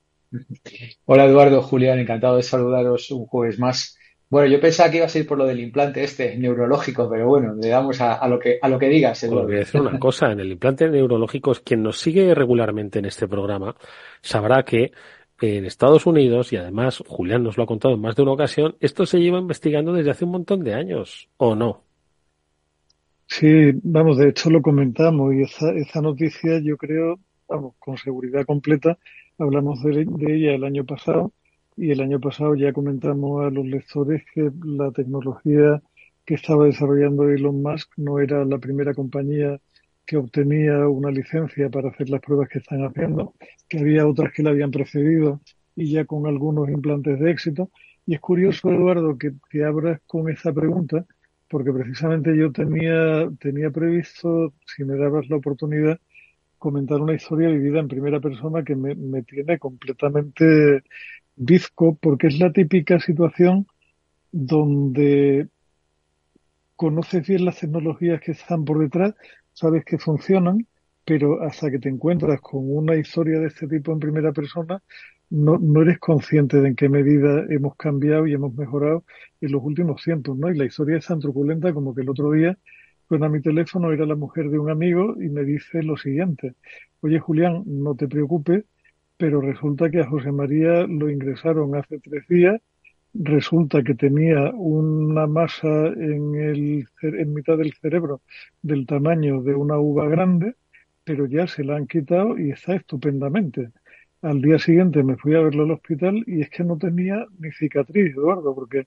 Hola 1.04 1.26
Eduardo, 1.26 1.62
Julián, 1.62 2.00
encantado 2.00 2.38
de 2.38 2.44
saludaros 2.44 3.12
un 3.12 3.26
jueves 3.26 3.60
más. 3.60 3.98
Bueno, 4.30 4.48
yo 4.48 4.62
pensaba 4.62 4.90
que 4.90 4.98
iba 4.98 5.06
a 5.06 5.18
ir 5.18 5.28
por 5.28 5.38
lo 5.38 5.46
del 5.46 5.60
implante 5.60 6.02
este 6.02 6.38
neurológico, 6.38 7.10
pero 7.10 7.28
bueno, 7.28 7.56
le 7.62 7.68
damos 7.68 8.00
a, 8.00 8.26
lo 8.30 8.40
que 8.40 8.58
a 8.62 8.70
lo 8.70 8.80
que 8.80 8.88
digas. 8.88 9.22
Eduardo. 9.24 9.48
voy 9.48 9.56
a 9.58 9.60
decir 9.60 9.82
una 9.82 10.00
cosa, 10.00 10.32
en 10.32 10.40
el 10.40 10.52
implante 10.52 10.90
neurológico, 10.90 11.54
quien 11.64 11.84
nos 11.84 12.00
sigue 12.00 12.34
regularmente 12.34 13.00
en 13.00 13.06
este 13.06 13.28
programa 13.28 13.76
sabrá 14.22 14.64
que 14.64 14.94
en 15.42 15.66
Estados 15.66 16.06
Unidos, 16.06 16.54
y 16.54 16.58
además 16.58 17.04
Julián 17.08 17.44
nos 17.44 17.58
lo 17.58 17.64
ha 17.64 17.68
contado 17.68 17.94
en 17.94 18.02
más 18.02 18.16
de 18.16 18.24
una 18.24 18.32
ocasión, 18.32 18.76
esto 18.80 19.06
se 19.06 19.20
lleva 19.20 19.40
investigando 19.40 19.94
desde 19.94 20.12
hace 20.12 20.26
un 20.26 20.32
montón 20.32 20.64
de 20.64 20.74
años, 20.74 21.28
¿o 21.38 21.56
no? 21.56 21.82
Sí, 23.28 23.72
vamos, 23.84 24.18
de 24.18 24.30
hecho 24.30 24.50
lo 24.50 24.62
comentamos 24.62 25.34
y 25.34 25.42
esa, 25.42 25.72
esa 25.72 26.02
noticia 26.02 26.60
yo 26.60 26.78
creo, 26.78 27.20
vamos, 27.50 27.76
con 27.80 27.98
seguridad 27.98 28.46
completa, 28.46 28.98
hablamos 29.38 29.82
de, 29.84 30.06
de 30.06 30.36
ella 30.36 30.56
el 30.56 30.64
año 30.64 30.86
pasado 30.86 31.34
y 31.76 31.92
el 31.92 32.02
año 32.02 32.20
pasado 32.20 32.56
ya 32.56 32.72
comentamos 32.72 33.44
a 33.46 33.50
los 33.50 33.66
lectores 33.66 34.24
que 34.34 34.50
la 34.64 34.92
tecnología 34.92 35.82
que 36.26 36.36
estaba 36.36 36.66
desarrollando 36.66 37.30
Elon 37.30 37.62
Musk 37.62 37.92
no 37.98 38.20
era 38.20 38.46
la 38.46 38.58
primera 38.58 38.94
compañía 38.94 39.60
que 40.06 40.18
obtenía 40.18 40.88
una 40.88 41.12
licencia 41.12 41.70
para 41.70 41.90
hacer 41.90 42.10
las 42.10 42.22
pruebas 42.22 42.50
que 42.50 42.60
están 42.60 42.86
haciendo, 42.86 43.34
que 43.68 43.80
había 43.80 44.08
otras 44.08 44.32
que 44.34 44.44
la 44.44 44.52
habían 44.52 44.72
precedido 44.72 45.42
y 45.76 45.92
ya 45.92 46.06
con 46.06 46.28
algunos 46.28 46.70
implantes 46.70 47.20
de 47.20 47.32
éxito. 47.32 47.70
Y 48.06 48.16
es 48.16 48.20
curioso, 48.20 48.70
Eduardo, 48.72 49.18
que, 49.18 49.34
que 49.50 49.64
abras 49.64 50.00
con 50.06 50.30
esa 50.30 50.54
pregunta, 50.54 51.06
porque 51.50 51.72
precisamente 51.72 52.38
yo 52.38 52.52
tenía, 52.52 53.30
tenía 53.40 53.72
previsto, 53.72 54.54
si 54.66 54.84
me 54.84 54.96
dabas 54.96 55.28
la 55.30 55.38
oportunidad, 55.38 56.00
comentar 56.58 57.02
una 57.02 57.14
historia 57.14 57.50
vivida 57.50 57.80
en 57.80 57.88
primera 57.88 58.20
persona 58.20 58.64
que 58.64 58.76
me, 58.76 58.96
me 58.96 59.24
tiene 59.24 59.58
completamente 59.60 60.84
bizco, 61.36 61.98
porque 62.00 62.28
es 62.28 62.40
la 62.40 62.52
típica 62.52 63.00
situación 63.00 63.68
donde 64.32 65.48
conoces 66.76 67.28
bien 67.28 67.46
las 67.46 67.60
tecnologías 67.60 68.22
que 68.22 68.32
están 68.32 68.66
por 68.66 68.80
detrás, 68.80 69.16
sabes 69.56 69.86
que 69.86 69.98
funcionan, 69.98 70.68
pero 71.06 71.42
hasta 71.44 71.72
que 71.72 71.80
te 71.80 71.90
encuentras 71.90 72.42
con 72.42 72.62
una 72.66 72.96
historia 72.96 73.40
de 73.40 73.48
este 73.48 73.68
tipo 73.68 73.92
en 73.94 74.00
primera 74.00 74.34
persona, 74.34 74.82
no, 75.30 75.58
no 75.60 75.82
eres 75.82 76.00
consciente 76.00 76.62
de 76.62 76.70
en 76.70 76.76
qué 76.76 76.90
medida 76.90 77.46
hemos 77.50 77.76
cambiado 77.78 78.28
y 78.28 78.34
hemos 78.34 78.54
mejorado 78.56 79.06
en 79.42 79.52
los 79.52 79.64
últimos 79.64 80.04
tiempos, 80.04 80.38
¿no? 80.38 80.52
Y 80.52 80.58
la 80.58 80.66
historia 80.66 80.98
es 80.98 81.08
tan 81.08 81.20
truculenta 81.20 81.74
como 81.74 81.96
que 81.96 82.02
el 82.02 82.10
otro 82.10 82.32
día 82.32 82.58
suena 83.08 83.30
mi 83.30 83.42
teléfono, 83.42 83.92
era 83.92 84.06
la 84.06 84.16
mujer 84.16 84.50
de 84.50 84.60
un 84.60 84.70
amigo 84.70 85.16
y 85.22 85.30
me 85.30 85.44
dice 85.44 85.84
lo 85.84 85.98
siguiente, 85.98 86.56
oye 87.02 87.20
Julián, 87.20 87.64
no 87.66 87.96
te 87.96 88.08
preocupes, 88.08 88.66
pero 89.18 89.42
resulta 89.42 89.90
que 89.90 90.02
a 90.02 90.08
José 90.10 90.32
María 90.32 90.86
lo 90.88 91.10
ingresaron 91.10 91.76
hace 91.76 92.00
tres 92.00 92.28
días 92.28 92.62
resulta 93.20 93.84
que 93.84 93.96
tenía 93.96 94.52
una 94.52 95.28
masa 95.28 95.88
en, 95.88 96.36
el, 96.36 96.88
en 97.02 97.34
mitad 97.34 97.58
del 97.58 97.74
cerebro 97.74 98.22
del 98.62 98.86
tamaño 98.86 99.42
de 99.42 99.56
una 99.56 99.80
uva 99.80 100.08
grande, 100.08 100.56
pero 101.04 101.26
ya 101.26 101.48
se 101.48 101.64
la 101.64 101.78
han 101.78 101.88
quitado 101.88 102.38
y 102.38 102.52
está 102.52 102.76
estupendamente. 102.76 103.70
Al 104.22 104.42
día 104.42 104.60
siguiente 104.60 105.04
me 105.04 105.18
fui 105.18 105.36
a 105.36 105.42
verlo 105.42 105.64
al 105.64 105.72
hospital 105.72 106.24
y 106.28 106.42
es 106.42 106.50
que 106.50 106.64
no 106.64 106.78
tenía 106.78 107.26
ni 107.40 107.52
cicatriz, 107.52 108.14
Eduardo, 108.16 108.54
porque 108.56 108.86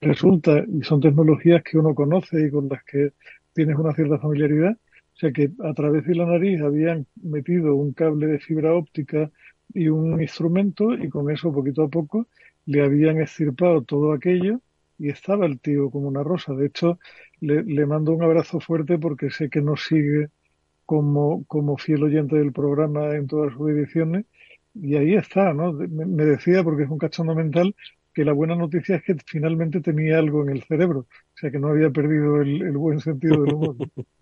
resulta, 0.00 0.64
y 0.66 0.82
son 0.82 1.00
tecnologías 1.00 1.62
que 1.62 1.78
uno 1.78 1.94
conoce 1.94 2.46
y 2.46 2.50
con 2.50 2.68
las 2.68 2.82
que 2.84 3.12
tienes 3.54 3.76
una 3.76 3.94
cierta 3.94 4.18
familiaridad, 4.18 4.72
o 4.72 5.16
sea 5.16 5.32
que 5.32 5.50
a 5.62 5.74
través 5.74 6.06
de 6.06 6.14
la 6.14 6.26
nariz 6.26 6.60
habían 6.60 7.06
metido 7.22 7.74
un 7.76 7.92
cable 7.92 8.26
de 8.26 8.38
fibra 8.40 8.74
óptica 8.74 9.30
y 9.72 9.88
un 9.88 10.20
instrumento 10.20 10.94
y 10.94 11.08
con 11.08 11.30
eso 11.30 11.52
poquito 11.52 11.84
a 11.84 11.88
poco 11.88 12.26
le 12.70 12.82
habían 12.84 13.20
extirpado 13.20 13.82
todo 13.82 14.12
aquello 14.12 14.60
y 14.98 15.08
estaba 15.08 15.44
el 15.46 15.58
tío 15.60 15.90
como 15.90 16.06
una 16.08 16.22
rosa. 16.22 16.54
De 16.54 16.66
hecho, 16.66 16.98
le, 17.40 17.64
le 17.64 17.84
mando 17.86 18.12
un 18.12 18.22
abrazo 18.22 18.60
fuerte 18.60 18.96
porque 18.98 19.30
sé 19.30 19.50
que 19.50 19.60
nos 19.60 19.84
sigue 19.84 20.28
como, 20.86 21.44
como 21.46 21.76
fiel 21.78 22.04
oyente 22.04 22.36
del 22.36 22.52
programa 22.52 23.16
en 23.16 23.26
todas 23.26 23.52
sus 23.54 23.70
ediciones. 23.70 24.26
Y 24.74 24.96
ahí 24.96 25.14
está, 25.14 25.52
¿no? 25.52 25.72
Me, 25.72 26.24
decía, 26.24 26.62
porque 26.62 26.84
es 26.84 26.90
un 26.90 26.98
cachondo 26.98 27.34
mental, 27.34 27.74
que 28.14 28.24
la 28.24 28.32
buena 28.32 28.54
noticia 28.54 28.96
es 28.96 29.02
que 29.02 29.16
finalmente 29.26 29.80
tenía 29.80 30.18
algo 30.18 30.42
en 30.44 30.50
el 30.50 30.62
cerebro. 30.62 31.00
O 31.00 31.36
sea, 31.36 31.50
que 31.50 31.58
no 31.58 31.68
había 31.68 31.90
perdido 31.90 32.40
el, 32.40 32.62
el 32.62 32.76
buen 32.76 33.00
sentido 33.00 33.42
del 33.42 33.54
humor. 33.54 33.76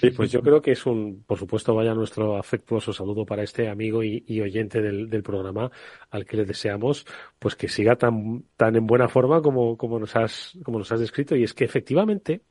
Sí, 0.00 0.10
pues 0.10 0.32
yo 0.32 0.42
creo 0.42 0.60
que 0.60 0.72
es 0.72 0.86
un, 0.86 1.22
por 1.24 1.38
supuesto, 1.38 1.74
vaya 1.74 1.94
nuestro 1.94 2.36
afectuoso 2.36 2.92
saludo 2.92 3.24
para 3.24 3.44
este 3.44 3.68
amigo 3.68 4.02
y, 4.02 4.40
oyente 4.40 4.82
del, 4.82 5.08
del, 5.08 5.22
programa 5.22 5.70
al 6.10 6.26
que 6.26 6.36
le 6.36 6.44
deseamos, 6.44 7.06
pues 7.38 7.54
que 7.54 7.68
siga 7.68 7.96
tan, 7.96 8.44
tan 8.56 8.74
en 8.74 8.86
buena 8.86 9.08
forma 9.08 9.40
como, 9.40 9.76
como 9.76 9.98
nos 10.00 10.16
has, 10.16 10.58
como 10.64 10.78
nos 10.78 10.90
has 10.90 11.00
descrito. 11.00 11.36
Y 11.36 11.44
es 11.44 11.54
que 11.54 11.64
efectivamente, 11.64 12.42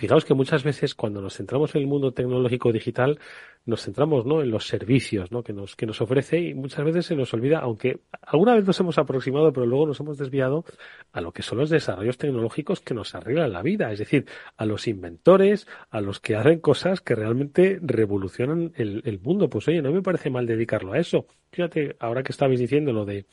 Fijaos 0.00 0.24
que 0.24 0.32
muchas 0.32 0.64
veces 0.64 0.94
cuando 0.94 1.20
nos 1.20 1.36
centramos 1.36 1.74
en 1.74 1.82
el 1.82 1.86
mundo 1.86 2.14
tecnológico 2.14 2.72
digital, 2.72 3.18
nos 3.66 3.84
centramos 3.84 4.24
¿no? 4.24 4.40
en 4.40 4.50
los 4.50 4.66
servicios 4.66 5.30
¿no? 5.30 5.42
que, 5.42 5.52
nos, 5.52 5.76
que 5.76 5.84
nos 5.84 6.00
ofrece 6.00 6.40
y 6.40 6.54
muchas 6.54 6.86
veces 6.86 7.04
se 7.04 7.14
nos 7.14 7.34
olvida, 7.34 7.58
aunque 7.58 8.00
alguna 8.22 8.54
vez 8.54 8.64
nos 8.64 8.80
hemos 8.80 8.96
aproximado, 8.96 9.52
pero 9.52 9.66
luego 9.66 9.88
nos 9.88 10.00
hemos 10.00 10.16
desviado 10.16 10.64
a 11.12 11.20
lo 11.20 11.32
que 11.32 11.42
son 11.42 11.58
los 11.58 11.68
desarrollos 11.68 12.16
tecnológicos 12.16 12.80
que 12.80 12.94
nos 12.94 13.14
arreglan 13.14 13.52
la 13.52 13.60
vida, 13.60 13.92
es 13.92 13.98
decir, 13.98 14.24
a 14.56 14.64
los 14.64 14.88
inventores, 14.88 15.68
a 15.90 16.00
los 16.00 16.18
que 16.18 16.34
hacen 16.34 16.60
cosas 16.60 17.02
que 17.02 17.14
realmente 17.14 17.78
revolucionan 17.82 18.72
el, 18.76 19.02
el 19.04 19.20
mundo. 19.20 19.50
Pues 19.50 19.68
oye, 19.68 19.82
no 19.82 19.92
me 19.92 20.00
parece 20.00 20.30
mal 20.30 20.46
dedicarlo 20.46 20.94
a 20.94 20.98
eso. 20.98 21.26
Fíjate, 21.52 21.96
ahora 22.00 22.22
que 22.22 22.32
estabais 22.32 22.58
diciendo 22.58 22.94
lo 22.94 23.04
de 23.04 23.26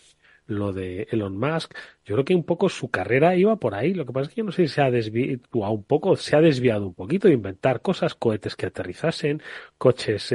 lo 0.48 0.74
de 0.74 1.08
Elon 1.12 1.38
Musk, 1.38 1.74
yo 2.06 2.16
creo 2.16 2.26
que 2.26 2.36
un 2.36 2.44
poco 2.44 2.70
su 2.70 2.90
carrera 2.90 3.36
iba 3.36 3.56
por 3.58 3.76
ahí. 3.76 3.94
Lo 3.94 4.06
que 4.06 4.14
pasa 4.14 4.30
es 4.30 4.34
que 4.34 4.40
yo 4.42 4.46
no 4.46 4.52
sé 4.52 4.68
si 4.68 4.74
se 4.74 4.82
ha 4.82 4.90
desviado 4.90 5.72
un 5.72 5.84
poco, 5.84 6.16
se 6.16 6.36
ha 6.36 6.42
desviado 6.42 6.88
un 6.88 6.94
poquito 6.94 7.28
de 7.28 7.36
inventar 7.36 7.82
cosas, 7.82 8.16
cohetes 8.16 8.56
que 8.56 8.66
aterrizasen, 8.68 9.42
coches 9.78 10.34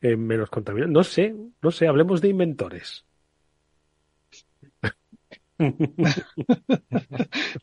menos 0.00 0.50
contaminados. 0.50 0.92
No 0.92 1.02
sé, 1.02 1.34
no 1.62 1.70
sé, 1.70 1.88
hablemos 1.88 2.20
de 2.20 2.28
inventores. 2.28 3.04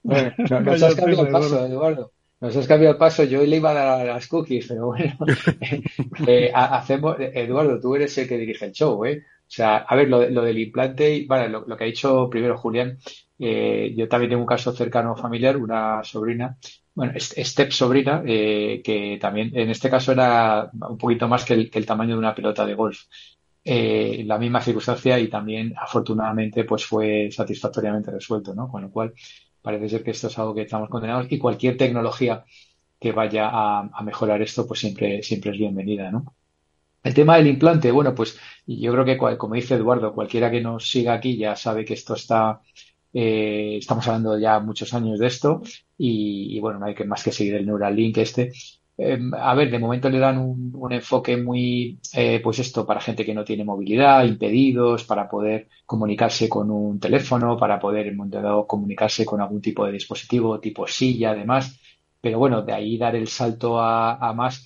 bueno, 0.03 0.33
nos 0.63 0.83
has 0.83 0.95
cambiado 0.95 1.25
el 1.25 1.31
paso, 1.31 1.65
Eduardo. 1.65 2.11
nos 2.41 2.57
has 2.57 2.67
cambiado 2.67 2.93
el 2.93 2.99
paso, 2.99 3.23
yo 3.23 3.41
le 3.45 3.55
iba 3.55 3.71
a 3.71 3.73
dar 3.73 4.05
las 4.05 4.27
cookies, 4.27 4.67
pero 4.67 4.87
bueno, 4.87 5.15
eh, 6.27 6.51
hacemos, 6.53 7.15
Eduardo, 7.19 7.79
tú 7.79 7.95
eres 7.95 8.17
el 8.17 8.27
que 8.27 8.37
dirige 8.37 8.65
el 8.65 8.73
show, 8.73 9.05
¿eh? 9.05 9.23
Sea, 9.55 9.77
a 9.77 9.95
ver, 9.95 10.09
lo, 10.09 10.19
del 10.19 10.59
implante, 10.59 11.25
vale, 11.27 11.47
lo, 11.47 11.65
que 11.77 11.83
ha 11.85 11.87
dicho 11.87 12.29
primero 12.29 12.57
Julián, 12.57 12.97
eh, 13.39 13.93
yo 13.95 14.07
también 14.09 14.31
tengo 14.31 14.41
un 14.41 14.47
caso 14.47 14.73
cercano 14.73 15.15
familiar, 15.15 15.55
una 15.55 16.03
sobrina, 16.03 16.57
bueno, 16.93 17.13
step 17.17 17.71
sobrina, 17.71 18.21
eh, 18.25 18.81
que 18.83 19.17
también 19.19 19.51
en 19.55 19.69
este 19.69 19.89
caso 19.89 20.11
era 20.11 20.69
un 20.73 20.97
poquito 20.97 21.29
más 21.29 21.45
que 21.45 21.53
el, 21.53 21.85
tamaño 21.85 22.15
de 22.15 22.19
una 22.19 22.35
pelota 22.35 22.65
de 22.65 22.73
golf. 22.73 23.03
Eh, 23.63 24.23
la 24.25 24.37
misma 24.37 24.61
circunstancia 24.61 25.17
y 25.19 25.29
también 25.29 25.73
afortunadamente 25.77 26.65
pues 26.65 26.85
fue 26.85 27.29
satisfactoriamente 27.31 28.11
resuelto, 28.11 28.53
¿no? 28.53 28.67
Con 28.69 28.81
lo 28.83 28.91
cual 28.91 29.13
parece 29.61 29.87
ser 29.89 30.03
que 30.03 30.11
esto 30.11 30.27
es 30.27 30.37
algo 30.37 30.53
que 30.53 30.63
estamos 30.63 30.89
condenados 30.89 31.27
y 31.31 31.39
cualquier 31.39 31.77
tecnología 31.77 32.43
que 32.99 33.13
vaya 33.13 33.49
a, 33.51 34.03
mejorar 34.03 34.41
esto 34.41 34.67
pues 34.67 34.81
siempre, 34.81 35.23
siempre 35.23 35.51
es 35.51 35.57
bienvenida, 35.57 36.11
¿no? 36.11 36.35
El 37.05 37.13
tema 37.13 37.37
del 37.37 37.47
implante, 37.47 37.91
bueno, 37.91 38.13
pues 38.15 38.37
yo 38.65 38.91
creo 38.91 39.05
que 39.05 39.37
como 39.37 39.55
dice 39.55 39.75
Eduardo, 39.75 40.13
cualquiera 40.13 40.49
que 40.51 40.59
nos 40.59 40.89
siga 40.89 41.13
aquí 41.13 41.37
ya 41.37 41.55
sabe 41.55 41.85
que 41.85 41.93
esto 41.93 42.15
está 42.15 42.61
eh, 43.13 43.77
estamos 43.77 44.05
hablando 44.07 44.37
ya 44.37 44.59
muchos 44.59 44.93
años 44.93 45.19
de 45.19 45.27
esto 45.27 45.61
y, 45.97 46.59
bueno, 46.59 46.79
no 46.79 46.87
hay 46.87 46.95
que 46.95 47.05
más 47.05 47.23
que 47.23 47.31
seguir 47.31 47.55
el 47.55 47.65
Neuralink 47.65 48.17
este. 48.17 48.51
Em, 48.97 49.33
a 49.33 49.53
ver, 49.55 49.71
de 49.71 49.79
momento 49.79 50.09
le 50.09 50.19
dan 50.19 50.37
un, 50.37 50.91
enfoque 50.91 51.37
muy, 51.37 51.99
eh, 52.13 52.41
pues 52.43 52.59
esto, 52.59 52.85
para 52.85 52.99
gente 52.99 53.23
que 53.25 53.33
no 53.33 53.45
tiene 53.45 53.63
movilidad, 53.63 54.25
impedidos, 54.25 55.05
para 55.05 55.29
poder 55.29 55.69
comunicarse 55.85 56.49
con 56.49 56.71
un 56.71 56.99
teléfono, 56.99 57.57
para 57.57 57.79
poder 57.79 58.07
en 58.07 58.17
momento 58.17 58.67
comunicarse 58.67 59.25
con 59.25 59.41
algún 59.41 59.61
tipo 59.61 59.85
de 59.85 59.93
dispositivo, 59.93 60.59
tipo 60.59 60.87
silla, 60.87 61.31
además. 61.31 61.79
Pero 62.19 62.39
bueno, 62.39 62.63
de 62.63 62.73
ahí 62.73 62.97
dar 62.97 63.15
el 63.15 63.27
salto 63.27 63.79
a, 63.79 64.33
más 64.33 64.65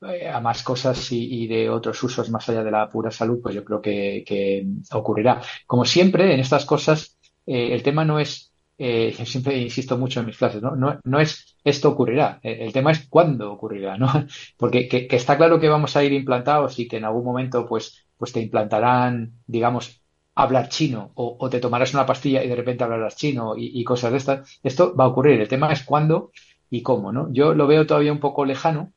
a 0.00 0.40
más 0.40 0.62
cosas 0.62 1.10
y, 1.10 1.46
de 1.46 1.68
otros 1.70 2.02
usos 2.02 2.30
más 2.30 2.48
allá 2.48 2.62
de 2.62 2.70
la 2.70 2.88
pura 2.88 3.10
salud, 3.10 3.40
pues 3.42 3.54
yo 3.54 3.64
creo 3.64 3.80
que, 3.80 4.66
ocurrirá. 4.92 5.42
Como 5.66 5.84
siempre, 5.84 6.32
en 6.32 6.40
estas 6.40 6.64
cosas, 6.64 7.18
eh, 7.46 7.70
el 7.72 7.82
tema 7.82 8.04
no 8.04 8.20
es, 8.20 8.52
eh, 8.76 9.12
siempre 9.24 9.58
insisto 9.58 9.98
mucho 9.98 10.20
en 10.20 10.26
mis 10.26 10.38
clases, 10.38 10.62
¿no? 10.62 10.76
No, 10.76 11.20
es 11.20 11.56
esto 11.64 11.90
ocurrirá, 11.90 12.38
eh, 12.42 12.58
el 12.60 12.72
tema 12.72 12.92
es 12.92 13.08
cuándo 13.08 13.52
ocurrirá, 13.52 13.96
¿no? 13.98 14.08
Porque 14.56 14.88
que, 14.88 15.08
está 15.10 15.36
claro 15.36 15.58
que 15.58 15.68
vamos 15.68 15.96
a 15.96 16.04
ir 16.04 16.12
implantados 16.12 16.78
y 16.78 16.86
que 16.86 16.98
en 16.98 17.04
algún 17.04 17.24
momento 17.24 17.66
pues, 17.66 18.06
pues 18.16 18.32
te 18.32 18.40
implantarán, 18.40 19.32
digamos, 19.46 20.02
hablar 20.34 20.68
chino 20.68 21.10
o, 21.16 21.48
te 21.50 21.58
tomarás 21.58 21.94
una 21.94 22.06
pastilla 22.06 22.44
y 22.44 22.48
de 22.48 22.54
repente 22.54 22.84
hablarás 22.84 23.16
chino 23.16 23.54
y, 23.56 23.82
cosas 23.82 24.12
de 24.12 24.18
estas. 24.18 24.60
Esto 24.62 24.94
va 24.94 25.04
a 25.04 25.08
ocurrir, 25.08 25.40
el 25.40 25.48
tema 25.48 25.72
es 25.72 25.82
cuándo 25.82 26.30
y 26.70 26.82
cómo, 26.82 27.10
¿no? 27.12 27.32
Yo 27.32 27.54
lo 27.54 27.66
veo 27.66 27.86
todavía 27.86 28.12
un 28.12 28.20
poco 28.20 28.44
lejano, 28.44 28.92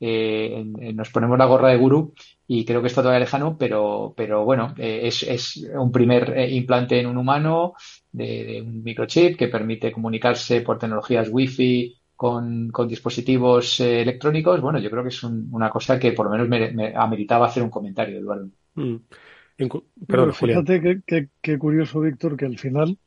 nos 0.00 1.10
ponemos 1.10 1.38
la 1.38 1.46
gorra 1.46 1.68
de 1.68 1.78
gurú 1.78 2.12
y 2.48 2.64
creo 2.64 2.80
que 2.80 2.88
está 2.88 3.02
todavía 3.02 3.20
lejano, 3.20 3.56
pero, 3.58 4.14
pero 4.16 4.44
bueno, 4.44 4.74
eh, 4.78 5.00
es, 5.04 5.22
es, 5.24 5.68
un 5.74 5.90
primer 5.90 6.36
eh, 6.36 6.54
implante 6.54 7.00
en 7.00 7.06
un 7.06 7.16
humano 7.16 7.74
de, 8.12 8.62
un 8.64 8.82
microchip 8.82 9.36
que 9.36 9.48
permite 9.48 9.90
comunicarse 9.90 10.60
por 10.60 10.78
tecnologías 10.78 11.28
Wi-Fi 11.30 11.96
con, 12.14 12.70
con 12.70 12.86
dispositivos 12.86 13.80
eh, 13.80 14.02
electrónicos. 14.02 14.60
Bueno, 14.60 14.78
yo 14.78 14.90
creo 14.90 15.02
que 15.02 15.08
es 15.08 15.22
una 15.24 15.70
cosa 15.70 15.98
que 15.98 16.12
por 16.12 16.26
lo 16.26 16.32
menos 16.32 16.48
me, 16.48 16.70
me 16.70 16.94
ameritaba 16.94 17.46
hacer 17.46 17.62
un 17.62 17.70
comentario, 17.70 18.18
Eduardo. 18.18 18.48
Mm. 18.74 18.96
Pero 20.06 20.32
fíjate 20.32 21.02
qué 21.06 21.58
curioso, 21.58 22.00
Víctor, 22.00 22.36
que 22.36 22.44
al 22.44 22.58
final 22.58 22.98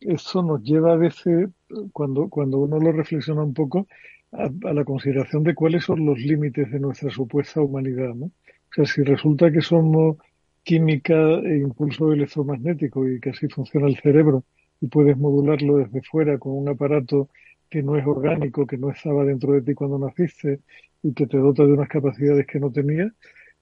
eso 0.00 0.42
nos 0.42 0.62
lleva 0.62 0.92
a 0.92 0.96
veces, 0.96 1.50
cuando, 1.92 2.28
cuando 2.28 2.58
uno 2.58 2.78
lo 2.78 2.92
reflexiona 2.92 3.42
un 3.42 3.52
poco, 3.52 3.86
a, 4.32 4.50
a 4.68 4.74
la 4.74 4.84
consideración 4.84 5.42
de 5.44 5.54
cuáles 5.54 5.84
son 5.84 6.04
los 6.06 6.18
límites 6.18 6.70
de 6.70 6.80
nuestra 6.80 7.10
supuesta 7.10 7.60
humanidad, 7.60 8.14
¿no? 8.14 8.26
O 8.26 8.74
sea, 8.74 8.84
si 8.84 9.02
resulta 9.02 9.50
que 9.50 9.62
somos 9.62 10.18
química 10.62 11.14
e 11.14 11.58
impulso 11.58 12.12
electromagnético 12.12 13.08
y 13.08 13.20
que 13.20 13.30
así 13.30 13.48
funciona 13.48 13.86
el 13.88 13.96
cerebro 13.96 14.44
y 14.80 14.88
puedes 14.88 15.16
modularlo 15.16 15.78
desde 15.78 16.02
fuera 16.02 16.38
con 16.38 16.52
un 16.52 16.68
aparato 16.68 17.30
que 17.70 17.82
no 17.82 17.96
es 17.96 18.06
orgánico, 18.06 18.66
que 18.66 18.76
no 18.76 18.90
estaba 18.90 19.24
dentro 19.24 19.52
de 19.54 19.62
ti 19.62 19.74
cuando 19.74 19.98
naciste 19.98 20.60
y 21.02 21.14
que 21.14 21.26
te 21.26 21.38
dota 21.38 21.64
de 21.64 21.72
unas 21.72 21.88
capacidades 21.88 22.46
que 22.46 22.60
no 22.60 22.70
tenías, 22.70 23.12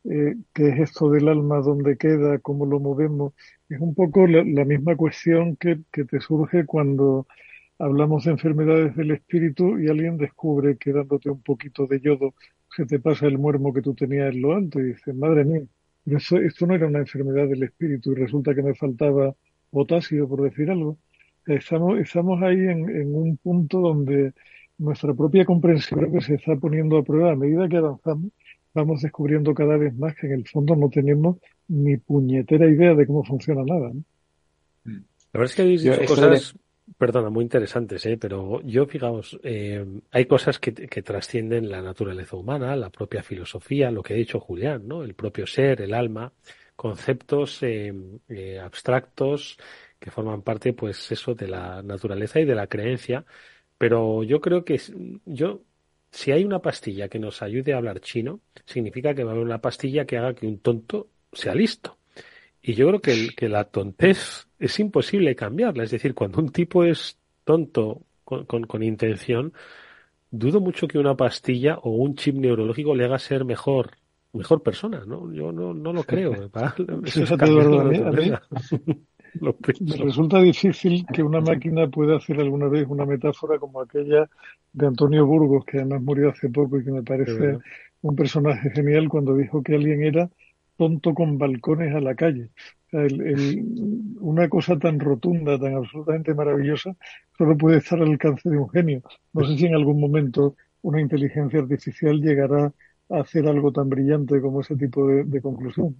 eh, 0.04 0.36
¿qué 0.52 0.68
es 0.68 0.80
esto 0.80 1.10
del 1.10 1.28
alma, 1.28 1.60
dónde 1.60 1.96
queda, 1.96 2.38
cómo 2.38 2.66
lo 2.66 2.80
movemos? 2.80 3.34
Es 3.68 3.80
un 3.80 3.94
poco 3.94 4.26
la, 4.26 4.64
misma 4.64 4.96
cuestión 4.96 5.56
que, 5.56 5.80
que, 5.92 6.04
te 6.04 6.20
surge 6.20 6.64
cuando 6.66 7.26
hablamos 7.78 8.24
de 8.24 8.32
enfermedades 8.32 8.96
del 8.96 9.10
espíritu 9.12 9.78
y 9.78 9.88
alguien 9.88 10.16
descubre 10.16 10.76
que 10.76 10.92
dándote 10.92 11.30
un 11.30 11.42
poquito 11.42 11.86
de 11.86 12.00
yodo 12.00 12.34
se 12.74 12.86
te 12.86 12.98
pasa 12.98 13.26
el 13.26 13.38
muermo 13.38 13.72
que 13.72 13.82
tú 13.82 13.94
tenías 13.94 14.34
en 14.34 14.42
lo 14.42 14.54
alto 14.54 14.80
y 14.80 14.92
dices, 14.92 15.14
madre 15.14 15.44
mía, 15.44 15.62
pero 16.04 16.18
eso, 16.18 16.36
esto 16.38 16.66
no 16.66 16.74
era 16.74 16.86
una 16.86 17.00
enfermedad 17.00 17.48
del 17.48 17.62
espíritu 17.62 18.12
y 18.12 18.16
resulta 18.16 18.54
que 18.54 18.62
me 18.62 18.74
faltaba 18.74 19.34
potasio, 19.70 20.28
por 20.28 20.42
decir 20.42 20.70
algo. 20.70 20.98
Estamos, 21.46 21.98
estamos 21.98 22.42
ahí 22.42 22.58
en, 22.58 22.88
en 22.88 23.14
un 23.14 23.36
punto 23.36 23.80
donde 23.80 24.32
nuestra 24.78 25.14
propia 25.14 25.44
comprensión 25.44 26.12
que 26.12 26.20
se 26.20 26.34
está 26.34 26.56
poniendo 26.56 26.98
a 26.98 27.04
prueba 27.04 27.32
a 27.32 27.36
medida 27.36 27.68
que 27.68 27.76
avanzamos, 27.76 28.30
vamos 28.74 29.02
descubriendo 29.02 29.54
cada 29.54 29.76
vez 29.76 29.96
más 29.96 30.14
que 30.14 30.26
en 30.26 30.34
el 30.34 30.48
fondo 30.48 30.76
no 30.76 30.90
tenemos 30.90 31.38
ni 31.68 31.96
puñetera 31.96 32.68
idea 32.68 32.94
de 32.94 33.06
cómo 33.06 33.24
funciona 33.24 33.62
nada. 33.64 33.90
¿no? 33.92 34.02
La 34.84 35.40
verdad 35.40 35.50
es 35.50 35.54
que 35.54 35.62
habéis 35.62 35.82
dicho 35.82 36.04
cosas 36.06 36.54
Perdona, 36.98 37.30
muy 37.30 37.42
interesantes, 37.42 38.06
¿eh? 38.06 38.16
pero 38.16 38.62
yo, 38.62 38.86
fijaos, 38.86 39.38
eh, 39.42 39.84
hay 40.12 40.26
cosas 40.26 40.60
que, 40.60 40.72
que, 40.72 41.02
trascienden 41.02 41.68
la 41.68 41.82
naturaleza 41.82 42.36
humana, 42.36 42.76
la 42.76 42.90
propia 42.90 43.24
filosofía, 43.24 43.90
lo 43.90 44.02
que 44.04 44.14
ha 44.14 44.16
dicho 44.16 44.38
Julián, 44.38 44.86
¿no? 44.86 45.02
El 45.02 45.14
propio 45.14 45.48
ser, 45.48 45.82
el 45.82 45.92
alma, 45.92 46.32
conceptos 46.76 47.62
eh, 47.62 47.92
eh, 48.28 48.60
abstractos 48.60 49.58
que 49.98 50.10
forman 50.10 50.42
parte, 50.42 50.74
pues, 50.74 51.10
eso 51.10 51.34
de 51.34 51.48
la 51.48 51.82
naturaleza 51.82 52.38
y 52.40 52.44
de 52.44 52.54
la 52.54 52.68
creencia. 52.68 53.24
Pero 53.78 54.22
yo 54.22 54.40
creo 54.40 54.64
que 54.64 54.80
yo, 55.24 55.62
si 56.10 56.32
hay 56.32 56.44
una 56.44 56.60
pastilla 56.60 57.08
que 57.08 57.18
nos 57.18 57.42
ayude 57.42 57.74
a 57.74 57.78
hablar 57.78 58.00
chino, 58.00 58.40
significa 58.64 59.14
que 59.14 59.24
va 59.24 59.32
a 59.32 59.34
haber 59.34 59.44
una 59.44 59.60
pastilla 59.60 60.06
que 60.06 60.18
haga 60.18 60.34
que 60.34 60.46
un 60.46 60.60
tonto 60.60 61.08
sea 61.32 61.54
listo. 61.54 61.98
Y 62.68 62.74
yo 62.74 62.88
creo 62.88 63.00
que, 63.00 63.28
que 63.36 63.48
la 63.48 63.62
tontez 63.62 64.48
es 64.58 64.80
imposible 64.80 65.36
cambiarla. 65.36 65.84
Es 65.84 65.92
decir, 65.92 66.14
cuando 66.14 66.40
un 66.40 66.50
tipo 66.50 66.82
es 66.82 67.16
tonto 67.44 68.02
con, 68.24 68.44
con, 68.44 68.82
intención, 68.82 69.52
dudo 70.32 70.60
mucho 70.60 70.88
que 70.88 70.98
una 70.98 71.16
pastilla 71.16 71.78
o 71.78 71.90
un 71.90 72.16
chip 72.16 72.34
neurológico 72.34 72.96
le 72.96 73.04
haga 73.04 73.20
ser 73.20 73.44
mejor 73.44 73.92
mejor 74.32 74.64
persona, 74.64 75.04
¿no? 75.06 75.32
Yo 75.32 75.52
no, 75.52 75.74
no 75.74 75.92
lo 75.92 76.02
creo. 76.02 76.32
Me 79.80 79.96
resulta 79.96 80.40
difícil 80.40 81.06
que 81.12 81.22
una 81.22 81.40
máquina 81.40 81.86
pueda 81.86 82.16
hacer 82.16 82.40
alguna 82.40 82.66
vez 82.66 82.84
una 82.88 83.06
metáfora 83.06 83.60
como 83.60 83.80
aquella 83.80 84.28
de 84.72 84.86
Antonio 84.88 85.24
Burgos, 85.24 85.64
que 85.64 85.78
además 85.78 86.02
murió 86.02 86.30
hace 86.30 86.48
poco 86.48 86.80
y 86.80 86.84
que 86.84 86.90
me 86.90 87.04
parece 87.04 87.58
un 88.02 88.16
personaje 88.16 88.70
genial 88.70 89.08
cuando 89.08 89.36
dijo 89.36 89.62
que 89.62 89.76
alguien 89.76 90.02
era 90.02 90.28
tonto 90.76 91.14
con 91.14 91.38
balcones 91.38 91.94
a 91.94 92.00
la 92.00 92.14
calle. 92.14 92.50
una 94.20 94.48
cosa 94.48 94.78
tan 94.78 95.00
rotunda, 95.00 95.58
tan 95.58 95.74
absolutamente 95.74 96.34
maravillosa, 96.34 96.96
solo 97.36 97.56
puede 97.56 97.78
estar 97.78 98.00
al 98.00 98.10
alcance 98.10 98.48
de 98.48 98.58
un 98.58 98.68
genio. 98.70 99.02
No 99.32 99.44
sé 99.46 99.56
si 99.56 99.66
en 99.66 99.74
algún 99.74 100.00
momento 100.00 100.56
una 100.82 101.00
inteligencia 101.00 101.60
artificial 101.60 102.20
llegará 102.20 102.72
a 103.10 103.20
hacer 103.20 103.46
algo 103.46 103.72
tan 103.72 103.88
brillante 103.88 104.40
como 104.40 104.60
ese 104.60 104.76
tipo 104.76 105.06
de, 105.06 105.40
conclusión. 105.40 105.96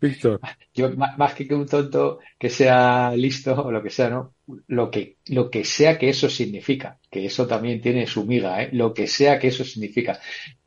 Víctor. 0.00 0.40
Yo, 0.72 0.90
más 0.96 1.34
que 1.34 1.46
que 1.46 1.54
un 1.54 1.66
tonto 1.66 2.18
que 2.38 2.50
sea 2.50 3.14
listo 3.16 3.54
o 3.54 3.70
lo 3.70 3.82
que 3.82 3.90
sea, 3.90 4.10
¿no? 4.10 4.34
Lo 4.68 4.90
que, 4.90 5.18
lo 5.26 5.50
que 5.50 5.64
sea 5.64 5.98
que 5.98 6.08
eso 6.08 6.28
significa, 6.28 6.98
que 7.10 7.26
eso 7.26 7.46
también 7.46 7.80
tiene 7.80 8.06
su 8.06 8.24
miga, 8.24 8.62
¿eh? 8.62 8.70
Lo 8.72 8.92
que 8.92 9.06
sea 9.06 9.38
que 9.38 9.48
eso 9.48 9.64
significa 9.64 10.20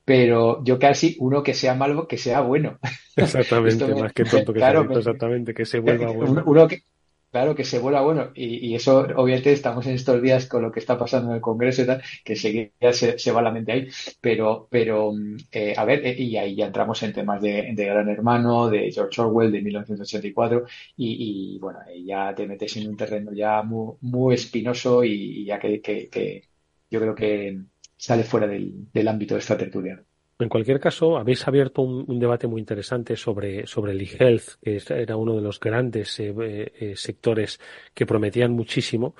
pero 0.08 0.64
yo 0.64 0.80
casi 0.80 1.18
uno 1.20 1.44
que 1.44 1.54
sea 1.54 1.76
malo, 1.76 2.08
que 2.08 2.18
sea 2.18 2.40
bueno. 2.40 2.80
Exactamente, 3.14 3.86
más 3.94 4.14
que 4.14 4.24
tonto 4.24 4.54
que 4.54 4.60
claro, 4.60 4.88
sea 4.88 5.00
exactamente, 5.00 5.54
que 5.54 5.66
se 5.66 5.80
vuelva 5.80 6.10
bueno. 6.14 6.44
Uno 6.46 6.66
que, 6.66 6.84
claro, 7.32 7.56
que 7.56 7.64
se 7.64 7.80
vuelva 7.80 8.02
bueno. 8.02 8.32
Y, 8.36 8.74
eso, 8.76 9.00
obviamente, 9.16 9.52
estamos 9.52 9.86
en 9.88 9.94
estos 9.96 10.22
días 10.22 10.48
con 10.48 10.62
lo 10.62 10.72
que 10.72 10.80
está 10.80 10.98
pasando 10.98 11.30
en 11.30 11.36
el 11.36 11.42
Congreso 11.42 11.84
y 11.84 11.86
tal, 11.86 12.02
que 12.24 12.34
enseguida 12.34 12.94
se, 12.94 13.32
va 13.32 13.42
la 13.42 13.52
mente 13.52 13.72
ahí. 13.72 13.88
Pero, 14.22 14.68
pero 14.70 15.12
eh, 15.52 15.74
a 15.78 15.86
ver, 15.86 16.06
eh, 16.06 16.16
y 16.18 16.38
ahí 16.38 16.56
ya 16.56 16.68
entramos 16.68 17.02
en 17.04 17.14
temas 17.14 17.42
de, 17.42 17.72
de, 17.74 17.86
Gran 17.86 18.10
Hermano, 18.10 18.70
de 18.70 18.92
George 18.92 19.22
Orwell, 19.22 19.52
de 19.52 19.62
1984, 19.62 20.66
y, 20.96 21.56
y 21.56 21.60
bueno, 21.60 21.80
ya 22.06 22.34
te 22.36 22.48
metes 22.48 22.76
en 22.78 22.90
un 22.90 22.98
terreno 22.98 23.32
ya 23.34 23.62
muy, 23.64 23.96
muy 24.02 24.36
espinoso 24.36 25.04
y, 25.04 25.46
ya 25.46 25.60
que, 25.60 25.82
que, 25.82 26.50
yo 26.90 27.00
creo 27.00 27.16
que 27.16 27.62
sale 27.98 28.24
fuera 28.24 28.48
del, 28.48 28.92
del 28.92 29.08
ámbito 29.08 29.36
extraterritorial. 29.36 30.06
En 30.40 30.50
cualquier 30.50 30.80
caso, 30.80 31.18
habéis 31.18 31.48
abierto 31.48 31.82
un, 31.82 32.20
debate 32.20 32.46
muy 32.48 32.60
interesante 32.62 33.16
sobre, 33.16 33.66
sobre 33.66 33.94
el 33.94 34.02
e-health, 34.02 34.62
que 34.62 34.80
era 34.90 35.16
uno 35.16 35.36
de 35.36 35.42
los 35.42 35.60
grandes 35.60 36.20
eh, 36.20 36.34
eh, 36.80 36.94
sectores 36.96 37.60
que 37.96 38.06
prometían 38.06 38.52
muchísimo. 38.52 39.16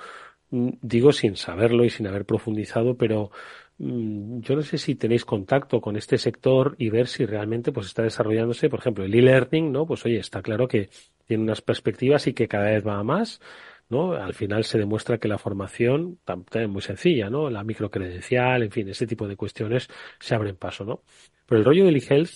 Mm, 0.50 0.70
digo 0.80 1.10
sin 1.12 1.36
saberlo 1.36 1.84
y 1.84 1.90
sin 1.90 2.06
haber 2.06 2.24
profundizado, 2.24 2.96
pero 2.96 3.32
mm, 3.78 4.40
yo 4.40 4.54
no 4.56 4.62
sé 4.62 4.78
si 4.78 4.94
tenéis 4.94 5.24
contacto 5.24 5.80
con 5.80 5.96
este 5.96 6.18
sector 6.18 6.76
y 6.78 6.88
ver 6.88 7.08
si 7.08 7.26
realmente 7.26 7.72
pues 7.72 7.88
está 7.88 8.04
desarrollándose, 8.04 8.70
por 8.70 8.78
ejemplo, 8.78 9.04
el 9.04 9.14
e-learning, 9.14 9.72
¿no? 9.72 9.86
Pues 9.86 10.04
oye, 10.06 10.18
está 10.20 10.40
claro 10.40 10.68
que 10.68 10.88
tiene 11.26 11.42
unas 11.42 11.62
perspectivas 11.62 12.28
y 12.28 12.32
que 12.32 12.46
cada 12.48 12.70
vez 12.70 12.86
va 12.86 12.98
a 12.98 13.02
más, 13.02 13.40
¿no? 13.88 14.12
Al 14.12 14.34
final 14.34 14.64
se 14.64 14.78
demuestra 14.78 15.18
que 15.18 15.28
la 15.28 15.38
formación 15.38 16.18
también 16.24 16.64
es 16.64 16.68
muy 16.70 16.82
sencilla, 16.82 17.30
¿no? 17.30 17.50
La 17.50 17.64
microcredencial, 17.64 18.62
en 18.62 18.70
fin, 18.70 18.88
ese 18.88 19.06
tipo 19.06 19.26
de 19.28 19.36
cuestiones 19.36 19.88
se 20.20 20.34
abren 20.34 20.56
paso, 20.56 20.84
¿no? 20.84 21.02
Pero 21.46 21.60
el 21.60 21.64
rollo 21.64 21.84
del 21.86 21.96
e-health, 21.96 22.30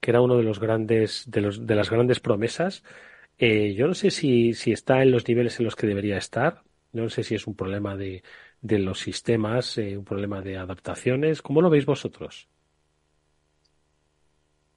que 0.00 0.10
era 0.10 0.20
uno 0.22 0.36
de 0.36 0.42
los 0.42 0.58
grandes, 0.60 1.24
de 1.30 1.40
los, 1.42 1.66
de 1.66 1.74
las 1.74 1.90
grandes 1.90 2.20
promesas, 2.20 2.82
eh, 3.38 3.74
yo 3.74 3.86
no 3.86 3.94
sé 3.94 4.10
si, 4.10 4.54
si 4.54 4.72
está 4.72 5.02
en 5.02 5.10
los 5.10 5.26
niveles 5.28 5.58
en 5.58 5.66
los 5.66 5.76
que 5.76 5.86
debería 5.86 6.16
estar. 6.18 6.62
No 6.92 7.08
sé 7.10 7.24
si 7.24 7.34
es 7.34 7.46
un 7.46 7.56
problema 7.56 7.96
de, 7.96 8.22
de 8.60 8.78
los 8.78 9.00
sistemas, 9.00 9.78
eh, 9.78 9.96
un 9.98 10.04
problema 10.04 10.40
de 10.42 10.56
adaptaciones. 10.58 11.42
¿Cómo 11.42 11.60
lo 11.62 11.70
veis 11.70 11.86
vosotros? 11.86 12.48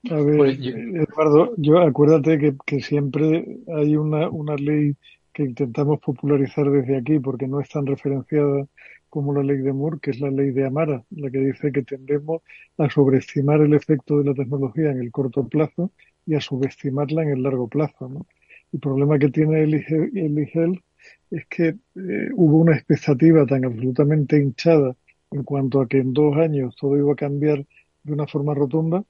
A 0.09 0.15
ver, 0.21 0.37
pues 0.37 0.57
Eduardo, 0.59 1.53
yo 1.57 1.79
acuérdate 1.79 2.37
que, 2.39 2.55
que 2.65 2.79
siempre 2.81 3.45
hay 3.75 3.95
una, 3.95 4.29
una 4.29 4.55
ley 4.55 4.95
que 5.37 5.43
intentamos 5.43 5.99
popularizar 5.99 6.67
desde 6.71 6.97
aquí 6.97 7.19
porque 7.19 7.47
no 7.47 7.61
es 7.61 7.69
tan 7.69 7.85
referenciada 7.85 8.65
como 9.07 9.35
la 9.35 9.43
ley 9.43 9.57
de 9.57 9.71
Moore, 9.71 9.99
que 10.01 10.09
es 10.09 10.19
la 10.19 10.31
ley 10.31 10.49
de 10.49 10.65
Amara, 10.65 11.03
la 11.11 11.29
que 11.29 11.37
dice 11.37 11.71
que 11.71 11.83
tendemos 11.83 12.41
a 12.79 12.89
sobreestimar 12.89 13.61
el 13.61 13.75
efecto 13.75 14.17
de 14.17 14.23
la 14.23 14.33
tecnología 14.33 14.89
en 14.89 14.99
el 14.99 15.11
corto 15.11 15.47
plazo 15.47 15.91
y 16.25 16.33
a 16.33 16.41
subestimarla 16.41 17.21
en 17.21 17.29
el 17.29 17.43
largo 17.43 17.67
plazo. 17.67 18.09
¿no? 18.09 18.25
El 18.73 18.79
problema 18.79 19.19
que 19.19 19.29
tiene 19.29 19.61
el, 19.61 19.75
IGEL 19.75 20.81
es 21.29 21.45
que 21.45 21.67
eh, 21.67 22.29
hubo 22.33 22.57
una 22.57 22.75
expectativa 22.75 23.45
tan 23.45 23.63
absolutamente 23.63 24.41
hinchada 24.41 24.95
en 25.29 25.43
cuanto 25.43 25.81
a 25.81 25.87
que 25.87 25.99
en 25.99 26.13
dos 26.13 26.35
años 26.35 26.75
todo 26.77 26.97
iba 26.97 27.13
a 27.13 27.15
cambiar 27.15 27.63
de 28.01 28.11
una 28.11 28.25
forma 28.25 28.55
rotunda, 28.55 29.03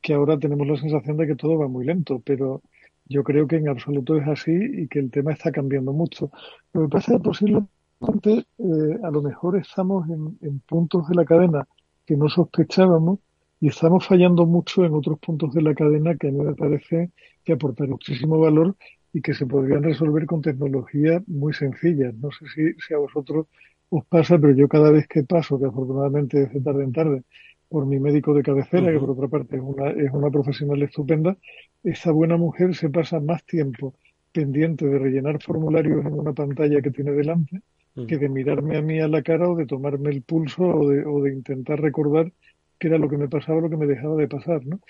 que 0.00 0.14
ahora 0.14 0.38
tenemos 0.38 0.66
la 0.66 0.78
sensación 0.78 1.18
de 1.18 1.26
que 1.26 1.36
todo 1.36 1.58
va 1.58 1.68
muy 1.68 1.84
lento, 1.84 2.22
pero 2.24 2.62
yo 3.08 3.22
creo 3.24 3.46
que 3.46 3.56
en 3.56 3.68
absoluto 3.68 4.16
es 4.16 4.26
así 4.26 4.52
y 4.52 4.88
que 4.88 4.98
el 4.98 5.10
tema 5.10 5.32
está 5.32 5.52
cambiando 5.52 5.92
mucho. 5.92 6.30
Lo 6.72 6.82
que 6.82 6.88
pasa 6.88 7.12
es 7.12 7.18
que 7.18 7.24
posiblemente 7.24 8.46
eh, 8.58 8.98
a 9.02 9.10
lo 9.10 9.22
mejor 9.22 9.56
estamos 9.56 10.08
en, 10.08 10.60
puntos 10.60 11.08
de 11.08 11.14
la 11.14 11.24
cadena 11.24 11.66
que 12.04 12.16
no 12.16 12.28
sospechábamos 12.28 13.20
y 13.60 13.68
estamos 13.68 14.06
fallando 14.06 14.46
mucho 14.46 14.84
en 14.84 14.94
otros 14.94 15.18
puntos 15.18 15.54
de 15.54 15.62
la 15.62 15.74
cadena 15.74 16.16
que 16.16 16.28
a 16.28 16.30
mí 16.32 16.44
me 16.44 16.54
parece 16.54 17.10
que 17.44 17.52
aportan 17.54 17.90
muchísimo 17.90 18.38
valor 18.38 18.76
y 19.12 19.22
que 19.22 19.34
se 19.34 19.46
podrían 19.46 19.82
resolver 19.82 20.26
con 20.26 20.42
tecnologías 20.42 21.26
muy 21.26 21.54
sencillas. 21.54 22.14
No 22.14 22.30
sé 22.30 22.46
si, 22.54 22.74
si 22.86 22.94
a 22.94 22.98
vosotros 22.98 23.46
os 23.88 24.04
pasa, 24.06 24.38
pero 24.38 24.52
yo 24.52 24.68
cada 24.68 24.90
vez 24.90 25.06
que 25.08 25.22
paso, 25.22 25.58
que 25.58 25.66
afortunadamente 25.66 26.42
es 26.42 26.52
de 26.52 26.60
tarde 26.60 26.84
en 26.84 26.92
tarde, 26.92 27.22
por 27.68 27.86
mi 27.86 27.98
médico 27.98 28.34
de 28.34 28.42
cabecera, 28.42 28.92
que 28.92 28.98
por 28.98 29.10
otra 29.10 29.28
parte 29.28 29.56
es 29.56 29.62
una, 29.62 29.90
es 29.90 30.10
una 30.12 30.30
profesional 30.30 30.82
estupenda, 30.82 31.36
esa 31.82 32.12
buena 32.12 32.36
mujer 32.36 32.74
se 32.74 32.90
pasa 32.90 33.20
más 33.20 33.44
tiempo 33.44 33.94
pendiente 34.32 34.86
de 34.86 34.98
rellenar 34.98 35.42
formularios 35.42 36.04
en 36.04 36.12
una 36.12 36.32
pantalla 36.32 36.80
que 36.80 36.90
tiene 36.90 37.12
delante 37.12 37.62
que 38.06 38.18
de 38.18 38.28
mirarme 38.28 38.76
a 38.76 38.82
mí 38.82 39.00
a 39.00 39.08
la 39.08 39.22
cara 39.22 39.48
o 39.48 39.56
de 39.56 39.64
tomarme 39.64 40.10
el 40.10 40.20
pulso 40.20 40.62
o 40.62 40.90
de, 40.90 41.06
o 41.06 41.22
de 41.22 41.32
intentar 41.32 41.80
recordar 41.80 42.30
qué 42.78 42.88
era 42.88 42.98
lo 42.98 43.08
que 43.08 43.16
me 43.16 43.26
pasaba 43.26 43.56
o 43.56 43.62
lo 43.62 43.70
que 43.70 43.78
me 43.78 43.86
dejaba 43.86 44.16
de 44.16 44.28
pasar, 44.28 44.66
¿no? 44.66 44.80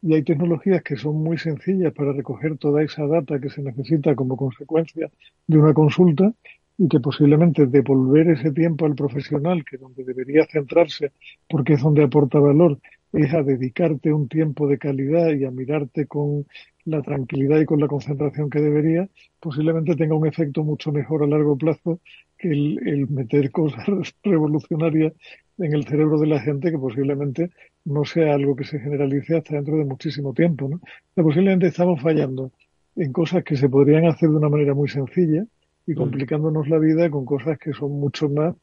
y 0.00 0.14
hay 0.14 0.22
tecnologías 0.22 0.82
que 0.82 0.96
son 0.96 1.16
muy 1.16 1.38
sencillas 1.38 1.92
para 1.92 2.12
recoger 2.12 2.56
toda 2.56 2.82
esa 2.82 3.06
data 3.06 3.40
que 3.40 3.50
se 3.50 3.62
necesita 3.62 4.14
como 4.14 4.36
consecuencia 4.36 5.10
de 5.46 5.58
una 5.58 5.74
consulta 5.74 6.32
y 6.78 6.88
que 6.88 7.00
posiblemente 7.00 7.66
devolver 7.66 8.28
ese 8.28 8.52
tiempo 8.52 8.86
al 8.86 8.94
profesional, 8.94 9.64
que 9.64 9.78
donde 9.78 10.04
debería 10.04 10.46
centrarse 10.46 11.10
porque 11.48 11.74
es 11.74 11.82
donde 11.82 12.04
aporta 12.04 12.38
valor, 12.38 12.78
es 13.12 13.34
a 13.34 13.42
dedicarte 13.42 14.12
un 14.12 14.28
tiempo 14.28 14.68
de 14.68 14.78
calidad 14.78 15.30
y 15.32 15.44
a 15.44 15.50
mirarte 15.50 16.06
con 16.06 16.46
la 16.84 17.02
tranquilidad 17.02 17.60
y 17.60 17.64
con 17.66 17.80
la 17.80 17.88
concentración 17.88 18.48
que 18.48 18.60
debería, 18.60 19.08
posiblemente 19.40 19.96
tenga 19.96 20.14
un 20.14 20.26
efecto 20.26 20.62
mucho 20.62 20.92
mejor 20.92 21.24
a 21.24 21.26
largo 21.26 21.56
plazo 21.58 22.00
que 22.38 22.48
el, 22.48 22.78
el 22.86 23.08
meter 23.08 23.50
cosas 23.50 23.84
revolucionarias 24.22 25.12
en 25.58 25.74
el 25.74 25.84
cerebro 25.84 26.18
de 26.20 26.28
la 26.28 26.40
gente 26.40 26.70
que 26.70 26.78
posiblemente 26.78 27.50
no 27.84 28.04
sea 28.04 28.34
algo 28.34 28.54
que 28.54 28.64
se 28.64 28.78
generalice 28.78 29.36
hasta 29.36 29.56
dentro 29.56 29.76
de 29.76 29.84
muchísimo 29.84 30.32
tiempo. 30.32 30.68
¿no? 30.68 30.80
posiblemente 31.22 31.66
estamos 31.66 32.00
fallando 32.00 32.52
en 32.94 33.12
cosas 33.12 33.42
que 33.42 33.56
se 33.56 33.68
podrían 33.68 34.06
hacer 34.06 34.28
de 34.28 34.36
una 34.36 34.48
manera 34.48 34.74
muy 34.74 34.88
sencilla 34.88 35.44
y 35.88 35.94
complicándonos 35.94 36.68
la 36.68 36.78
vida 36.78 37.08
con 37.08 37.24
cosas 37.24 37.58
que 37.58 37.72
son 37.72 37.92
mucho 37.92 38.28
más, 38.28 38.54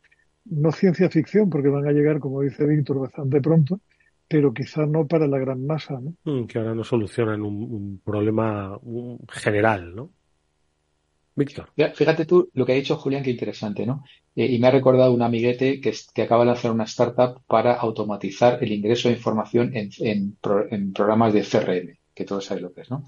no 0.46 0.72
ciencia 0.72 1.10
ficción, 1.10 1.50
porque 1.50 1.70
van 1.70 1.88
a 1.88 1.92
llegar, 1.92 2.20
como 2.20 2.42
dice 2.42 2.68
Víctor, 2.68 3.00
bastante 3.00 3.42
pronto, 3.42 3.82
pero 4.28 4.54
quizás 4.54 4.88
no 4.88 5.08
para 5.08 5.26
la 5.28 5.40
gran 5.40 5.66
masa. 5.66 6.00
¿no? 6.00 6.14
Mm, 6.24 6.46
que 6.46 6.60
ahora 6.60 6.76
no 6.76 6.84
solucionan 6.84 7.42
un, 7.42 7.64
un 7.64 8.02
problema 8.06 8.80
general, 9.28 9.96
¿no? 9.96 10.12
Víctor. 11.34 11.70
Fíjate 11.96 12.26
tú 12.26 12.50
lo 12.54 12.64
que 12.64 12.74
ha 12.74 12.76
dicho 12.76 12.96
Julián, 12.96 13.24
qué 13.24 13.32
interesante, 13.32 13.88
¿no? 13.88 14.06
Eh, 14.36 14.46
y 14.46 14.60
me 14.60 14.68
ha 14.68 14.72
recordado 14.72 15.12
un 15.12 15.24
amiguete 15.24 15.82
que, 15.82 15.94
que, 16.14 16.22
acaba 16.22 16.44
de 16.44 16.52
lanzar 16.52 16.72
una 16.72 16.86
startup 16.86 17.42
para 17.48 17.74
automatizar 17.74 18.64
el 18.64 18.72
ingreso 18.72 19.10
de 19.10 19.16
información 19.16 19.76
en, 19.76 19.90
en, 20.00 20.38
en 20.70 20.94
programas 20.94 21.34
de 21.34 21.42
CRM, 21.42 21.98
que 22.14 22.24
todos 22.24 22.46
sabéis 22.46 22.64
lo 22.64 22.74
que 22.74 22.82
es, 22.82 22.92
¿no? 22.92 23.08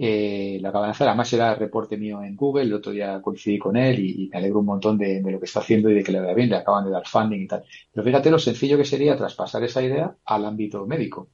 Eh, 0.00 0.58
lo 0.62 0.68
acaba 0.68 0.84
de 0.84 0.88
lanzar, 0.90 1.08
además 1.08 1.32
era 1.32 1.56
reporte 1.56 1.96
mío 1.96 2.22
en 2.22 2.36
Google, 2.36 2.62
el 2.62 2.72
otro 2.72 2.92
día 2.92 3.20
coincidí 3.20 3.58
con 3.58 3.76
él 3.76 3.98
y, 3.98 4.28
me 4.28 4.38
alegro 4.38 4.60
un 4.60 4.66
montón 4.66 4.96
de, 4.96 5.20
lo 5.20 5.40
que 5.40 5.46
está 5.46 5.58
haciendo 5.58 5.90
y 5.90 5.94
de 5.94 6.04
que 6.04 6.12
le 6.12 6.20
vaya 6.20 6.34
bien, 6.34 6.50
le 6.50 6.56
acaban 6.56 6.84
de 6.84 6.92
dar 6.92 7.06
funding 7.06 7.42
y 7.42 7.46
tal. 7.48 7.64
Pero 7.92 8.04
fíjate 8.04 8.30
lo 8.30 8.38
sencillo 8.38 8.76
que 8.76 8.84
sería 8.84 9.16
traspasar 9.16 9.64
esa 9.64 9.82
idea 9.82 10.16
al 10.24 10.44
ámbito 10.44 10.86
médico. 10.86 11.30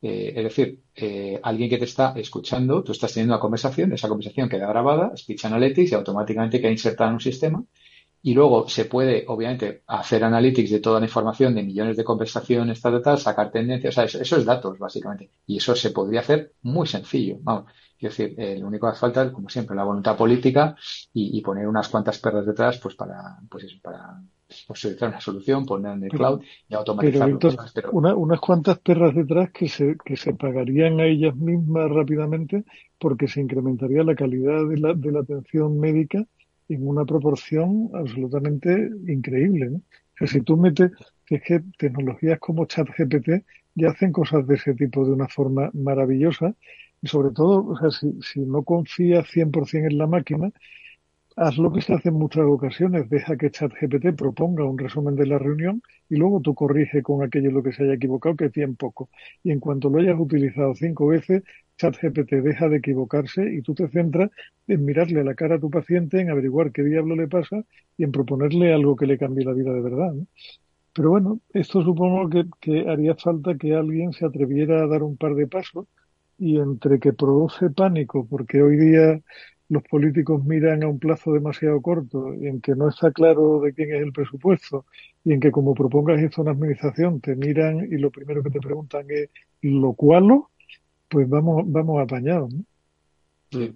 Eh, 0.00 0.32
es 0.34 0.44
decir, 0.44 0.82
eh, 0.94 1.38
alguien 1.42 1.68
que 1.68 1.78
te 1.78 1.84
está 1.84 2.14
escuchando, 2.16 2.82
tú 2.82 2.92
estás 2.92 3.12
teniendo 3.12 3.34
una 3.34 3.40
conversación, 3.40 3.92
esa 3.92 4.08
conversación 4.08 4.48
queda 4.48 4.66
grabada, 4.66 5.14
Speech 5.16 5.44
Analytics, 5.44 5.92
y 5.92 5.94
automáticamente 5.94 6.60
queda 6.60 6.70
insertada 6.70 7.10
en 7.10 7.14
un 7.14 7.20
sistema. 7.20 7.64
Y 8.22 8.34
luego 8.34 8.68
se 8.68 8.86
puede, 8.86 9.24
obviamente, 9.28 9.82
hacer 9.86 10.24
analytics 10.24 10.70
de 10.70 10.80
toda 10.80 11.00
la 11.00 11.06
información, 11.06 11.54
de 11.54 11.62
millones 11.62 11.96
de 11.96 12.04
conversaciones, 12.04 12.80
tal, 12.80 13.00
tal, 13.02 13.18
sacar 13.18 13.52
tendencias, 13.52 13.94
o 13.94 14.08
sea, 14.08 14.20
eso, 14.20 14.36
es 14.36 14.44
datos, 14.44 14.78
básicamente. 14.78 15.30
Y 15.46 15.58
eso 15.58 15.76
se 15.76 15.90
podría 15.90 16.20
hacer 16.20 16.54
muy 16.62 16.86
sencillo. 16.86 17.36
Vamos, 17.40 17.66
quiero 17.98 18.14
decir, 18.14 18.34
eh, 18.38 18.58
lo 18.58 18.66
único 18.66 18.86
que 18.86 18.92
hace 18.92 19.00
falta, 19.00 19.32
como 19.32 19.48
siempre, 19.48 19.76
la 19.76 19.84
voluntad 19.84 20.16
política 20.16 20.76
y, 21.12 21.38
y 21.38 21.40
poner 21.42 21.66
unas 21.66 21.88
cuantas 21.88 22.18
perras 22.18 22.46
detrás, 22.46 22.78
pues 22.78 22.94
para, 22.94 23.38
pues 23.48 23.64
eso, 23.64 23.76
para 23.82 24.20
posibilitar 24.66 25.08
una 25.08 25.20
solución, 25.20 25.66
poner 25.66 25.92
en 25.92 26.04
el 26.04 26.10
cloud 26.10 26.42
y 26.68 26.74
automatizarlo. 26.74 27.38
Pero, 27.74 27.90
unas 27.92 28.40
cuantas 28.40 28.78
perras 28.78 29.14
detrás 29.14 29.50
que 29.50 29.68
se, 29.68 29.96
que 30.04 30.16
se 30.16 30.34
pagarían 30.34 31.00
a 31.00 31.06
ellas 31.06 31.34
mismas 31.36 31.90
rápidamente 31.90 32.64
porque 32.98 33.28
se 33.28 33.40
incrementaría 33.40 34.04
la 34.04 34.14
calidad 34.14 34.66
de 34.68 34.78
la, 34.78 34.94
de 34.94 35.12
la 35.12 35.20
atención 35.20 35.78
médica 35.78 36.24
en 36.68 36.86
una 36.86 37.04
proporción 37.04 37.90
absolutamente 37.94 38.90
increíble. 39.06 39.70
¿no? 39.70 39.76
O 39.78 40.18
sea, 40.18 40.28
si 40.28 40.40
tú 40.42 40.56
metes, 40.56 40.92
es 41.28 41.42
que 41.42 41.62
tecnologías 41.78 42.38
como 42.38 42.66
ChatGPT 42.66 43.44
ya 43.74 43.90
hacen 43.90 44.12
cosas 44.12 44.46
de 44.46 44.54
ese 44.54 44.74
tipo 44.74 45.04
de 45.04 45.12
una 45.12 45.28
forma 45.28 45.70
maravillosa 45.74 46.54
y 47.02 47.08
sobre 47.08 47.30
todo, 47.30 47.66
o 47.66 47.76
sea, 47.78 47.90
si, 47.90 48.20
si 48.22 48.40
no 48.40 48.62
confías 48.62 49.26
100% 49.28 49.86
en 49.90 49.98
la 49.98 50.06
máquina, 50.06 50.52
haz 51.36 51.58
lo 51.58 51.70
que 51.70 51.82
se 51.82 51.92
hace 51.92 52.08
en 52.08 52.14
muchas 52.14 52.44
ocasiones, 52.46 53.10
deja 53.10 53.36
que 53.36 53.50
ChatGPT 53.50 54.16
proponga 54.16 54.64
un 54.64 54.78
resumen 54.78 55.16
de 55.16 55.26
la 55.26 55.38
reunión 55.38 55.82
y 56.08 56.16
luego 56.16 56.40
tú 56.40 56.54
corrige 56.54 57.02
con 57.02 57.22
aquello 57.22 57.50
lo 57.50 57.62
que 57.62 57.72
se 57.72 57.84
haya 57.84 57.94
equivocado, 57.94 58.36
que 58.36 58.48
tiene 58.48 58.74
poco. 58.74 59.10
Y 59.44 59.50
en 59.50 59.60
cuanto 59.60 59.90
lo 59.90 60.00
hayas 60.00 60.18
utilizado 60.18 60.74
cinco 60.74 61.08
veces, 61.08 61.42
ChatGPT 61.76 62.32
deja 62.42 62.68
de 62.70 62.78
equivocarse 62.78 63.42
y 63.52 63.60
tú 63.60 63.74
te 63.74 63.88
centras 63.88 64.30
en 64.66 64.84
mirarle 64.84 65.22
la 65.24 65.34
cara 65.34 65.56
a 65.56 65.60
tu 65.60 65.70
paciente, 65.70 66.20
en 66.20 66.30
averiguar 66.30 66.72
qué 66.72 66.82
diablo 66.82 67.14
le 67.14 67.28
pasa 67.28 67.64
y 67.98 68.04
en 68.04 68.12
proponerle 68.12 68.72
algo 68.72 68.96
que 68.96 69.06
le 69.06 69.18
cambie 69.18 69.44
la 69.44 69.52
vida 69.52 69.72
de 69.74 69.82
verdad. 69.82 70.14
Pero 70.94 71.10
bueno, 71.10 71.40
esto 71.52 71.82
supongo 71.82 72.30
que, 72.30 72.46
que 72.60 72.88
haría 72.88 73.14
falta 73.14 73.58
que 73.58 73.74
alguien 73.74 74.12
se 74.14 74.24
atreviera 74.24 74.82
a 74.82 74.86
dar 74.86 75.02
un 75.02 75.18
par 75.18 75.34
de 75.34 75.46
pasos 75.46 75.86
y 76.38 76.58
entre 76.58 77.00
que 77.00 77.12
produce 77.12 77.70
pánico, 77.70 78.26
porque 78.28 78.62
hoy 78.62 78.76
día 78.76 79.20
los 79.68 79.82
políticos 79.84 80.44
miran 80.44 80.82
a 80.84 80.88
un 80.88 80.98
plazo 80.98 81.32
demasiado 81.32 81.80
corto, 81.82 82.34
y 82.34 82.46
en 82.46 82.60
que 82.60 82.74
no 82.74 82.88
está 82.88 83.10
claro 83.10 83.60
de 83.60 83.72
quién 83.72 83.94
es 83.94 84.02
el 84.02 84.12
presupuesto, 84.12 84.86
y 85.24 85.32
en 85.32 85.40
que 85.40 85.50
como 85.50 85.74
propongas 85.74 86.20
esto 86.20 86.40
a 86.40 86.44
una 86.44 86.52
administración, 86.52 87.20
te 87.20 87.34
miran 87.34 87.80
y 87.80 87.96
lo 87.98 88.10
primero 88.10 88.42
que 88.42 88.50
te 88.50 88.60
preguntan 88.60 89.06
es 89.10 89.28
¿lo 89.62 89.92
cual? 89.94 90.42
Pues 91.08 91.28
vamos, 91.28 91.64
vamos 91.66 92.00
apañados. 92.00 92.52
¿no? 92.52 92.64
Sí. 93.50 93.74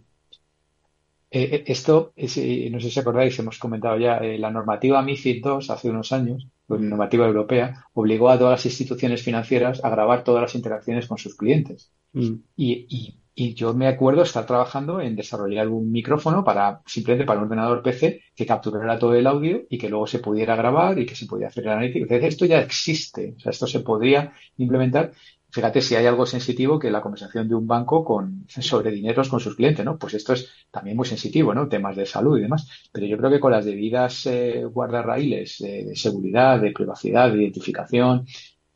Eh, 1.33 1.43
eh 1.43 1.65
esto, 1.67 2.13
es, 2.17 2.37
eh, 2.37 2.69
no 2.71 2.81
sé 2.81 2.91
si 2.91 3.01
acordáis, 3.01 3.39
hemos 3.39 3.59
comentado 3.59 3.99
ya, 3.99 4.19
eh, 4.19 4.39
la 4.39 4.51
normativa 4.51 5.03
MIFID 5.03 5.45
II 5.45 5.67
hace 5.69 5.91
unos 5.91 6.13
años, 6.13 6.47
la 6.69 6.79
normativa 6.79 7.27
europea, 7.27 7.85
obligó 7.95 8.31
a 8.31 8.39
todas 8.39 8.53
las 8.53 8.67
instituciones 8.67 9.23
financieras 9.23 9.85
a 9.85 9.91
grabar 9.91 10.25
todas 10.25 10.43
las 10.43 10.55
interacciones 10.55 11.07
con 11.07 11.19
sus 11.19 11.37
clientes. 11.37 11.93
Mm. 12.13 12.35
Y, 12.57 13.17
yo 13.55 13.73
me 13.73 13.87
acuerdo 13.87 14.21
estar 14.21 14.45
trabajando 14.45 15.01
en 15.01 15.17
desarrollar 15.17 15.67
un 15.69 15.91
micrófono 15.91 16.45
para 16.45 16.83
simplemente 16.85 17.25
para 17.25 17.39
un 17.39 17.47
ordenador 17.47 17.83
PC 17.83 18.21
que 18.37 18.45
capturara 18.45 18.99
todo 18.99 19.15
el 19.15 19.27
audio 19.27 19.63
y 19.71 19.79
que 19.79 19.89
luego 19.89 20.07
se 20.07 20.19
pudiera 20.19 20.57
grabar 20.57 20.99
y 20.99 21.07
que 21.07 21.15
se 21.15 21.25
pudiera 21.25 21.49
hacer 21.49 21.65
la 21.65 21.73
analítica. 21.73 22.03
Entonces, 22.03 22.29
esto 22.29 22.45
ya 22.45 22.61
existe, 22.61 23.35
o 23.39 23.41
sea, 23.41 23.51
esto 23.51 23.67
se 23.67 23.81
podría 23.81 24.35
implementar. 24.59 25.13
Fíjate 25.53 25.81
si 25.81 25.97
hay 25.97 26.05
algo 26.05 26.27
sensitivo 26.27 26.79
que 26.79 26.91
la 26.91 27.01
conversación 27.01 27.49
de 27.49 27.55
un 27.55 27.67
banco 27.67 28.05
con, 28.05 28.45
sobre 28.49 28.91
dineros 28.91 29.31
con 29.31 29.41
sus 29.41 29.57
clientes, 29.57 29.85
¿no? 29.87 29.97
Pues 29.99 30.15
esto 30.15 30.35
es 30.35 30.49
también 30.71 30.97
muy 30.97 31.07
sensitivo, 31.07 31.55
¿no? 31.55 31.67
Temas 31.67 31.97
de 31.97 32.05
salud 32.05 32.39
y 32.39 32.43
demás. 32.43 32.69
Pero 32.93 33.07
yo 33.07 33.17
creo 33.17 33.31
que 33.31 33.41
con 33.41 33.53
las 33.53 33.65
debidas 33.65 34.27
eh, 34.27 34.65
guardarraíles 34.65 35.59
de 35.59 35.97
seguridad, 35.97 36.61
de 36.61 36.73
privacidad, 36.73 37.33
de 37.33 37.43
identificación, 37.43 38.27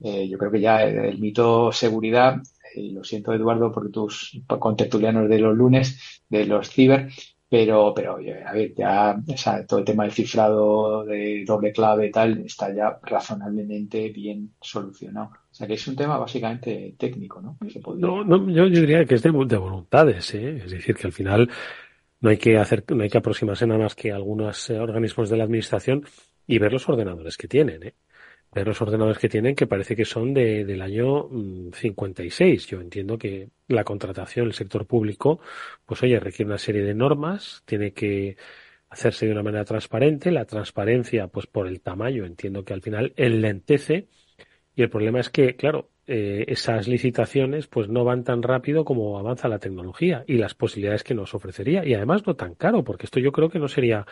eh, 0.00 0.28
yo 0.28 0.38
creo 0.38 0.50
que 0.50 0.60
ya 0.60 0.82
el 0.82 1.18
mito 1.18 1.70
seguridad 1.70 2.40
lo 2.76 3.04
siento 3.04 3.32
Eduardo 3.32 3.72
por 3.72 3.90
tus 3.90 4.40
contertulianos 4.46 5.28
de 5.28 5.38
los 5.38 5.56
lunes, 5.56 6.22
de 6.28 6.46
los 6.46 6.68
ciber, 6.70 7.08
pero, 7.48 7.92
pero 7.94 8.16
a 8.16 8.52
ver, 8.52 8.74
ya 8.74 9.16
todo 9.68 9.78
el 9.78 9.84
tema 9.84 10.02
del 10.02 10.12
cifrado 10.12 11.04
de 11.04 11.44
doble 11.46 11.72
clave 11.72 12.10
tal 12.10 12.38
está 12.38 12.74
ya 12.74 12.98
razonablemente 13.02 14.08
bien 14.08 14.54
solucionado. 14.60 15.30
O 15.50 15.54
sea 15.54 15.66
que 15.66 15.74
es 15.74 15.86
un 15.86 15.94
tema 15.94 16.18
básicamente 16.18 16.96
técnico, 16.98 17.40
¿no? 17.40 17.56
no, 17.96 18.24
no 18.24 18.50
yo, 18.50 18.68
diría 18.68 19.04
que 19.04 19.14
es 19.14 19.22
de, 19.22 19.30
voluntades, 19.30 20.34
¿eh? 20.34 20.62
es 20.64 20.70
decir, 20.72 20.96
que 20.96 21.06
al 21.06 21.12
final 21.12 21.48
no 22.20 22.30
hay 22.30 22.38
que 22.38 22.58
hacer, 22.58 22.82
no 22.88 23.04
hay 23.04 23.08
que 23.08 23.18
aproximarse 23.18 23.66
nada 23.66 23.78
más 23.78 23.94
que 23.94 24.10
a 24.10 24.16
algunos 24.16 24.70
eh, 24.70 24.78
organismos 24.80 25.30
de 25.30 25.36
la 25.36 25.44
administración 25.44 26.04
y 26.48 26.58
ver 26.58 26.72
los 26.72 26.88
ordenadores 26.88 27.36
que 27.36 27.46
tienen, 27.46 27.84
¿eh? 27.84 27.94
Ver 28.54 28.66
los 28.68 28.80
ordenadores 28.82 29.18
que 29.18 29.28
tienen 29.28 29.54
que 29.54 29.66
parece 29.66 29.96
que 29.96 30.04
son 30.04 30.32
de, 30.34 30.64
del 30.64 30.82
año 30.82 31.28
56. 31.72 32.66
Mm, 32.66 32.70
Yo 32.70 32.80
entiendo 32.80 33.18
que 33.18 33.50
la 33.68 33.84
contratación, 33.84 34.46
el 34.46 34.52
sector 34.54 34.86
público, 34.86 35.40
pues 35.84 36.02
oye, 36.02 36.20
requiere 36.20 36.46
una 36.50 36.58
serie 36.58 36.82
de 36.82 36.94
normas, 36.94 37.62
tiene 37.66 37.92
que 37.92 38.36
hacerse 38.88 39.26
de 39.26 39.32
una 39.32 39.42
manera 39.42 39.64
transparente. 39.64 40.30
La 40.30 40.44
transparencia, 40.46 41.28
pues 41.28 41.46
por 41.46 41.66
el 41.68 41.80
tamaño, 41.80 42.24
entiendo 42.24 42.64
que 42.64 42.74
al 42.74 42.82
final 42.82 43.12
enlentece. 43.16 44.08
Y 44.76 44.82
el 44.82 44.90
problema 44.90 45.20
es 45.20 45.30
que, 45.30 45.56
claro, 45.56 45.90
eh, 46.06 46.44
esas 46.48 46.88
licitaciones 46.88 47.66
pues 47.66 47.88
no 47.88 48.04
van 48.04 48.24
tan 48.24 48.42
rápido 48.42 48.84
como 48.84 49.18
avanza 49.18 49.48
la 49.48 49.58
tecnología 49.58 50.24
y 50.26 50.34
las 50.38 50.54
posibilidades 50.54 51.04
que 51.04 51.14
nos 51.14 51.34
ofrecería. 51.34 51.84
Y 51.86 51.94
además 51.94 52.26
no 52.26 52.36
tan 52.36 52.54
caro, 52.54 52.84
porque 52.84 53.06
esto 53.06 53.20
yo 53.20 53.32
creo 53.32 53.48
que 53.50 53.58
no 53.58 53.68
sería 53.68 54.06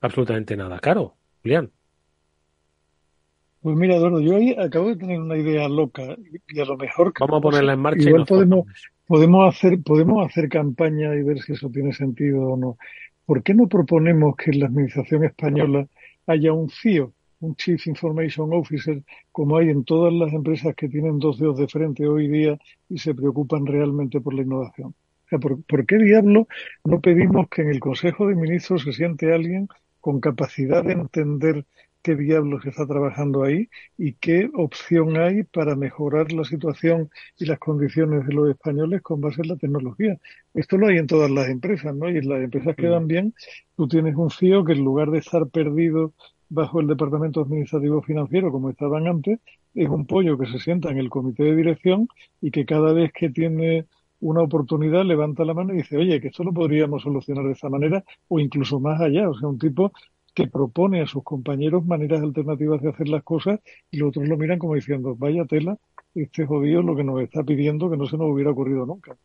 absolutamente 0.00 0.56
nada 0.56 0.80
caro. 0.80 1.16
Julián. 1.42 1.72
Pues 3.60 3.76
mira, 3.76 3.96
Eduardo, 3.96 4.20
yo 4.20 4.36
ahí 4.36 4.54
acabo 4.56 4.88
de 4.88 4.96
tener 4.96 5.20
una 5.20 5.36
idea 5.36 5.68
loca 5.68 6.16
y 6.48 6.60
a 6.60 6.64
lo 6.64 6.76
mejor... 6.76 7.12
Vamos 7.18 7.38
a 7.38 7.40
ponerla 7.40 7.72
en 7.72 7.80
marcha. 7.80 8.08
Igual 8.08 8.24
podemos, 8.24 8.66
podemos, 9.06 9.48
hacer, 9.54 9.82
podemos 9.82 10.24
hacer 10.24 10.48
campaña 10.48 11.14
y 11.16 11.22
ver 11.22 11.40
si 11.40 11.52
eso 11.52 11.68
tiene 11.68 11.92
sentido 11.92 12.52
o 12.52 12.56
no. 12.56 12.78
¿Por 13.26 13.42
qué 13.42 13.54
no 13.54 13.66
proponemos 13.66 14.36
que 14.36 14.52
en 14.52 14.60
la 14.60 14.66
Administración 14.66 15.24
española 15.24 15.88
haya 16.26 16.52
un 16.52 16.70
CIO, 16.70 17.12
un 17.40 17.56
Chief 17.56 17.84
Information 17.88 18.52
Officer, 18.52 19.02
como 19.32 19.56
hay 19.56 19.70
en 19.70 19.84
todas 19.84 20.12
las 20.12 20.32
empresas 20.32 20.74
que 20.76 20.88
tienen 20.88 21.18
dos 21.18 21.38
dedos 21.38 21.58
de 21.58 21.66
frente 21.66 22.06
hoy 22.06 22.28
día 22.28 22.58
y 22.88 22.98
se 22.98 23.14
preocupan 23.14 23.66
realmente 23.66 24.20
por 24.20 24.34
la 24.34 24.42
innovación? 24.42 24.88
O 24.88 25.28
sea, 25.28 25.38
¿por, 25.40 25.62
¿por 25.64 25.84
qué 25.84 25.96
diablo 25.98 26.46
no 26.84 27.00
pedimos 27.00 27.48
que 27.48 27.62
en 27.62 27.70
el 27.70 27.80
Consejo 27.80 28.28
de 28.28 28.36
Ministros 28.36 28.82
se 28.84 28.92
siente 28.92 29.34
alguien 29.34 29.68
con 30.00 30.20
capacidad 30.20 30.84
de 30.84 30.92
entender 30.92 31.66
qué 32.08 32.16
diablos 32.16 32.64
está 32.64 32.86
trabajando 32.86 33.42
ahí 33.42 33.68
y 33.98 34.14
qué 34.14 34.50
opción 34.54 35.18
hay 35.18 35.42
para 35.42 35.76
mejorar 35.76 36.32
la 36.32 36.42
situación 36.44 37.10
y 37.36 37.44
las 37.44 37.58
condiciones 37.58 38.26
de 38.26 38.32
los 38.32 38.48
españoles 38.48 39.02
con 39.02 39.20
base 39.20 39.42
en 39.42 39.48
la 39.48 39.56
tecnología. 39.56 40.16
Esto 40.54 40.78
lo 40.78 40.86
hay 40.86 40.96
en 40.96 41.06
todas 41.06 41.30
las 41.30 41.48
empresas, 41.50 41.94
¿no? 41.94 42.08
Y 42.08 42.22
las 42.22 42.40
empresas 42.42 42.74
quedan 42.76 43.04
mm. 43.04 43.08
bien. 43.08 43.34
Tú 43.76 43.88
tienes 43.88 44.16
un 44.16 44.30
CIO 44.30 44.64
que 44.64 44.72
en 44.72 44.84
lugar 44.84 45.10
de 45.10 45.18
estar 45.18 45.48
perdido 45.48 46.14
bajo 46.48 46.80
el 46.80 46.86
Departamento 46.86 47.42
Administrativo 47.42 48.00
Financiero, 48.00 48.50
como 48.50 48.70
estaban 48.70 49.06
antes, 49.06 49.38
es 49.74 49.88
un 49.90 50.06
pollo 50.06 50.38
que 50.38 50.46
se 50.46 50.58
sienta 50.60 50.90
en 50.90 50.96
el 50.96 51.10
comité 51.10 51.42
de 51.42 51.56
dirección 51.56 52.08
y 52.40 52.50
que 52.50 52.64
cada 52.64 52.94
vez 52.94 53.12
que 53.12 53.28
tiene 53.28 53.84
una 54.20 54.40
oportunidad 54.40 55.04
levanta 55.04 55.44
la 55.44 55.52
mano 55.52 55.74
y 55.74 55.78
dice, 55.78 55.98
oye, 55.98 56.22
que 56.22 56.28
esto 56.28 56.42
lo 56.42 56.54
podríamos 56.54 57.02
solucionar 57.02 57.44
de 57.44 57.52
esta 57.52 57.68
manera 57.68 58.02
o 58.28 58.40
incluso 58.40 58.80
más 58.80 58.98
allá. 58.98 59.28
O 59.28 59.38
sea, 59.38 59.46
un 59.46 59.58
tipo 59.58 59.92
que 60.38 60.48
propone 60.48 61.02
a 61.02 61.06
sus 61.06 61.24
compañeros 61.24 61.84
maneras 61.84 62.22
alternativas 62.22 62.80
de 62.80 62.90
hacer 62.90 63.08
las 63.08 63.24
cosas 63.24 63.58
y 63.90 63.98
los 63.98 64.10
otros 64.10 64.28
lo 64.28 64.36
miran 64.36 64.58
como 64.58 64.76
diciendo, 64.76 65.16
vaya 65.16 65.44
tela, 65.46 65.76
este 66.14 66.46
jodido 66.46 66.80
lo 66.82 66.94
que 66.94 67.02
nos 67.02 67.20
está 67.22 67.42
pidiendo 67.42 67.90
que 67.90 67.96
no 67.96 68.06
se 68.06 68.16
nos 68.16 68.30
hubiera 68.30 68.52
ocurrido 68.52 68.86
nunca. 68.86 69.16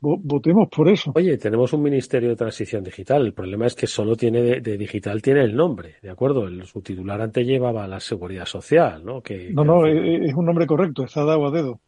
Votemos 0.00 0.68
por 0.68 0.88
eso. 0.88 1.12
Oye, 1.16 1.38
tenemos 1.38 1.72
un 1.72 1.82
Ministerio 1.82 2.28
de 2.28 2.36
Transición 2.36 2.84
Digital. 2.84 3.26
El 3.26 3.32
problema 3.32 3.66
es 3.66 3.74
que 3.74 3.88
solo 3.88 4.14
tiene 4.14 4.60
de, 4.60 4.78
digital 4.78 5.20
tiene 5.20 5.42
el 5.42 5.56
nombre, 5.56 5.96
¿de 6.02 6.10
acuerdo? 6.10 6.46
El, 6.46 6.64
su 6.66 6.82
titular 6.82 7.20
antes 7.20 7.44
llevaba 7.44 7.88
la 7.88 7.98
seguridad 7.98 8.44
social, 8.44 9.04
¿no? 9.04 9.22
Que, 9.22 9.50
no, 9.52 9.64
no, 9.64 9.86
es, 9.86 10.34
un 10.34 10.44
nombre 10.44 10.66
correcto, 10.66 11.04
está 11.04 11.24
dado 11.24 11.46
a 11.46 11.50
dedo. 11.50 11.80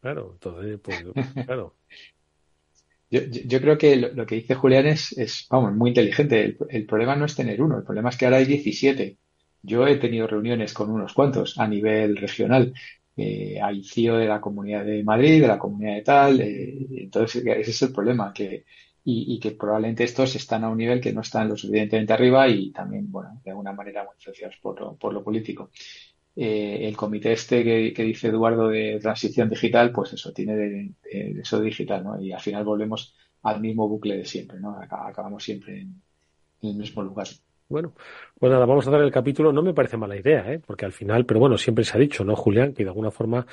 Claro, 0.00 0.30
entonces, 0.34 0.78
pues, 0.80 1.04
claro. 1.44 1.74
Yo, 3.10 3.22
yo, 3.22 3.60
creo 3.60 3.76
que 3.76 3.96
lo, 3.96 4.24
que 4.24 4.36
dice 4.36 4.54
Julián 4.54 4.86
es, 4.86 5.12
es 5.18 5.46
vamos, 5.50 5.74
muy 5.74 5.90
inteligente. 5.90 6.56
El, 6.68 6.86
problema 6.86 7.16
no 7.16 7.24
es 7.24 7.34
tener 7.34 7.60
uno, 7.60 7.78
el 7.78 7.84
problema 7.84 8.10
es 8.10 8.16
que 8.16 8.24
ahora 8.24 8.38
hay 8.38 8.44
17. 8.44 9.18
Yo 9.62 9.86
he 9.86 9.96
tenido 9.96 10.26
reuniones 10.28 10.72
con 10.72 10.90
unos 10.90 11.12
cuantos 11.12 11.58
a 11.58 11.66
nivel 11.66 12.16
regional. 12.16 12.72
Eh, 13.16 13.58
hay 13.60 13.82
CEO 13.84 14.16
de 14.16 14.26
la 14.26 14.40
Comunidad 14.40 14.84
de 14.84 15.02
Madrid, 15.02 15.40
de 15.40 15.48
la 15.48 15.58
Comunidad 15.58 15.96
de 15.96 16.02
tal. 16.02 16.40
Eh, 16.40 16.86
entonces, 17.02 17.44
ese 17.44 17.70
es 17.70 17.82
el 17.82 17.92
problema, 17.92 18.32
y, 19.04 19.34
y, 19.34 19.40
que 19.40 19.52
probablemente 19.52 20.04
estos 20.04 20.36
están 20.36 20.62
a 20.64 20.68
un 20.68 20.78
nivel 20.78 21.00
que 21.00 21.12
no 21.12 21.22
están 21.22 21.48
lo 21.48 21.56
suficientemente 21.56 22.12
arriba 22.12 22.48
y 22.48 22.70
también, 22.70 23.10
bueno, 23.10 23.40
de 23.44 23.50
alguna 23.50 23.72
manera 23.72 24.04
muy 24.04 24.14
influenciados 24.16 24.56
por 24.62 24.96
por 24.98 25.12
lo 25.12 25.24
político. 25.24 25.70
Eh, 26.42 26.88
el 26.88 26.96
comité 26.96 27.32
este 27.32 27.62
que, 27.92 28.02
dice 28.02 28.28
Eduardo 28.28 28.68
de 28.68 28.98
transición 28.98 29.50
digital, 29.50 29.92
pues 29.92 30.14
eso, 30.14 30.32
tiene 30.32 30.56
de, 30.56 30.94
eso 31.38 31.60
digital, 31.60 32.02
¿no? 32.02 32.18
Y 32.18 32.32
al 32.32 32.40
final 32.40 32.64
volvemos 32.64 33.14
al 33.42 33.60
mismo 33.60 33.86
bucle 33.86 34.16
de 34.16 34.24
siempre, 34.24 34.58
¿no? 34.58 34.74
Acabamos 34.80 35.44
siempre 35.44 35.82
en, 35.82 36.00
el 36.62 36.76
mismo 36.76 37.02
lugar. 37.02 37.26
Bueno, 37.68 37.92
pues 38.38 38.50
nada, 38.50 38.64
vamos 38.64 38.88
a 38.88 38.90
dar 38.90 39.02
el 39.02 39.12
capítulo. 39.12 39.52
No 39.52 39.60
me 39.60 39.74
parece 39.74 39.98
mala 39.98 40.16
idea, 40.16 40.50
¿eh? 40.50 40.58
Porque 40.66 40.86
al 40.86 40.92
final, 40.92 41.26
pero 41.26 41.40
bueno, 41.40 41.58
siempre 41.58 41.84
se 41.84 41.98
ha 41.98 42.00
dicho, 42.00 42.24
¿no, 42.24 42.34
Julián? 42.34 42.72
Que 42.72 42.84
de 42.84 42.88
alguna 42.88 43.10
forma, 43.10 43.46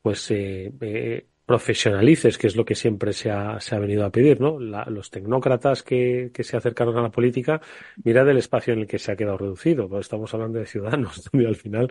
pues, 0.00 0.30
eh, 0.30 0.72
eh 0.80 1.26
profesionalices, 1.44 2.38
que 2.38 2.46
es 2.46 2.54
lo 2.54 2.64
que 2.64 2.76
siempre 2.76 3.12
se 3.12 3.28
ha, 3.28 3.58
se 3.58 3.74
ha 3.74 3.80
venido 3.80 4.04
a 4.04 4.10
pedir, 4.10 4.40
¿no? 4.40 4.60
los 4.60 5.10
tecnócratas 5.10 5.82
que, 5.82 6.30
que, 6.32 6.44
se 6.44 6.56
acercaron 6.56 6.96
a 6.96 7.02
la 7.02 7.10
política, 7.10 7.60
mira 8.04 8.24
del 8.24 8.38
espacio 8.38 8.72
en 8.72 8.78
el 8.78 8.86
que 8.86 9.00
se 9.00 9.10
ha 9.10 9.16
quedado 9.16 9.36
reducido, 9.36 9.98
estamos 9.98 10.32
hablando 10.32 10.60
de 10.60 10.66
ciudadanos, 10.66 11.28
donde 11.32 11.48
al 11.48 11.56
final 11.56 11.90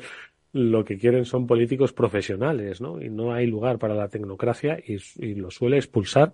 lo 0.54 0.84
que 0.84 0.98
quieren 0.98 1.26
son 1.26 1.48
políticos 1.48 1.94
profesionales, 1.94 2.82
¿no? 2.82 3.02
Y 3.02 3.10
no 3.10 3.34
hay 3.34 3.48
lugar 3.48 3.78
para 3.78 3.96
la 3.96 4.10
tecnocracia 4.10 4.80
y, 4.80 4.98
y, 5.18 5.36
lo 5.36 5.52
suele 5.52 5.78
expulsar. 5.78 6.34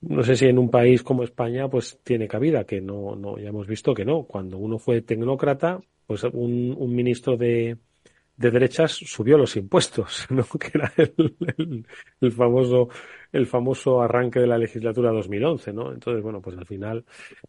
No 0.00 0.22
sé 0.22 0.36
si 0.36 0.46
en 0.46 0.58
un 0.58 0.70
país 0.70 1.02
como 1.02 1.22
España, 1.24 1.68
pues 1.68 1.98
tiene 2.02 2.28
cabida, 2.28 2.64
que 2.64 2.80
no, 2.80 3.16
no, 3.16 3.38
ya 3.38 3.48
hemos 3.48 3.66
visto 3.66 3.94
que 3.94 4.04
no. 4.04 4.24
Cuando 4.24 4.58
uno 4.58 4.78
fue 4.78 5.02
tecnócrata, 5.02 5.80
pues 6.06 6.24
un, 6.24 6.74
un 6.76 6.94
ministro 6.94 7.36
de, 7.36 7.76
de 8.42 8.50
derechas 8.50 8.90
subió 8.92 9.38
los 9.38 9.56
impuestos, 9.56 10.26
¿no? 10.30 10.44
que 10.58 10.70
era 10.74 10.92
el, 10.96 12.32
famoso 12.32 12.88
el 13.30 13.46
famoso 13.46 14.02
arranque 14.02 14.40
de 14.40 14.46
la 14.46 14.58
legislatura 14.58 15.10
2011, 15.10 15.72
¿no? 15.72 15.92
Entonces, 15.92 16.22
bueno, 16.22 16.42
pues 16.42 16.58
al 16.58 16.66
final 16.66 17.04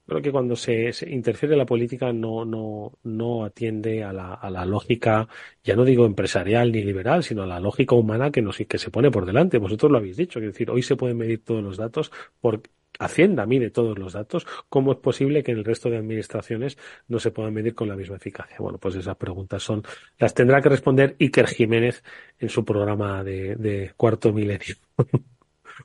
creo 0.06 0.22
que 0.22 0.32
cuando 0.32 0.56
se, 0.56 0.92
interfiere 1.08 1.58
la 1.58 1.66
política 1.66 2.14
no 2.14 2.46
no 2.46 2.94
no 3.04 3.44
atiende 3.44 4.04
a 4.04 4.14
la, 4.14 4.36
a 4.36 4.50
la 4.50 4.66
lógica, 4.66 5.28
ya 5.64 5.76
no 5.76 5.84
digo 5.84 6.06
empresarial 6.06 6.72
ni 6.72 6.84
liberal, 6.84 7.24
sino 7.24 7.44
a 7.44 7.48
la 7.48 7.60
lógica 7.60 7.96
humana 7.96 8.32
que 8.32 8.42
nos 8.42 8.58
que 8.58 8.78
se 8.78 8.92
pone 8.92 9.12
por 9.12 9.26
delante. 9.26 9.58
Vosotros 9.58 9.92
lo 9.92 9.98
habéis 9.98 10.18
dicho, 10.18 10.40
es 10.40 10.46
decir, 10.46 10.70
hoy 10.70 10.84
se 10.84 10.96
pueden 10.96 11.18
medir 11.18 11.44
todos 11.44 11.64
los 11.64 11.76
datos 11.76 12.12
por 12.40 12.62
Hacienda 13.00 13.46
mide 13.46 13.70
todos 13.70 13.98
los 13.98 14.14
datos, 14.14 14.46
¿cómo 14.70 14.92
es 14.92 15.00
posible 15.00 15.44
que 15.44 15.52
en 15.52 15.60
el 15.60 15.66
resto 15.66 15.90
de 15.90 15.98
administraciones 15.98 16.78
no 17.08 17.20
se 17.20 17.32
puedan 17.32 17.54
medir 17.54 17.76
con 17.76 17.88
la 17.88 17.96
misma 17.96 18.18
eficacia? 18.18 18.58
Bueno, 18.60 18.78
pues 18.78 18.96
esas 18.96 19.18
preguntas 19.18 19.64
son, 19.64 19.84
las 20.18 20.34
tendrá 20.34 20.62
que 20.62 20.70
responder 20.70 21.16
Iker 21.20 21.48
Jiménez 21.48 22.04
en 22.40 22.50
su 22.50 22.64
programa 22.64 23.24
de, 23.24 23.56
de 23.56 23.94
cuarto 23.98 24.32
milenio. 24.32 24.76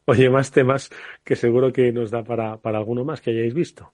Oye, 0.05 0.29
más 0.31 0.51
temas 0.51 0.91
que 1.25 1.37
seguro 1.37 1.73
que 1.73 1.93
nos 1.93 2.11
da 2.11 2.25
para, 2.25 2.59
para 2.59 2.79
alguno 2.79 3.05
más 3.05 3.21
que 3.21 3.31
hayáis 3.31 3.55
visto. 3.55 3.93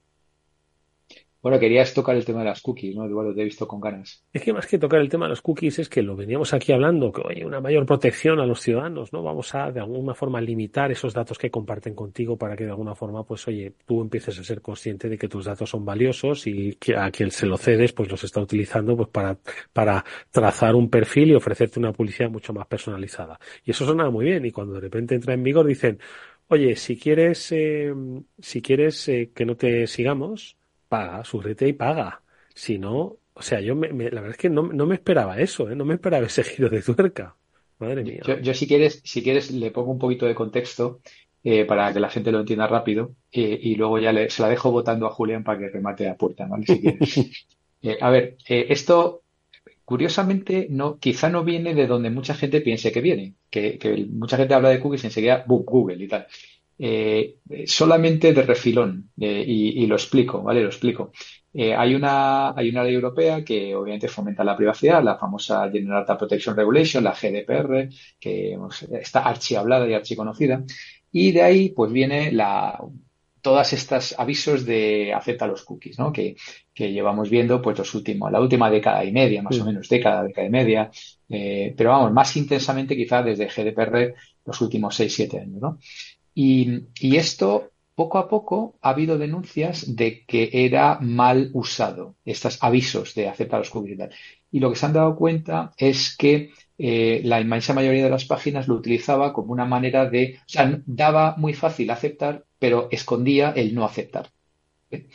Bueno, 1.44 1.60
querías 1.60 1.92
tocar 1.92 2.16
el 2.16 2.24
tema 2.24 2.38
de 2.38 2.46
las 2.46 2.62
cookies, 2.62 2.96
¿no? 2.96 3.04
Eduardo, 3.04 3.34
te 3.34 3.42
he 3.42 3.44
visto 3.44 3.68
con 3.68 3.78
ganas. 3.78 4.24
Es 4.32 4.40
que 4.40 4.54
más 4.54 4.66
que 4.66 4.78
tocar 4.78 5.02
el 5.02 5.10
tema 5.10 5.26
de 5.26 5.28
las 5.28 5.42
cookies 5.42 5.78
es 5.78 5.90
que 5.90 6.00
lo 6.00 6.16
veníamos 6.16 6.54
aquí 6.54 6.72
hablando, 6.72 7.12
que 7.12 7.20
oye, 7.20 7.44
una 7.44 7.60
mayor 7.60 7.84
protección 7.84 8.40
a 8.40 8.46
los 8.46 8.62
ciudadanos, 8.62 9.12
¿no? 9.12 9.22
Vamos 9.22 9.54
a 9.54 9.70
de 9.70 9.78
alguna 9.78 10.14
forma 10.14 10.40
limitar 10.40 10.90
esos 10.90 11.12
datos 11.12 11.36
que 11.36 11.50
comparten 11.50 11.94
contigo 11.94 12.38
para 12.38 12.56
que 12.56 12.64
de 12.64 12.70
alguna 12.70 12.94
forma, 12.94 13.24
pues 13.24 13.46
oye, 13.46 13.74
tú 13.84 14.00
empieces 14.00 14.38
a 14.38 14.42
ser 14.42 14.62
consciente 14.62 15.10
de 15.10 15.18
que 15.18 15.28
tus 15.28 15.44
datos 15.44 15.68
son 15.68 15.84
valiosos 15.84 16.46
y 16.46 16.76
que 16.76 16.96
a 16.96 17.10
quien 17.10 17.30
se 17.30 17.44
lo 17.44 17.58
cedes, 17.58 17.92
pues 17.92 18.10
los 18.10 18.24
está 18.24 18.40
utilizando 18.40 18.96
pues 18.96 19.10
para, 19.10 19.36
para 19.70 20.02
trazar 20.30 20.74
un 20.74 20.88
perfil 20.88 21.32
y 21.32 21.34
ofrecerte 21.34 21.78
una 21.78 21.92
publicidad 21.92 22.30
mucho 22.30 22.54
más 22.54 22.66
personalizada. 22.66 23.38
Y 23.66 23.72
eso 23.72 23.84
suena 23.84 24.08
muy 24.08 24.24
bien 24.24 24.46
y 24.46 24.50
cuando 24.50 24.72
de 24.72 24.80
repente 24.80 25.14
entra 25.14 25.34
en 25.34 25.42
vigor 25.42 25.66
dicen, 25.66 25.98
oye, 26.48 26.74
si 26.74 26.96
quieres, 26.98 27.52
eh, 27.52 27.92
si 28.38 28.62
quieres 28.62 29.06
eh, 29.10 29.30
que 29.34 29.44
no 29.44 29.58
te 29.58 29.86
sigamos, 29.86 30.56
paga, 30.94 31.24
suscríbete 31.24 31.68
y 31.68 31.72
paga. 31.72 32.22
Si 32.54 32.78
no, 32.78 33.16
o 33.34 33.42
sea, 33.42 33.60
yo 33.60 33.74
me, 33.74 33.88
la 33.88 34.20
verdad 34.20 34.30
es 34.30 34.36
que 34.36 34.50
no, 34.50 34.62
no 34.62 34.86
me 34.86 34.94
esperaba 34.94 35.40
eso, 35.40 35.68
¿eh? 35.68 35.74
no 35.74 35.84
me 35.84 35.94
esperaba 35.94 36.26
ese 36.26 36.44
giro 36.44 36.68
de 36.68 36.82
tuerca. 36.82 37.34
Madre 37.80 38.04
mía. 38.04 38.22
Yo, 38.42 38.54
si 38.54 38.68
quieres, 38.68 39.00
si 39.04 39.22
quieres, 39.22 39.50
le 39.50 39.72
pongo 39.72 39.90
un 39.90 39.98
poquito 39.98 40.26
de 40.26 40.36
contexto 40.36 41.00
eh, 41.42 41.64
para 41.64 41.92
que 41.92 41.98
la 41.98 42.08
gente 42.08 42.30
lo 42.30 42.40
entienda 42.40 42.68
rápido 42.68 43.16
eh, 43.32 43.58
y 43.60 43.74
luego 43.74 43.98
ya 43.98 44.12
le, 44.12 44.30
se 44.30 44.42
la 44.42 44.48
dejo 44.48 44.70
votando 44.70 45.06
a 45.06 45.10
Julián 45.10 45.42
para 45.42 45.58
que 45.58 45.68
remate 45.68 46.08
a 46.08 46.16
puerta, 46.16 46.46
¿vale? 46.46 46.66
Si 46.66 46.80
quieres. 46.80 47.30
Eh, 47.86 47.98
a 48.00 48.08
ver, 48.08 48.38
esto 48.48 49.24
curiosamente 49.84 50.68
no, 50.70 50.98
quizá 50.98 51.28
no 51.28 51.44
viene 51.44 51.74
de 51.74 51.86
donde 51.86 52.08
mucha 52.08 52.34
gente 52.34 52.62
piense 52.62 52.92
que 52.92 53.02
viene, 53.02 53.34
que, 53.50 53.78
que 53.78 54.06
mucha 54.06 54.38
gente 54.38 54.54
habla 54.54 54.70
de 54.70 54.80
cookies 54.80 55.04
y 55.04 55.08
enseguida 55.08 55.44
Google 55.46 56.02
y 56.02 56.08
tal. 56.08 56.26
Solamente 57.66 58.32
de 58.32 58.42
refilón 58.42 59.10
y, 59.16 59.82
y, 59.82 59.86
lo 59.86 59.94
explico, 59.94 60.42
¿vale? 60.42 60.60
Lo 60.60 60.68
explico. 60.68 61.12
Eh, 61.56 61.72
hay, 61.72 61.94
una, 61.94 62.50
hay 62.50 62.68
una 62.68 62.82
ley 62.82 62.94
europea 62.94 63.44
que 63.44 63.76
obviamente 63.76 64.08
fomenta 64.08 64.42
la 64.42 64.56
privacidad, 64.56 65.04
la 65.04 65.16
famosa 65.16 65.70
General 65.70 66.00
Data 66.00 66.18
Protection 66.18 66.56
Regulation, 66.56 67.04
la 67.04 67.12
GDPR, 67.12 67.88
que 68.18 68.58
está 69.00 69.20
archihablada 69.20 69.88
y 69.88 69.94
archiconocida. 69.94 70.64
Y 71.12 71.30
de 71.30 71.42
ahí 71.42 71.68
pues 71.70 71.92
viene 71.92 72.32
la, 72.32 72.76
todas 73.40 73.72
estas 73.72 74.18
avisos 74.18 74.64
de 74.64 75.12
acepta 75.14 75.46
los 75.46 75.62
cookies, 75.62 75.96
¿no? 75.96 76.12
Que, 76.12 76.34
que 76.74 76.90
llevamos 76.90 77.30
viendo 77.30 77.62
pues 77.62 77.78
los 77.78 77.94
últimos, 77.94 78.32
la 78.32 78.40
última 78.40 78.68
década 78.68 79.04
y 79.04 79.12
media, 79.12 79.40
más 79.40 79.60
o 79.60 79.64
menos, 79.64 79.88
década, 79.88 80.24
década 80.24 80.48
y 80.48 80.50
media, 80.50 80.90
eh, 81.28 81.72
pero 81.76 81.90
vamos, 81.90 82.12
más 82.12 82.36
intensamente 82.36 82.96
quizá 82.96 83.22
desde 83.22 83.46
GDPR 83.46 84.14
los 84.44 84.60
últimos 84.60 84.98
6-7 84.98 85.40
años, 85.40 85.60
¿no? 85.60 85.78
Y, 86.34 87.16
esto 87.16 87.70
poco 87.94 88.18
a 88.18 88.28
poco 88.28 88.76
ha 88.82 88.90
habido 88.90 89.18
denuncias 89.18 89.94
de 89.94 90.24
que 90.26 90.50
era 90.52 90.98
mal 91.00 91.50
usado 91.52 92.16
estos 92.24 92.58
avisos 92.60 93.14
de 93.14 93.28
aceptar 93.28 93.60
los 93.60 93.70
cookies 93.70 93.94
y 93.94 93.98
tal. 93.98 94.10
Y 94.50 94.60
lo 94.60 94.70
que 94.70 94.76
se 94.76 94.86
han 94.86 94.92
dado 94.92 95.14
cuenta 95.16 95.72
es 95.76 96.16
que 96.16 96.50
eh, 96.76 97.20
la 97.24 97.40
inmensa 97.40 97.72
mayoría 97.72 98.04
de 98.04 98.10
las 98.10 98.24
páginas 98.24 98.66
lo 98.66 98.74
utilizaba 98.74 99.32
como 99.32 99.52
una 99.52 99.64
manera 99.64 100.10
de, 100.10 100.38
o 100.40 100.44
sea, 100.48 100.80
daba 100.86 101.36
muy 101.36 101.54
fácil 101.54 101.90
aceptar, 101.90 102.44
pero 102.58 102.88
escondía 102.90 103.52
el 103.52 103.74
no 103.74 103.84
aceptar. 103.84 104.30
¿eh? 104.90 105.06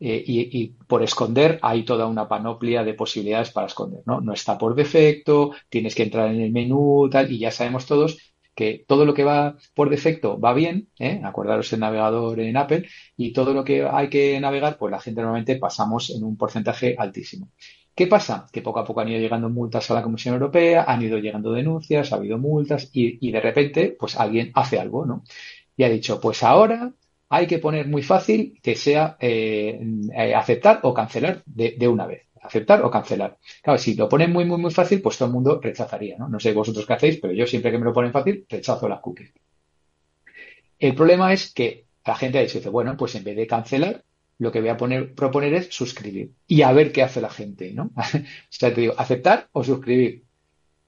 Eh, 0.00 0.24
y, 0.26 0.62
y, 0.62 0.68
por 0.88 1.02
esconder 1.04 1.60
hay 1.62 1.84
toda 1.84 2.06
una 2.06 2.26
panoplia 2.28 2.82
de 2.82 2.94
posibilidades 2.94 3.50
para 3.50 3.68
esconder, 3.68 4.02
¿no? 4.04 4.20
No 4.20 4.32
está 4.32 4.58
por 4.58 4.74
defecto, 4.74 5.52
tienes 5.68 5.94
que 5.94 6.02
entrar 6.02 6.28
en 6.30 6.40
el 6.40 6.50
menú, 6.50 7.08
tal, 7.08 7.30
y 7.30 7.38
ya 7.38 7.52
sabemos 7.52 7.86
todos 7.86 8.31
que 8.54 8.84
todo 8.86 9.04
lo 9.04 9.14
que 9.14 9.24
va 9.24 9.56
por 9.74 9.90
defecto 9.90 10.38
va 10.38 10.52
bien, 10.54 10.88
¿eh? 10.98 11.20
acordaros 11.24 11.72
el 11.72 11.80
navegador 11.80 12.40
en 12.40 12.56
Apple, 12.56 12.86
y 13.16 13.32
todo 13.32 13.54
lo 13.54 13.64
que 13.64 13.86
hay 13.90 14.08
que 14.08 14.38
navegar, 14.40 14.78
pues 14.78 14.90
la 14.90 15.00
gente 15.00 15.20
normalmente 15.20 15.56
pasamos 15.56 16.10
en 16.10 16.24
un 16.24 16.36
porcentaje 16.36 16.94
altísimo. 16.98 17.48
¿Qué 17.94 18.06
pasa? 18.06 18.46
Que 18.52 18.62
poco 18.62 18.80
a 18.80 18.84
poco 18.84 19.00
han 19.00 19.08
ido 19.08 19.20
llegando 19.20 19.50
multas 19.50 19.90
a 19.90 19.94
la 19.94 20.02
Comisión 20.02 20.34
Europea, 20.34 20.84
han 20.88 21.02
ido 21.02 21.18
llegando 21.18 21.52
denuncias, 21.52 22.12
ha 22.12 22.16
habido 22.16 22.38
multas 22.38 22.90
y, 22.92 23.30
de 23.30 23.40
repente, 23.40 23.96
pues 23.98 24.16
alguien 24.18 24.50
hace 24.54 24.78
algo, 24.78 25.04
¿no? 25.04 25.24
Y 25.76 25.84
ha 25.84 25.88
dicho, 25.90 26.20
pues 26.20 26.42
ahora 26.42 26.92
hay 27.28 27.46
que 27.46 27.58
poner 27.58 27.88
muy 27.88 28.02
fácil 28.02 28.58
que 28.62 28.76
sea 28.76 29.16
eh, 29.20 29.80
eh, 30.14 30.34
aceptar 30.34 30.80
o 30.82 30.94
cancelar 30.94 31.42
de 31.46 31.88
una 31.88 32.06
vez 32.06 32.31
aceptar 32.42 32.82
o 32.82 32.90
cancelar. 32.90 33.38
Claro, 33.62 33.78
si 33.78 33.94
lo 33.94 34.08
ponen 34.08 34.32
muy, 34.32 34.44
muy, 34.44 34.58
muy 34.58 34.70
fácil, 34.70 35.00
pues 35.00 35.16
todo 35.16 35.28
el 35.28 35.32
mundo 35.34 35.60
rechazaría, 35.62 36.18
¿no? 36.18 36.28
No 36.28 36.40
sé 36.40 36.52
vosotros 36.52 36.86
qué 36.86 36.92
hacéis, 36.94 37.18
pero 37.20 37.32
yo 37.32 37.46
siempre 37.46 37.70
que 37.70 37.78
me 37.78 37.84
lo 37.84 37.92
ponen 37.92 38.12
fácil, 38.12 38.44
rechazo 38.48 38.88
las 38.88 39.00
cookies. 39.00 39.32
El 40.78 40.94
problema 40.94 41.32
es 41.32 41.52
que 41.54 41.86
la 42.04 42.16
gente 42.16 42.38
ha 42.38 42.42
dicho, 42.42 42.58
dice, 42.58 42.68
bueno, 42.68 42.96
pues 42.96 43.14
en 43.14 43.24
vez 43.24 43.36
de 43.36 43.46
cancelar, 43.46 44.04
lo 44.38 44.50
que 44.50 44.60
voy 44.60 44.70
a 44.70 44.76
poner, 44.76 45.14
proponer 45.14 45.54
es 45.54 45.68
suscribir 45.72 46.32
y 46.48 46.62
a 46.62 46.72
ver 46.72 46.90
qué 46.90 47.02
hace 47.04 47.20
la 47.20 47.30
gente, 47.30 47.72
¿no? 47.72 47.92
o 47.96 48.00
sea, 48.48 48.74
te 48.74 48.80
digo, 48.80 48.94
aceptar 48.98 49.48
o 49.52 49.62
suscribir. 49.62 50.24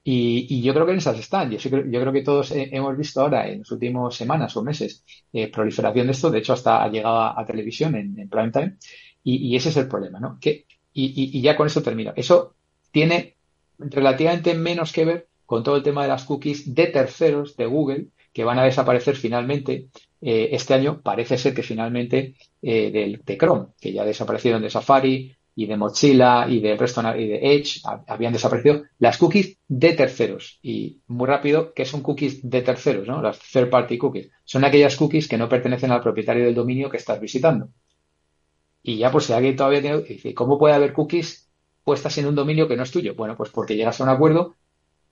Y, 0.06 0.60
yo 0.60 0.74
creo 0.74 0.84
que 0.84 0.92
en 0.92 0.98
esas 0.98 1.18
están. 1.18 1.50
Yo, 1.50 1.58
yo 1.58 2.00
creo 2.00 2.12
que 2.12 2.22
todos 2.22 2.52
hemos 2.54 2.96
visto 2.96 3.22
ahora 3.22 3.48
en 3.48 3.60
las 3.60 3.70
últimas 3.70 4.14
semanas 4.14 4.54
o 4.56 4.62
meses 4.62 5.02
eh, 5.32 5.50
proliferación 5.50 6.06
de 6.06 6.12
esto. 6.12 6.30
De 6.30 6.40
hecho, 6.40 6.52
hasta 6.52 6.82
ha 6.82 6.88
llegado 6.90 7.38
a, 7.38 7.46
televisión 7.46 7.94
en, 7.94 8.28
prime 8.28 8.50
time. 8.50 8.76
Y, 9.22 9.48
y, 9.48 9.56
ese 9.56 9.70
es 9.70 9.76
el 9.78 9.88
problema, 9.88 10.20
¿no? 10.20 10.38
Que 10.38 10.66
y, 10.94 11.40
ya 11.42 11.56
con 11.56 11.66
eso 11.66 11.82
termino. 11.82 12.12
Eso 12.16 12.54
tiene 12.90 13.36
relativamente 13.78 14.54
menos 14.54 14.92
que 14.92 15.04
ver 15.04 15.28
con 15.44 15.62
todo 15.62 15.76
el 15.76 15.82
tema 15.82 16.02
de 16.02 16.08
las 16.08 16.24
cookies 16.24 16.74
de 16.74 16.86
terceros 16.86 17.56
de 17.56 17.66
Google 17.66 18.06
que 18.32 18.44
van 18.44 18.58
a 18.58 18.64
desaparecer 18.64 19.16
finalmente 19.16 19.88
eh, 20.20 20.48
este 20.52 20.74
año. 20.74 21.00
Parece 21.02 21.36
ser 21.36 21.54
que 21.54 21.62
finalmente 21.62 22.34
eh, 22.62 23.20
de 23.24 23.36
Chrome, 23.36 23.66
que 23.80 23.92
ya 23.92 24.04
desaparecieron 24.04 24.62
de 24.62 24.70
Safari 24.70 25.36
y 25.56 25.66
de 25.66 25.76
Mozilla 25.76 26.48
y 26.48 26.60
del 26.60 26.78
resto 26.78 27.02
y 27.16 27.28
de 27.28 27.54
Edge, 27.54 27.80
habían 28.08 28.32
desaparecido 28.32 28.82
las 28.98 29.18
cookies 29.18 29.58
de 29.68 29.92
terceros. 29.92 30.58
Y 30.62 31.00
muy 31.06 31.26
rápido, 31.26 31.72
¿qué 31.74 31.84
son 31.84 32.02
cookies 32.02 32.48
de 32.48 32.62
terceros? 32.62 33.06
¿no? 33.06 33.22
Las 33.22 33.38
third 33.38 33.70
party 33.70 33.98
cookies. 33.98 34.30
Son 34.44 34.64
aquellas 34.64 34.96
cookies 34.96 35.28
que 35.28 35.38
no 35.38 35.48
pertenecen 35.48 35.92
al 35.92 36.02
propietario 36.02 36.44
del 36.44 36.54
dominio 36.54 36.90
que 36.90 36.96
estás 36.96 37.20
visitando. 37.20 37.68
Y 38.86 38.98
ya, 38.98 39.10
pues 39.10 39.24
si 39.24 39.32
alguien 39.32 39.56
todavía 39.56 39.80
tiene, 39.80 40.02
dice, 40.02 40.34
¿cómo 40.34 40.58
puede 40.58 40.74
haber 40.74 40.92
cookies 40.92 41.50
puestas 41.82 42.18
en 42.18 42.26
un 42.26 42.34
dominio 42.34 42.68
que 42.68 42.76
no 42.76 42.82
es 42.82 42.90
tuyo? 42.90 43.14
Bueno, 43.14 43.34
pues 43.34 43.48
porque 43.48 43.76
llegas 43.76 43.98
a 43.98 44.04
un 44.04 44.10
acuerdo 44.10 44.56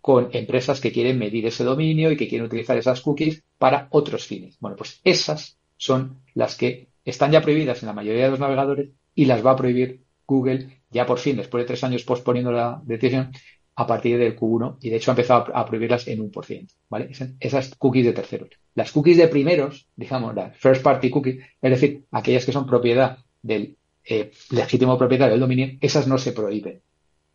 con 0.02 0.28
empresas 0.32 0.78
que 0.78 0.92
quieren 0.92 1.18
medir 1.18 1.46
ese 1.46 1.64
dominio 1.64 2.12
y 2.12 2.16
que 2.18 2.28
quieren 2.28 2.46
utilizar 2.46 2.76
esas 2.76 3.00
cookies 3.00 3.42
para 3.56 3.88
otros 3.90 4.26
fines. 4.26 4.58
Bueno, 4.60 4.76
pues 4.76 5.00
esas 5.04 5.56
son 5.78 6.20
las 6.34 6.56
que 6.56 6.88
están 7.02 7.32
ya 7.32 7.40
prohibidas 7.40 7.82
en 7.82 7.86
la 7.86 7.94
mayoría 7.94 8.24
de 8.24 8.30
los 8.32 8.40
navegadores 8.40 8.90
y 9.14 9.24
las 9.24 9.44
va 9.44 9.52
a 9.52 9.56
prohibir 9.56 10.02
Google 10.26 10.82
ya 10.90 11.06
por 11.06 11.18
fin, 11.18 11.38
después 11.38 11.64
de 11.64 11.68
tres 11.68 11.82
años 11.82 12.04
posponiendo 12.04 12.52
la 12.52 12.82
decisión, 12.84 13.32
a 13.74 13.86
partir 13.86 14.18
del 14.18 14.36
Q1 14.36 14.76
y 14.82 14.90
de 14.90 14.96
hecho 14.96 15.10
ha 15.10 15.14
empezado 15.14 15.56
a 15.56 15.64
prohibirlas 15.64 16.06
en 16.06 16.20
un 16.20 16.30
por 16.30 16.44
ciento, 16.44 16.74
¿vale? 16.90 17.10
Esas 17.40 17.74
cookies 17.76 18.04
de 18.04 18.12
terceros. 18.12 18.50
Las 18.74 18.92
cookies 18.92 19.16
de 19.16 19.28
primeros, 19.28 19.88
digamos, 19.96 20.34
las 20.34 20.54
first 20.58 20.82
party 20.82 21.08
cookies, 21.08 21.42
es 21.62 21.70
decir, 21.70 22.04
aquellas 22.10 22.44
que 22.44 22.52
son 22.52 22.66
propiedad 22.66 23.16
del 23.42 23.76
eh, 24.04 24.30
legítimo 24.50 24.96
propietario 24.96 25.32
del 25.32 25.40
dominio, 25.40 25.76
esas 25.80 26.06
no 26.06 26.18
se 26.18 26.32
prohíben. 26.32 26.80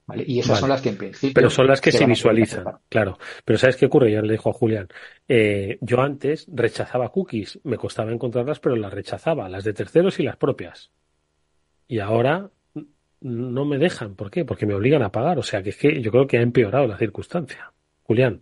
¿vale? 0.06 0.24
Y 0.26 0.40
esas 0.40 0.60
son 0.60 0.70
las 0.70 0.82
que 0.82 0.90
en 0.90 0.98
principio. 0.98 1.34
Pero 1.34 1.50
son 1.50 1.68
las 1.68 1.82
que 1.82 1.92
se, 1.92 2.06
visualizan, 2.06 2.66
claro. 2.90 3.18
Pero 3.46 3.60
¿sabes 3.60 3.76
qué 3.76 3.86
ocurre? 3.86 4.12
Ya 4.12 4.22
le 4.22 4.34
dijo 4.34 4.50
a 4.50 4.54
Julián. 4.54 4.88
Eh, 5.28 5.78
yo 5.82 6.02
antes 6.02 6.48
rechazaba 6.52 7.10
cookies, 7.10 7.60
me 7.64 7.78
costaba 7.78 8.12
encontrarlas, 8.12 8.60
pero 8.60 8.76
las 8.76 8.94
rechazaba, 8.94 9.50
las 9.50 9.64
de 9.64 9.74
terceros 9.74 10.20
y 10.20 10.24
las 10.24 10.38
propias. 10.38 10.92
Y 11.88 12.00
ahora 12.00 12.50
no 13.22 13.66
me 13.66 13.78
dejan. 13.78 14.16
¿Por 14.16 14.32
qué? 14.32 14.46
Porque 14.46 14.66
me 14.66 14.74
obligan 14.74 15.04
a 15.04 15.12
pagar. 15.12 15.40
O 15.40 15.44
sea 15.44 15.64
que 15.64 15.70
es 15.70 15.78
que 15.78 16.02
yo 16.02 16.12
creo 16.12 16.28
que 16.28 16.38
ha 16.38 16.42
empeorado 16.42 16.88
la 16.88 16.98
circunstancia. 16.98 17.72
Julián. 18.04 18.42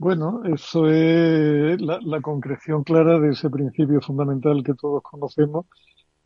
Bueno, 0.00 0.40
eso 0.44 0.88
es 0.88 1.78
la, 1.78 2.20
concreción 2.22 2.84
clara 2.84 3.20
de 3.20 3.32
ese 3.32 3.50
principio 3.50 4.00
fundamental 4.00 4.64
que 4.64 4.72
todos 4.72 5.02
conocemos, 5.02 5.66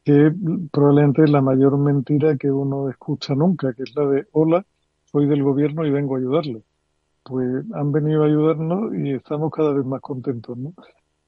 que 0.05 0.33
probablemente 0.71 1.25
es 1.25 1.31
la 1.31 1.43
mayor 1.43 1.77
mentira 1.77 2.37
que 2.37 2.53
uno 2.53 2.89
escucha 2.89 3.35
nunca, 3.35 3.75
que 3.75 3.83
es 3.83 3.93
la 3.97 4.07
de 4.07 4.29
hola, 4.31 4.65
soy 5.07 5.27
del 5.27 5.43
gobierno 5.43 5.85
y 5.85 5.91
vengo 5.91 6.15
a 6.15 6.19
ayudarle. 6.19 6.63
Pues 7.25 7.65
han 7.75 7.91
venido 7.91 8.23
a 8.23 8.27
ayudarnos 8.27 8.95
y 8.95 9.11
estamos 9.11 9.51
cada 9.51 9.73
vez 9.73 9.85
más 9.85 10.01
contentos, 10.01 10.57
¿no? 10.57 10.73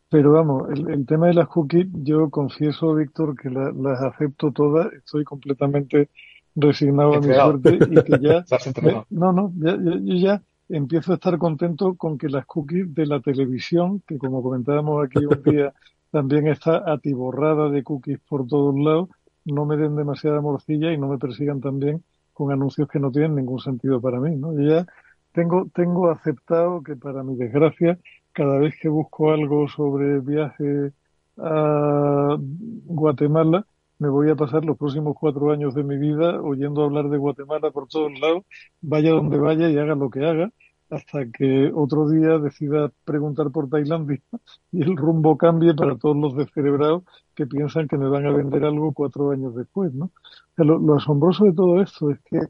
Pero 0.08 0.30
vamos, 0.30 0.70
el, 0.70 1.04
tema 1.04 1.26
de 1.26 1.34
las 1.34 1.48
cookies, 1.48 1.88
yo 1.94 2.30
confieso, 2.30 2.94
Víctor, 2.94 3.34
que 3.34 3.50
las 3.50 4.00
acepto 4.02 4.52
todas, 4.52 4.92
estoy 4.92 5.24
completamente 5.24 6.10
resignado 6.54 7.14
a 7.14 7.20
mi 7.20 7.34
suerte 7.34 7.76
y 7.90 8.04
que 8.04 8.20
ya... 8.20 8.44
no, 9.10 9.32
no, 9.32 9.52
ya, 9.56 9.76
yo 9.76 10.14
ya 10.14 10.42
empiezo 10.68 11.12
a 11.12 11.14
estar 11.16 11.38
contento 11.38 11.94
con 11.94 12.18
que 12.18 12.28
las 12.28 12.46
cookies 12.46 12.94
de 12.94 13.06
la 13.06 13.20
televisión, 13.20 14.02
que 14.06 14.18
como 14.18 14.42
comentábamos 14.42 15.04
aquí 15.04 15.24
un 15.24 15.42
día, 15.42 15.72
también 16.10 16.48
está 16.48 16.90
atiborrada 16.90 17.68
de 17.70 17.82
cookies 17.82 18.20
por 18.28 18.46
todos 18.46 18.74
lados, 18.76 19.08
no 19.44 19.64
me 19.64 19.76
den 19.76 19.96
demasiada 19.96 20.40
morcilla 20.40 20.92
y 20.92 20.98
no 20.98 21.08
me 21.08 21.18
persigan 21.18 21.60
también 21.60 22.02
con 22.32 22.52
anuncios 22.52 22.88
que 22.88 22.98
no 22.98 23.10
tienen 23.10 23.36
ningún 23.36 23.60
sentido 23.60 24.00
para 24.00 24.20
mí, 24.20 24.36
¿no? 24.36 24.52
Yo 24.52 24.68
ya 24.68 24.86
tengo, 25.32 25.68
tengo 25.74 26.10
aceptado 26.10 26.82
que 26.82 26.96
para 26.96 27.22
mi 27.22 27.36
desgracia, 27.36 27.98
cada 28.32 28.58
vez 28.58 28.74
que 28.80 28.88
busco 28.88 29.30
algo 29.30 29.68
sobre 29.68 30.20
viaje 30.20 30.92
a 31.38 32.36
Guatemala, 32.38 33.66
me 33.98 34.08
voy 34.08 34.30
a 34.30 34.36
pasar 34.36 34.64
los 34.64 34.76
próximos 34.76 35.16
cuatro 35.18 35.50
años 35.50 35.74
de 35.74 35.82
mi 35.82 35.96
vida 35.96 36.40
oyendo 36.40 36.82
hablar 36.82 37.08
de 37.08 37.18
Guatemala 37.18 37.70
por 37.70 37.88
todos 37.88 38.18
lados, 38.20 38.44
vaya 38.80 39.10
donde 39.10 39.38
vaya 39.38 39.70
y 39.70 39.78
haga 39.78 39.94
lo 39.94 40.10
que 40.10 40.24
haga, 40.24 40.50
hasta 40.90 41.26
que 41.30 41.72
otro 41.74 42.08
día 42.08 42.38
decida 42.38 42.92
preguntar 43.04 43.50
por 43.50 43.68
Tailandia 43.68 44.20
y 44.72 44.82
el 44.82 44.96
rumbo 44.96 45.36
cambie 45.36 45.74
para 45.74 45.96
todos 45.96 46.16
los 46.16 46.36
descerebrados 46.36 47.02
que 47.34 47.46
piensan 47.46 47.88
que 47.88 47.98
me 47.98 48.08
van 48.08 48.26
a 48.26 48.32
vender 48.32 48.64
algo 48.64 48.92
cuatro 48.92 49.30
años 49.30 49.54
después, 49.54 49.92
¿no? 49.92 50.10
lo, 50.56 50.94
asombroso 50.94 51.44
de 51.44 51.52
todo 51.52 51.82
esto 51.82 52.10
es 52.10 52.20
que 52.20 52.40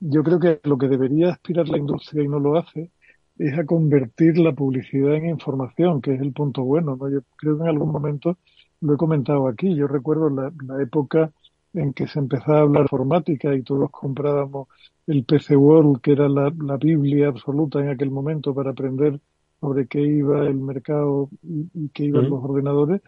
yo 0.00 0.22
creo 0.22 0.40
que 0.40 0.60
lo 0.64 0.78
que 0.78 0.88
debería 0.88 1.30
aspirar 1.30 1.68
la 1.68 1.78
industria 1.78 2.24
y 2.24 2.28
no 2.28 2.38
lo 2.38 2.56
hace 2.56 2.90
es 3.38 3.58
a 3.58 3.64
convertir 3.64 4.38
la 4.38 4.52
publicidad 4.52 5.14
en 5.14 5.30
información, 5.30 6.00
que 6.02 6.14
es 6.14 6.20
el 6.20 6.32
punto 6.32 6.62
bueno. 6.62 6.96
¿no? 6.96 7.08
Yo 7.08 7.20
creo 7.36 7.56
que 7.56 7.62
en 7.62 7.68
algún 7.68 7.90
momento 7.90 8.36
lo 8.80 8.94
he 8.94 8.96
comentado 8.96 9.48
aquí. 9.48 9.74
Yo 9.74 9.86
recuerdo 9.86 10.30
la, 10.30 10.52
época 10.82 11.32
en 11.72 11.92
que 11.92 12.06
se 12.06 12.18
empezaba 12.18 12.58
a 12.58 12.62
hablar 12.62 12.82
informática 12.82 13.54
y 13.54 13.62
todos 13.62 13.90
comprábamos 13.90 14.68
el 15.06 15.24
PC 15.24 15.56
World, 15.56 16.00
que 16.00 16.12
era 16.12 16.28
la, 16.28 16.50
Biblia 16.76 17.28
absoluta 17.28 17.80
en 17.80 17.88
aquel 17.88 18.10
momento 18.10 18.54
para 18.54 18.70
aprender 18.70 19.20
sobre 19.60 19.86
qué 19.86 20.00
iba 20.00 20.46
el 20.46 20.56
mercado 20.56 21.28
y, 21.42 21.88
qué 21.90 22.04
iban 22.04 22.30
los 22.30 22.42
ordenadores. 22.42 23.02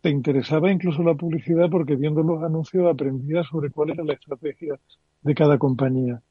Te 0.00 0.10
interesaba 0.10 0.70
incluso 0.70 1.02
la 1.02 1.14
publicidad 1.14 1.68
porque 1.70 1.96
viendo 1.96 2.22
los 2.22 2.42
anuncios 2.42 2.86
aprendías 2.86 3.46
sobre 3.48 3.70
cuál 3.70 3.90
era 3.90 4.04
la 4.04 4.12
estrategia 4.12 4.78
de 5.22 5.34
cada 5.34 5.58
compañía. 5.58 6.22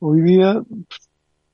Hoy 0.00 0.22
día 0.22 0.62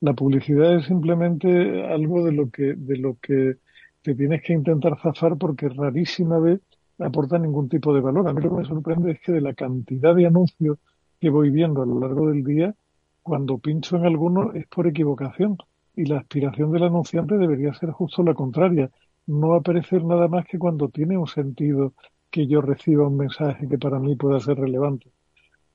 la 0.00 0.14
publicidad 0.14 0.76
es 0.76 0.86
simplemente 0.86 1.84
algo 1.84 2.24
de 2.24 2.32
lo 2.32 2.50
que, 2.50 2.74
de 2.74 2.96
lo 2.96 3.18
que 3.20 3.56
te 4.02 4.14
tienes 4.14 4.42
que 4.42 4.52
intentar 4.52 4.98
zafar 5.00 5.36
porque 5.36 5.68
rarísima 5.68 6.38
vez 6.38 6.60
aporta 6.98 7.38
ningún 7.38 7.68
tipo 7.68 7.94
de 7.94 8.00
valor. 8.00 8.28
A 8.28 8.32
mí 8.32 8.40
lo 8.40 8.50
que 8.50 8.56
me 8.56 8.64
sorprende 8.64 9.12
es 9.12 9.20
que 9.20 9.32
de 9.32 9.40
la 9.40 9.54
cantidad 9.54 10.14
de 10.14 10.26
anuncios 10.26 10.78
que 11.20 11.30
voy 11.30 11.50
viendo 11.50 11.82
a 11.82 11.86
lo 11.86 12.00
largo 12.00 12.28
del 12.28 12.44
día, 12.44 12.74
cuando 13.22 13.58
pincho 13.58 13.96
en 13.96 14.06
alguno 14.06 14.52
es 14.52 14.66
por 14.68 14.86
equivocación. 14.86 15.56
Y 15.94 16.04
la 16.04 16.18
aspiración 16.18 16.72
del 16.72 16.84
anunciante 16.84 17.38
debería 17.38 17.72
ser 17.74 17.90
justo 17.90 18.22
la 18.22 18.34
contraria. 18.34 18.90
No 19.26 19.54
aparecer 19.54 20.04
nada 20.04 20.28
más 20.28 20.46
que 20.46 20.58
cuando 20.58 20.88
tiene 20.88 21.16
un 21.16 21.26
sentido 21.26 21.94
que 22.30 22.46
yo 22.46 22.60
reciba 22.60 23.08
un 23.08 23.16
mensaje 23.16 23.66
que 23.68 23.78
para 23.78 23.98
mí 23.98 24.14
pueda 24.14 24.38
ser 24.40 24.58
relevante. 24.58 25.10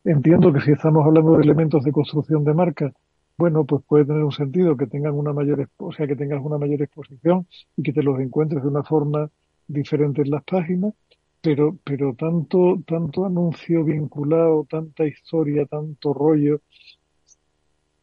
Entiendo 0.04 0.52
que 0.54 0.62
si 0.62 0.72
estamos 0.72 1.06
hablando 1.06 1.38
de 1.38 1.44
elementos 1.44 1.84
de 1.84 1.92
construcción 1.92 2.44
de 2.44 2.54
marca, 2.54 2.94
bueno, 3.38 3.66
pues 3.66 3.84
puede 3.88 4.06
tener 4.06 4.24
un 4.24 4.32
sentido 4.32 4.78
que 4.78 4.88
tengan 4.88 5.14
una 5.14 5.34
mayor, 5.34 5.68
o 5.78 5.92
sea, 5.92 6.08
que 6.08 6.16
tengas 6.16 6.44
una 6.44 6.58
mayor 6.58 6.82
exposición 6.82 7.48
y 7.76 7.84
que 7.84 7.94
te 7.94 8.04
los 8.04 8.20
encuentres 8.20 8.62
de 8.62 8.70
una 8.70 8.84
forma 8.84 9.30
diferente 9.68 10.22
en 10.22 10.32
las 10.32 10.44
páginas, 10.44 10.94
pero, 11.42 11.78
pero 11.84 12.14
tanto, 12.16 12.82
tanto 12.86 13.26
anuncio 13.26 13.84
vinculado, 13.84 14.66
tanta 14.70 15.06
historia, 15.06 15.66
tanto 15.66 16.14
rollo. 16.14 16.62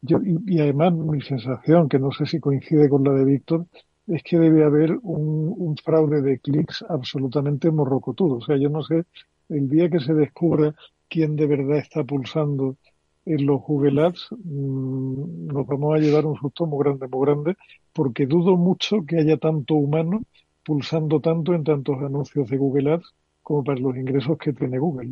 Yo, 0.01 0.19
y, 0.23 0.59
además 0.59 0.93
mi 0.93 1.21
sensación, 1.21 1.89
que 1.89 1.99
no 1.99 2.11
sé 2.11 2.25
si 2.25 2.39
coincide 2.39 2.89
con 2.89 3.03
la 3.03 3.13
de 3.13 3.25
Víctor, 3.25 3.65
es 4.07 4.23
que 4.23 4.37
debe 4.39 4.63
haber 4.63 4.97
un, 5.03 5.53
un 5.57 5.77
fraude 5.77 6.21
de 6.21 6.39
clics 6.39 6.83
absolutamente 6.87 7.71
morrocotudo. 7.71 8.37
O 8.37 8.41
sea, 8.41 8.57
yo 8.57 8.69
no 8.69 8.83
sé, 8.83 9.05
el 9.49 9.69
día 9.69 9.89
que 9.89 9.99
se 9.99 10.13
descubra 10.13 10.75
quién 11.09 11.35
de 11.35 11.47
verdad 11.47 11.77
está 11.77 12.03
pulsando 12.03 12.77
en 13.25 13.45
los 13.45 13.61
Google 13.61 14.01
Ads, 14.01 14.29
mm, 14.31 15.47
nos 15.47 15.67
vamos 15.67 15.95
a 15.95 15.99
llevar 15.99 16.25
un 16.25 16.35
susto 16.35 16.65
muy 16.65 16.83
grande, 16.83 17.07
muy 17.07 17.25
grande, 17.25 17.57
porque 17.93 18.25
dudo 18.25 18.57
mucho 18.57 19.05
que 19.05 19.17
haya 19.19 19.37
tanto 19.37 19.75
humano 19.75 20.23
pulsando 20.63 21.19
tanto 21.19 21.53
en 21.53 21.63
tantos 21.63 21.97
anuncios 22.01 22.49
de 22.49 22.57
Google 22.57 22.93
Ads 22.93 23.13
como 23.49 23.63
para 23.63 23.79
los 23.79 23.97
ingresos 23.97 24.37
que 24.37 24.53
tiene 24.53 24.77
Google. 24.77 25.09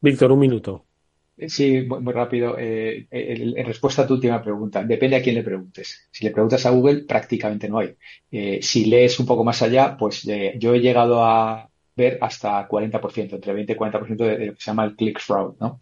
Víctor, 0.00 0.32
un 0.32 0.40
minuto. 0.40 0.84
Sí, 1.46 1.82
muy, 1.82 2.12
rápido. 2.12 2.56
Eh, 2.58 3.06
en 3.12 3.64
respuesta 3.64 4.02
a 4.02 4.06
tu 4.08 4.14
última 4.14 4.42
pregunta, 4.42 4.82
depende 4.82 5.14
a 5.14 5.22
quién 5.22 5.36
le 5.36 5.44
preguntes. 5.44 6.08
Si 6.10 6.24
le 6.24 6.32
preguntas 6.32 6.66
a 6.66 6.70
Google, 6.70 7.04
prácticamente 7.04 7.68
no 7.68 7.78
hay. 7.78 7.94
Eh, 8.32 8.58
si 8.60 8.86
lees 8.86 9.20
un 9.20 9.26
poco 9.26 9.44
más 9.44 9.62
allá, 9.62 9.96
pues 9.96 10.26
eh, 10.26 10.54
yo 10.58 10.74
he 10.74 10.80
llegado 10.80 11.24
a 11.24 11.70
ver 11.94 12.18
hasta 12.20 12.68
40%, 12.68 13.34
entre 13.34 13.52
20 13.52 13.72
y 13.72 13.76
40% 13.76 14.16
de, 14.16 14.36
de, 14.36 14.46
lo 14.46 14.54
que 14.54 14.60
se 14.60 14.70
llama 14.72 14.84
el 14.84 14.96
click 14.96 15.20
fraud, 15.20 15.54
¿no? 15.60 15.78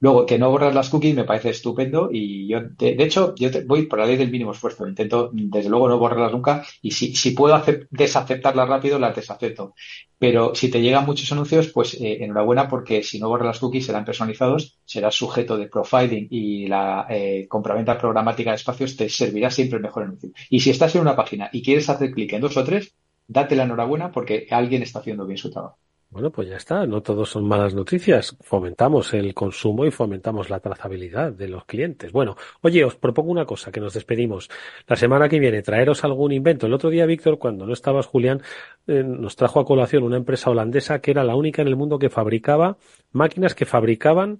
Luego, 0.00 0.26
que 0.26 0.38
no 0.38 0.50
borras 0.50 0.74
las 0.74 0.90
cookies 0.90 1.16
me 1.16 1.24
parece 1.24 1.50
estupendo 1.50 2.08
y 2.12 2.46
yo, 2.46 2.60
de, 2.60 2.96
hecho, 3.02 3.34
yo 3.34 3.48
voy 3.66 3.86
por 3.86 3.98
la 3.98 4.06
ley 4.06 4.16
del 4.16 4.30
mínimo 4.30 4.52
esfuerzo. 4.52 4.86
Intento, 4.86 5.30
desde 5.32 5.68
luego, 5.68 5.88
no 5.88 5.98
borrarlas 5.98 6.32
nunca 6.32 6.64
y 6.80 6.92
si, 6.92 7.16
si 7.16 7.32
puedo 7.32 7.60
desaceptarlas 7.90 8.68
rápido, 8.68 8.98
las 9.00 9.16
desacepto. 9.16 9.74
Pero 10.18 10.54
si 10.54 10.70
te 10.70 10.80
llegan 10.80 11.04
muchos 11.04 11.30
anuncios, 11.32 11.68
pues 11.72 11.94
eh, 11.94 12.18
enhorabuena 12.22 12.68
porque 12.68 13.02
si 13.02 13.18
no 13.18 13.28
borras 13.28 13.46
las 13.46 13.58
cookies 13.58 13.86
serán 13.86 14.04
personalizados, 14.04 14.78
serás 14.84 15.14
sujeto 15.16 15.56
de 15.56 15.68
profiling 15.68 16.28
y 16.30 16.66
la 16.68 17.06
eh, 17.10 17.46
compraventa 17.48 17.98
programática 17.98 18.50
de 18.50 18.56
espacios 18.56 18.96
te 18.96 19.08
servirá 19.08 19.50
siempre 19.50 19.78
el 19.78 19.82
mejor 19.82 20.04
anuncio. 20.04 20.30
Y 20.48 20.60
si 20.60 20.70
estás 20.70 20.94
en 20.94 21.00
una 21.02 21.16
página 21.16 21.50
y 21.52 21.62
quieres 21.62 21.88
hacer 21.88 22.12
clic 22.12 22.32
en 22.32 22.40
dos 22.42 22.56
o 22.56 22.64
tres, 22.64 22.94
date 23.26 23.56
la 23.56 23.64
enhorabuena 23.64 24.12
porque 24.12 24.46
alguien 24.50 24.82
está 24.82 25.00
haciendo 25.00 25.26
bien 25.26 25.38
su 25.38 25.50
trabajo. 25.50 25.78
Bueno, 26.10 26.30
pues 26.30 26.48
ya 26.48 26.56
está, 26.56 26.86
no 26.86 27.02
todos 27.02 27.28
son 27.28 27.46
malas 27.46 27.74
noticias. 27.74 28.34
Fomentamos 28.40 29.12
el 29.12 29.34
consumo 29.34 29.84
y 29.84 29.90
fomentamos 29.90 30.48
la 30.48 30.58
trazabilidad 30.58 31.32
de 31.32 31.48
los 31.48 31.66
clientes. 31.66 32.12
Bueno, 32.12 32.34
oye, 32.62 32.82
os 32.82 32.96
propongo 32.96 33.30
una 33.30 33.44
cosa, 33.44 33.70
que 33.70 33.80
nos 33.80 33.92
despedimos. 33.92 34.48
La 34.86 34.96
semana 34.96 35.28
que 35.28 35.38
viene, 35.38 35.60
traeros 35.60 36.04
algún 36.04 36.32
invento. 36.32 36.66
El 36.66 36.72
otro 36.72 36.88
día, 36.88 37.04
Víctor, 37.04 37.38
cuando 37.38 37.66
no 37.66 37.74
estabas, 37.74 38.06
Julián, 38.06 38.40
eh, 38.86 39.02
nos 39.04 39.36
trajo 39.36 39.60
a 39.60 39.66
colación 39.66 40.02
una 40.02 40.16
empresa 40.16 40.48
holandesa 40.48 41.00
que 41.00 41.10
era 41.10 41.24
la 41.24 41.36
única 41.36 41.60
en 41.60 41.68
el 41.68 41.76
mundo 41.76 41.98
que 41.98 42.08
fabricaba 42.08 42.78
máquinas 43.12 43.54
que 43.54 43.66
fabricaban 43.66 44.38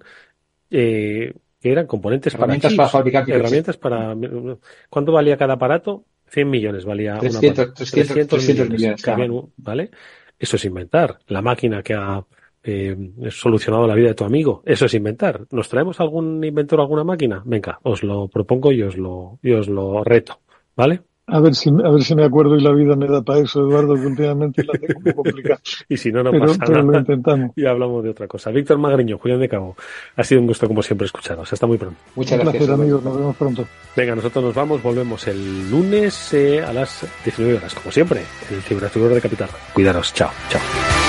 eh, 0.71 1.33
que 1.59 1.71
eran 1.71 1.87
componentes 1.87 2.33
herramientas 2.33 2.73
para, 2.73 2.89
fabricar 2.89 3.29
herramientas 3.29 3.77
para 3.77 4.15
¿cuánto 4.89 5.11
valía 5.11 5.37
cada 5.37 5.55
aparato? 5.55 6.05
100 6.29 6.49
millones 6.49 6.85
valía 6.85 7.17
300, 7.17 7.65
una 7.65 7.73
300, 7.73 8.27
300, 8.27 8.69
millones, 8.69 9.51
¿vale? 9.57 9.89
Eso 10.39 10.55
es 10.55 10.65
inventar. 10.65 11.19
La 11.27 11.41
máquina 11.41 11.83
que 11.83 11.93
ha 11.93 12.25
eh, 12.63 12.95
solucionado 13.29 13.85
la 13.85 13.95
vida 13.95 14.09
de 14.09 14.15
tu 14.15 14.23
amigo. 14.23 14.63
Eso 14.65 14.85
es 14.85 14.93
inventar. 14.93 15.45
¿Nos 15.51 15.69
traemos 15.69 15.99
algún 15.99 16.43
inventor, 16.43 16.79
alguna 16.79 17.03
máquina? 17.03 17.43
Venga, 17.45 17.79
os 17.83 18.03
lo 18.03 18.27
propongo 18.29 18.71
y 18.71 18.81
os 18.81 18.97
lo, 18.97 19.39
y 19.43 19.51
os 19.51 19.67
lo 19.67 20.03
reto. 20.03 20.39
¿Vale? 20.75 21.01
A 21.31 21.39
ver 21.39 21.55
si, 21.55 21.69
a 21.69 21.89
ver 21.89 22.03
si 22.03 22.15
me 22.15 22.25
acuerdo 22.25 22.55
y 22.55 22.61
la 22.61 22.71
vida 22.71 22.95
me 22.95 23.07
da 23.07 23.21
para 23.21 23.39
eso, 23.39 23.61
Eduardo, 23.61 23.95
que 23.95 24.05
últimamente 24.05 24.63
la 24.63 24.73
tengo 24.73 24.99
muy 24.99 25.13
complicada. 25.13 25.59
y 25.89 25.97
si 25.97 26.11
no, 26.11 26.23
no 26.23 26.31
pasa 26.31 26.59
pero 26.65 26.83
nada. 26.83 26.91
Lo 26.91 26.99
intentamos. 26.99 27.51
Y 27.55 27.65
hablamos 27.65 28.03
de 28.03 28.09
otra 28.09 28.27
cosa. 28.27 28.51
Víctor 28.51 28.77
Magriño, 28.77 29.17
Julián 29.17 29.39
de 29.39 29.49
Cabo, 29.49 29.75
ha 30.15 30.23
sido 30.23 30.41
un 30.41 30.47
gusto 30.47 30.67
como 30.67 30.81
siempre 30.81 31.05
escucharos. 31.05 31.51
Hasta 31.51 31.67
muy 31.67 31.77
pronto. 31.77 31.99
Muchas 32.15 32.39
gracias. 32.39 32.61
Un 32.61 32.67
placer, 32.67 32.73
amigos. 32.73 33.03
Nos 33.03 33.17
vemos 33.17 33.35
pronto. 33.35 33.65
Venga, 33.95 34.15
nosotros 34.15 34.43
nos 34.43 34.55
vamos. 34.55 34.81
Volvemos 34.81 35.27
el 35.27 35.69
lunes 35.69 36.33
eh, 36.33 36.61
a 36.61 36.73
las 36.73 37.05
19 37.23 37.57
horas, 37.57 37.73
como 37.75 37.91
siempre, 37.91 38.21
en 38.49 38.55
el 38.55 38.61
Ciberactivador 38.61 39.15
de 39.15 39.21
Capital. 39.21 39.49
Cuidaros. 39.73 40.13
Chao. 40.13 40.29
Chao. 40.49 41.08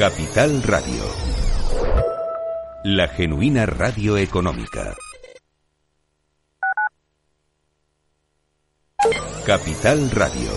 Capital 0.00 0.62
Radio. 0.62 1.04
La 2.84 3.06
genuina 3.08 3.66
radio 3.66 4.16
económica. 4.16 4.96
Capital 9.44 10.10
Radio. 10.10 10.52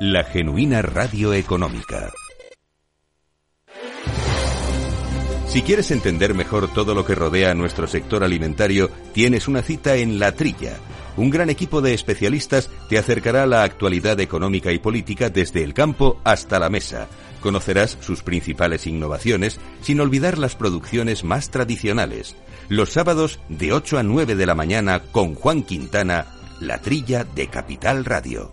La 0.00 0.24
genuina 0.24 0.80
radio 0.80 1.34
económica. 1.34 2.10
Si 5.48 5.60
quieres 5.60 5.90
entender 5.90 6.32
mejor 6.32 6.72
todo 6.72 6.94
lo 6.94 7.04
que 7.04 7.14
rodea 7.14 7.50
a 7.50 7.54
nuestro 7.54 7.86
sector 7.86 8.24
alimentario, 8.24 8.88
tienes 9.12 9.46
una 9.46 9.60
cita 9.60 9.96
en 9.96 10.18
La 10.18 10.32
Trilla. 10.32 10.78
Un 11.18 11.28
gran 11.28 11.50
equipo 11.50 11.82
de 11.82 11.92
especialistas 11.92 12.70
te 12.88 12.96
acercará 12.96 13.42
a 13.42 13.46
la 13.46 13.62
actualidad 13.62 14.18
económica 14.20 14.72
y 14.72 14.78
política 14.78 15.28
desde 15.28 15.62
el 15.64 15.74
campo 15.74 16.18
hasta 16.24 16.58
la 16.58 16.70
mesa 16.70 17.08
Conocerás 17.40 17.96
sus 18.00 18.22
principales 18.22 18.86
innovaciones 18.86 19.60
sin 19.80 20.00
olvidar 20.00 20.38
las 20.38 20.56
producciones 20.56 21.24
más 21.24 21.50
tradicionales. 21.50 22.36
Los 22.68 22.92
sábados 22.92 23.40
de 23.48 23.72
8 23.72 23.98
a 23.98 24.02
9 24.02 24.34
de 24.34 24.46
la 24.46 24.54
mañana 24.54 25.00
con 25.12 25.34
Juan 25.34 25.62
Quintana, 25.62 26.26
La 26.60 26.80
Trilla 26.80 27.24
de 27.24 27.48
Capital 27.48 28.04
Radio. 28.04 28.52